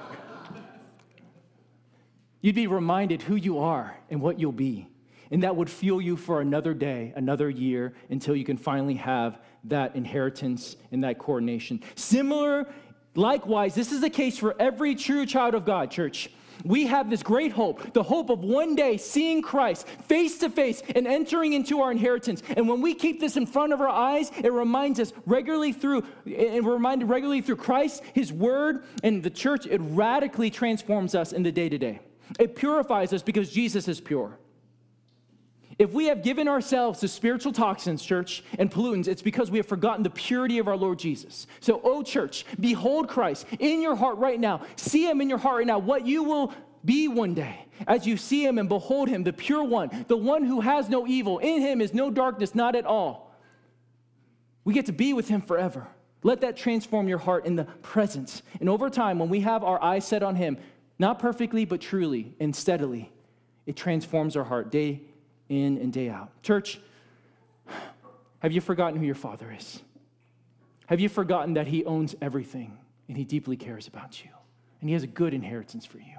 You'd 2.45 2.55
be 2.55 2.67
reminded 2.67 3.23
who 3.23 3.37
you 3.37 3.61
are 3.61 3.97
and 4.11 4.21
what 4.21 4.39
you'll 4.39 4.53
be. 4.53 4.87
And 5.31 5.45
that 5.45 5.57
would 5.57 5.71
fuel 5.71 5.99
you 5.99 6.15
for 6.15 6.43
another 6.43 6.75
day, 6.75 7.15
another 7.17 7.49
year, 7.49 7.95
until 8.11 8.37
you 8.37 8.45
can 8.45 8.59
finally 8.59 8.97
have 8.97 9.39
that 9.65 9.97
inheritance 9.97 10.77
and 10.93 11.03
that 11.05 11.19
coronation. 11.19 11.83
Similar, 11.95 12.71
likewise, 13.15 13.75
this 13.75 13.93
is 13.93 14.03
the 14.03 14.11
case 14.11 14.37
for 14.37 14.55
every 14.61 14.95
true 14.95 15.25
child 15.25 15.55
of 15.55 15.65
God, 15.65 15.91
church. 15.91 16.29
We 16.67 16.87
have 16.87 17.09
this 17.09 17.23
great 17.23 17.51
hope, 17.51 17.95
the 17.95 18.03
hope 18.03 18.29
of 18.29 18.41
one 18.41 18.75
day 18.75 18.99
seeing 18.99 19.41
Christ 19.41 19.89
face 19.89 20.37
to 20.41 20.51
face 20.51 20.83
and 20.95 21.07
entering 21.07 21.55
into 21.55 21.81
our 21.81 21.91
inheritance. 21.91 22.43
And 22.59 22.69
when 22.69 22.83
we 22.83 22.93
keep 22.95 23.21
this 23.21 23.39
in 23.39 23.47
front 23.47 23.73
of 23.73 23.81
our 23.81 23.89
eyes, 23.89 24.31
it 24.43 24.53
reminds 24.53 25.01
us 25.01 25.15
regularly 25.25 25.73
through, 25.73 26.05
and 26.27 26.63
we're 26.63 26.75
reminded 26.75 27.09
regularly 27.09 27.41
through 27.41 27.57
Christ, 27.57 28.03
His 28.13 28.31
Word, 28.31 28.85
and 29.03 29.23
the 29.23 29.31
church, 29.31 29.65
it 29.65 29.81
radically 29.81 30.51
transforms 30.51 31.15
us 31.15 31.33
in 31.33 31.43
the 31.43 31.51
day 31.51 31.71
to 31.71 31.79
day. 31.79 32.01
It 32.39 32.57
purifies 32.57 33.13
us 33.13 33.23
because 33.23 33.51
Jesus 33.51 33.89
is 33.89 34.01
pure. 34.01 34.39
If 35.79 35.93
we 35.93 36.07
have 36.07 36.23
given 36.23 36.47
ourselves 36.47 37.01
to 37.01 37.09
spiritual 37.09 37.53
toxins, 37.53 38.03
church, 38.03 38.45
and 38.59 38.71
pollutants, 38.71 39.09
it's 39.09 39.23
because 39.23 39.51
we 39.51 39.59
have 39.59 39.67
forgotten 39.67 40.05
the 40.05 40.11
purity 40.11 40.59
of 40.59 40.69
our 40.69 40.77
Lord 40.77 40.99
Jesus. 40.99 41.47
So, 41.61 41.81
oh, 41.83 42.03
church, 42.03 42.45
behold 42.61 43.09
Christ 43.09 43.47
in 43.59 43.83
your 43.83 43.97
heart 43.97 44.19
right 44.19 44.39
now. 44.39 44.63
See 44.77 45.09
him 45.09 45.21
in 45.21 45.29
your 45.29 45.39
heart 45.39 45.59
right 45.59 45.67
now, 45.67 45.79
what 45.79 46.07
you 46.07 46.23
will 46.23 46.55
be 46.85 47.09
one 47.09 47.35
day 47.35 47.67
as 47.87 48.07
you 48.07 48.17
see 48.17 48.45
him 48.45 48.59
and 48.59 48.69
behold 48.69 49.09
him, 49.09 49.25
the 49.25 49.33
pure 49.33 49.65
one, 49.65 50.05
the 50.09 50.17
one 50.17 50.45
who 50.45 50.61
has 50.61 50.89
no 50.89 51.07
evil. 51.07 51.39
In 51.39 51.61
him 51.61 51.81
is 51.81 51.93
no 51.93 52.11
darkness, 52.11 52.55
not 52.55 52.77
at 52.77 52.85
all. 52.85 53.35
We 54.65 54.75
get 54.75 54.87
to 54.87 54.93
be 54.93 55.13
with 55.13 55.29
him 55.29 55.43
forever. 55.43 55.87
Let 56.23 56.41
that 56.41 56.57
transform 56.57 57.07
your 57.07 57.19
heart 57.19 57.45
in 57.45 57.57
the 57.57 57.65
presence. 57.65 58.43
And 58.61 58.69
over 58.69 58.89
time, 58.89 59.19
when 59.19 59.29
we 59.29 59.41
have 59.41 59.63
our 59.63 59.83
eyes 59.83 60.07
set 60.07 60.23
on 60.23 60.37
him, 60.37 60.57
not 60.99 61.19
perfectly, 61.19 61.65
but 61.65 61.81
truly 61.81 62.35
and 62.41 62.55
steadily. 62.55 63.11
It 63.67 63.77
transforms 63.77 64.37
our 64.37 64.45
heart 64.45 64.71
day 64.71 65.03
in 65.49 65.79
and 65.79 65.93
day 65.93 66.09
out. 66.09 66.31
Church, 66.43 66.81
have 68.41 68.53
you 68.53 68.61
forgotten 68.61 68.99
who 68.99 69.07
your 69.07 69.15
Father 69.15 69.51
is? 69.57 69.83
Have 70.87 71.01
you 71.01 71.09
forgotten 71.09 71.55
that 71.55 71.67
He 71.67 71.85
owns 71.85 72.15
everything 72.21 72.79
and 73.09 73.17
He 73.17 73.25
deeply 73.25 73.57
cares 73.57 73.87
about 73.87 74.23
you? 74.23 74.31
And 74.81 74.89
He 74.91 74.95
has 74.95 75.03
a 75.03 75.09
good 75.09 75.33
inheritance 75.33 75.87
for 75.87 75.99
you, 75.99 76.19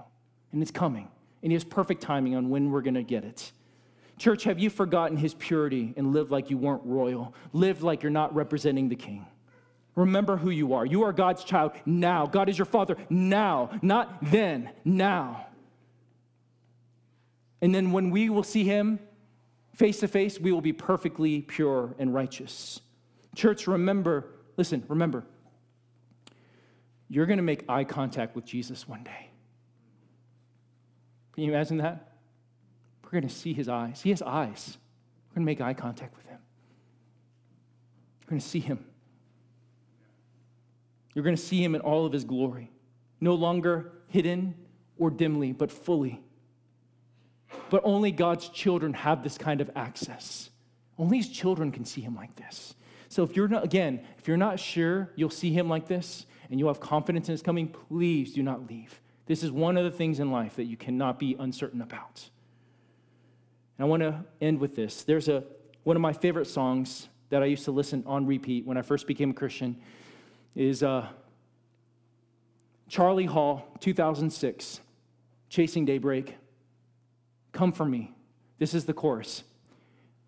and 0.51 0.61
it's 0.61 0.71
coming, 0.71 1.07
and 1.43 1.51
He 1.51 1.53
has 1.53 1.63
perfect 1.63 2.01
timing 2.01 2.36
on 2.36 2.49
when 2.49 2.71
we're 2.71 2.82
going 2.82 2.95
to 2.95 3.03
get 3.03 3.23
it. 3.23 3.51
Church, 4.17 4.43
have 4.45 4.57
you 4.57 4.69
forgotten 4.69 5.17
His 5.17 5.34
purity 5.36 5.93
and 5.97 6.13
lived 6.13 6.32
like 6.32 6.49
you 6.49 6.57
weren't 6.57 6.82
royal? 6.84 7.36
Lived 7.53 7.84
like 7.84 8.01
you're 8.01 8.09
not 8.09 8.34
representing 8.34 8.89
the 8.89 8.95
King? 8.95 9.26
Remember 9.96 10.36
who 10.38 10.50
you 10.50 10.74
are. 10.74 10.86
You 10.86 11.04
are 11.04 11.14
God's 11.14 11.43
child 11.43 11.72
now. 11.86 12.28
God 12.28 12.50
is 12.50 12.58
your 12.58 12.66
father 12.66 12.98
now, 13.10 13.70
not 13.82 14.18
then, 14.22 14.72
now. 14.84 15.48
And 17.62 17.74
then 17.74 17.91
when 17.91 18.12
we 18.12 18.30
will 18.30 18.43
see 18.43 18.66
him 18.66 19.00
face 19.74 20.02
to 20.02 20.08
face, 20.08 20.39
we 20.39 20.52
will 20.52 20.62
be 20.62 20.74
perfectly 20.74 21.41
pure 21.41 21.96
and 21.98 22.14
righteous. 22.14 22.82
Church, 23.36 23.68
remember, 23.68 24.26
listen, 24.58 24.84
remember, 24.88 25.24
you're 27.08 27.26
going 27.26 27.38
to 27.38 27.43
make 27.43 27.64
eye 27.70 27.86
contact 27.86 28.36
with 28.36 28.46
Jesus 28.46 28.88
one 28.88 29.04
day. 29.04 29.30
Can 31.34 31.43
you 31.43 31.54
imagine 31.54 31.78
that? 31.78 32.12
We're 33.04 33.12
going 33.12 33.28
to 33.28 33.34
see 33.34 33.54
his 33.54 33.70
eyes. 33.70 34.02
He 34.02 34.10
has 34.10 34.22
eyes. 34.22 34.78
We're 35.30 35.36
going 35.36 35.46
to 35.46 35.52
make 35.52 35.62
eye 35.62 35.74
contact 35.74 36.16
with 36.18 36.26
him. 36.26 36.39
We're 38.24 38.32
going 38.32 38.41
to 38.41 38.48
see 38.48 38.60
him. 38.60 38.84
You're 41.16 41.24
going 41.24 41.36
to 41.36 41.41
see 41.41 41.63
him 41.63 41.74
in 41.74 41.82
all 41.82 42.05
of 42.05 42.13
his 42.13 42.26
glory, 42.26 42.70
no 43.20 43.34
longer 43.34 43.91
hidden 44.07 44.53
or 44.97 45.09
dimly, 45.09 45.53
but 45.53 45.72
fully. 45.72 46.22
But 47.70 47.82
only 47.84 48.11
God's 48.11 48.49
children 48.49 48.93
have 48.93 49.24
this 49.24 49.38
kind 49.38 49.61
of 49.61 49.72
access. 49.76 50.49
Only 50.99 51.18
his 51.18 51.30
children 51.30 51.72
can 51.72 51.86
see 51.86 52.01
him 52.01 52.16
like 52.16 52.36
this. 52.36 52.76
So 53.09 53.24
if 53.24 53.36
you're 53.36 53.47
not, 53.47 53.63
again, 53.63 54.05
if 54.18 54.28
you're 54.28 54.38
not 54.38 54.59
sure 54.59 55.11
you'll 55.16 55.30
see 55.30 55.51
him 55.51 55.70
like 55.70 55.88
this 55.88 56.26
and 56.49 56.59
you'll 56.59 56.70
have 56.70 56.80
confidence 56.82 57.30
in 57.30 57.32
his 57.32 57.41
coming, 57.41 57.68
please 57.68 58.34
do 58.34 58.43
not 58.43 58.70
leave. 58.70 58.99
This 59.26 59.41
is 59.41 59.51
one 59.51 59.78
of 59.78 59.84
the 59.86 59.91
things 59.91 60.20
in 60.20 60.32
life 60.32 60.57
that 60.57 60.66
you 60.66 60.78
cannot 60.78 61.18
be 61.18 61.36
uncertain 61.39 61.82
about. 61.82 62.30
And 63.78 63.86
I 63.86 63.89
want 63.89 64.03
to 64.03 64.24
end 64.41 64.59
with 64.59 64.76
this. 64.76 65.03
There's 65.03 65.28
a 65.28 65.43
one 65.84 65.95
of 65.95 66.01
my 66.01 66.13
favorite 66.13 66.47
songs 66.47 67.07
that 67.30 67.43
I 67.43 67.45
used 67.45 67.66
to 67.66 67.72
listen 67.72 68.03
on 68.07 68.26
repeat 68.26 68.66
when 68.66 68.78
I 68.78 68.82
first 68.82 69.07
became 69.07 69.32
a 69.32 69.34
Christian 69.34 69.78
is 70.56 70.84
uh, 70.84 71.08
Charlie 72.88 73.26
Hall, 73.26 73.68
2006, 73.82 74.80
Chasing 75.49 75.86
Daybreak. 75.86 76.36
Come 77.51 77.72
for 77.72 77.86
me. 77.86 78.14
This 78.58 78.74
is 78.74 78.86
the 78.86 78.93
chorus. 78.93 79.43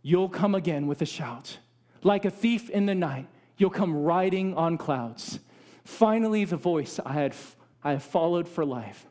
You'll 0.02 0.30
come 0.30 0.54
again 0.54 0.88
with 0.88 1.02
a 1.02 1.06
shout. 1.06 1.60
Like 2.04 2.26
a 2.26 2.30
thief 2.30 2.70
in 2.70 2.86
the 2.86 2.96
night, 2.96 3.28
you'll 3.58 3.70
come 3.70 3.96
riding 4.04 4.54
on 4.54 4.78
clouds. 4.78 5.40
Finally, 5.84 6.46
the 6.46 6.58
voice 6.58 7.00
I 7.06 7.14
had 7.14 7.36
I 7.84 7.92
have 7.92 8.04
followed 8.04 8.50
for 8.50 8.66
life 8.66 9.06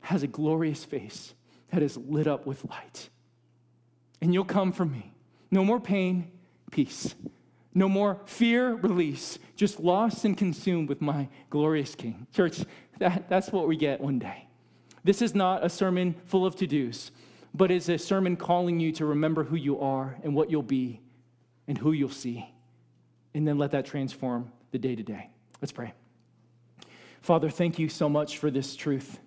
has 0.00 0.22
a 0.22 0.28
glorious 0.28 0.84
face 0.84 1.34
that 1.70 1.82
is 1.82 1.96
lit 1.96 2.28
up 2.28 2.46
with 2.46 2.64
light. 2.64 3.08
And 4.20 4.32
you'll 4.32 4.44
come 4.44 4.70
for 4.70 4.84
me. 4.84 5.12
No 5.50 5.64
more 5.64 5.80
pain, 5.80 6.30
peace. 6.70 7.14
No 7.76 7.90
more 7.90 8.18
fear, 8.24 8.72
release, 8.72 9.38
just 9.54 9.80
lost 9.80 10.24
and 10.24 10.34
consumed 10.34 10.88
with 10.88 11.02
my 11.02 11.28
glorious 11.50 11.94
King. 11.94 12.26
Church, 12.32 12.64
that, 13.00 13.28
that's 13.28 13.52
what 13.52 13.68
we 13.68 13.76
get 13.76 14.00
one 14.00 14.18
day. 14.18 14.48
This 15.04 15.20
is 15.20 15.34
not 15.34 15.62
a 15.62 15.68
sermon 15.68 16.14
full 16.24 16.46
of 16.46 16.56
to 16.56 16.66
dos, 16.66 17.10
but 17.52 17.70
it's 17.70 17.90
a 17.90 17.98
sermon 17.98 18.34
calling 18.34 18.80
you 18.80 18.92
to 18.92 19.04
remember 19.04 19.44
who 19.44 19.56
you 19.56 19.78
are 19.78 20.16
and 20.24 20.34
what 20.34 20.50
you'll 20.50 20.62
be 20.62 21.02
and 21.68 21.76
who 21.76 21.92
you'll 21.92 22.08
see. 22.08 22.50
And 23.34 23.46
then 23.46 23.58
let 23.58 23.72
that 23.72 23.84
transform 23.84 24.50
the 24.70 24.78
day 24.78 24.96
to 24.96 25.02
day. 25.02 25.28
Let's 25.60 25.70
pray. 25.70 25.92
Father, 27.20 27.50
thank 27.50 27.78
you 27.78 27.90
so 27.90 28.08
much 28.08 28.38
for 28.38 28.50
this 28.50 28.74
truth 28.74 29.20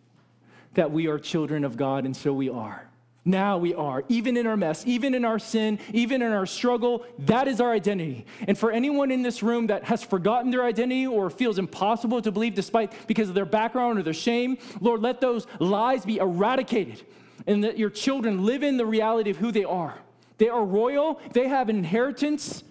that 0.74 0.90
we 0.90 1.06
are 1.06 1.20
children 1.20 1.64
of 1.64 1.78
God, 1.78 2.04
and 2.04 2.18
so 2.18 2.34
we 2.34 2.50
are. 2.50 2.89
Now 3.30 3.58
we 3.58 3.76
are, 3.76 4.04
even 4.10 4.38
in 4.38 4.48
our 4.48 4.58
mess, 4.58 4.84
even 4.88 5.14
in 5.14 5.24
our 5.24 5.38
sin, 5.38 5.78
even 5.94 6.22
in 6.22 6.32
our 6.32 6.48
struggle, 6.48 7.06
that 7.20 7.48
is 7.48 7.62
our 7.62 7.72
identity. 7.72 8.26
And 8.48 8.58
for 8.58 8.72
anyone 8.72 9.12
in 9.12 9.22
this 9.22 9.44
room 9.44 9.68
that 9.68 9.84
has 9.84 10.04
forgotten 10.04 10.50
their 10.50 10.64
identity 10.64 11.06
or 11.06 11.30
feels 11.30 11.60
impossible 11.60 12.22
to 12.24 12.32
believe 12.32 12.56
despite 12.56 12.92
because 13.08 13.30
of 13.30 13.36
their 13.36 13.46
background 13.46 14.00
or 14.00 14.04
their 14.04 14.14
shame, 14.14 14.58
Lord, 14.82 15.02
let 15.02 15.22
those 15.22 15.46
lies 15.60 16.06
be 16.06 16.18
eradicated 16.18 17.04
and 17.46 17.64
that 17.64 17.78
your 17.78 17.90
children 17.90 18.46
live 18.46 18.64
in 18.64 18.78
the 18.78 18.86
reality 18.86 19.30
of 19.30 19.38
who 19.38 19.52
they 19.52 19.64
are. 19.64 19.98
They 20.40 20.50
are 20.50 20.64
royal, 20.64 21.20
they 21.34 21.48
have 21.48 21.70
an 21.70 21.76
inheritance, 21.76 22.64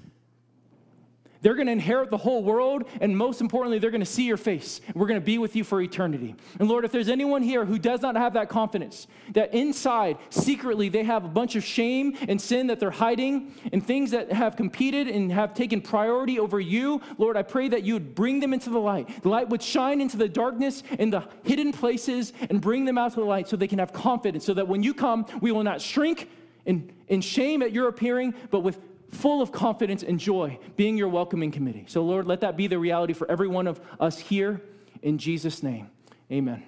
they're 1.40 1.54
going 1.54 1.66
to 1.66 1.72
inherit 1.72 2.10
the 2.10 2.16
whole 2.16 2.42
world, 2.42 2.84
and 3.00 3.16
most 3.16 3.40
importantly, 3.40 3.78
they're 3.78 3.90
going 3.90 4.00
to 4.00 4.06
see 4.06 4.24
your 4.24 4.36
face. 4.36 4.80
We're 4.94 5.06
going 5.06 5.20
to 5.20 5.24
be 5.24 5.38
with 5.38 5.54
you 5.54 5.64
for 5.64 5.80
eternity. 5.80 6.34
And 6.58 6.68
Lord, 6.68 6.84
if 6.84 6.92
there's 6.92 7.08
anyone 7.08 7.42
here 7.42 7.64
who 7.64 7.78
does 7.78 8.02
not 8.02 8.16
have 8.16 8.34
that 8.34 8.48
confidence, 8.48 9.06
that 9.34 9.54
inside, 9.54 10.18
secretly, 10.30 10.88
they 10.88 11.04
have 11.04 11.24
a 11.24 11.28
bunch 11.28 11.54
of 11.56 11.64
shame 11.64 12.16
and 12.28 12.40
sin 12.40 12.66
that 12.68 12.80
they're 12.80 12.90
hiding, 12.90 13.54
and 13.72 13.86
things 13.86 14.10
that 14.10 14.32
have 14.32 14.56
competed 14.56 15.08
and 15.08 15.30
have 15.32 15.54
taken 15.54 15.80
priority 15.80 16.38
over 16.38 16.58
you, 16.58 17.00
Lord, 17.18 17.36
I 17.36 17.42
pray 17.42 17.68
that 17.68 17.84
you 17.84 17.94
would 17.94 18.14
bring 18.14 18.40
them 18.40 18.52
into 18.52 18.70
the 18.70 18.80
light. 18.80 19.22
The 19.22 19.28
light 19.28 19.48
would 19.48 19.62
shine 19.62 20.00
into 20.00 20.16
the 20.16 20.28
darkness 20.28 20.82
and 20.98 21.12
the 21.12 21.24
hidden 21.44 21.72
places 21.72 22.32
and 22.50 22.60
bring 22.60 22.84
them 22.84 22.98
out 22.98 23.14
to 23.14 23.20
the 23.20 23.26
light 23.26 23.48
so 23.48 23.56
they 23.56 23.68
can 23.68 23.78
have 23.78 23.92
confidence, 23.92 24.44
so 24.44 24.54
that 24.54 24.66
when 24.66 24.82
you 24.82 24.94
come, 24.94 25.26
we 25.40 25.52
will 25.52 25.64
not 25.64 25.80
shrink 25.80 26.28
in, 26.66 26.92
in 27.08 27.20
shame 27.20 27.62
at 27.62 27.72
your 27.72 27.88
appearing, 27.88 28.34
but 28.50 28.60
with 28.60 28.78
full 29.10 29.40
of 29.40 29.52
confidence 29.52 30.02
and 30.02 30.18
joy, 30.18 30.58
being 30.76 30.96
your 30.96 31.08
welcoming 31.08 31.50
committee. 31.50 31.84
So, 31.88 32.02
Lord, 32.02 32.26
let 32.26 32.40
that 32.40 32.56
be 32.56 32.66
the 32.66 32.78
reality 32.78 33.12
for 33.12 33.30
every 33.30 33.48
one 33.48 33.66
of 33.66 33.80
us 33.98 34.18
here. 34.18 34.60
In 35.02 35.18
Jesus' 35.18 35.62
name, 35.62 35.90
amen. 36.30 36.64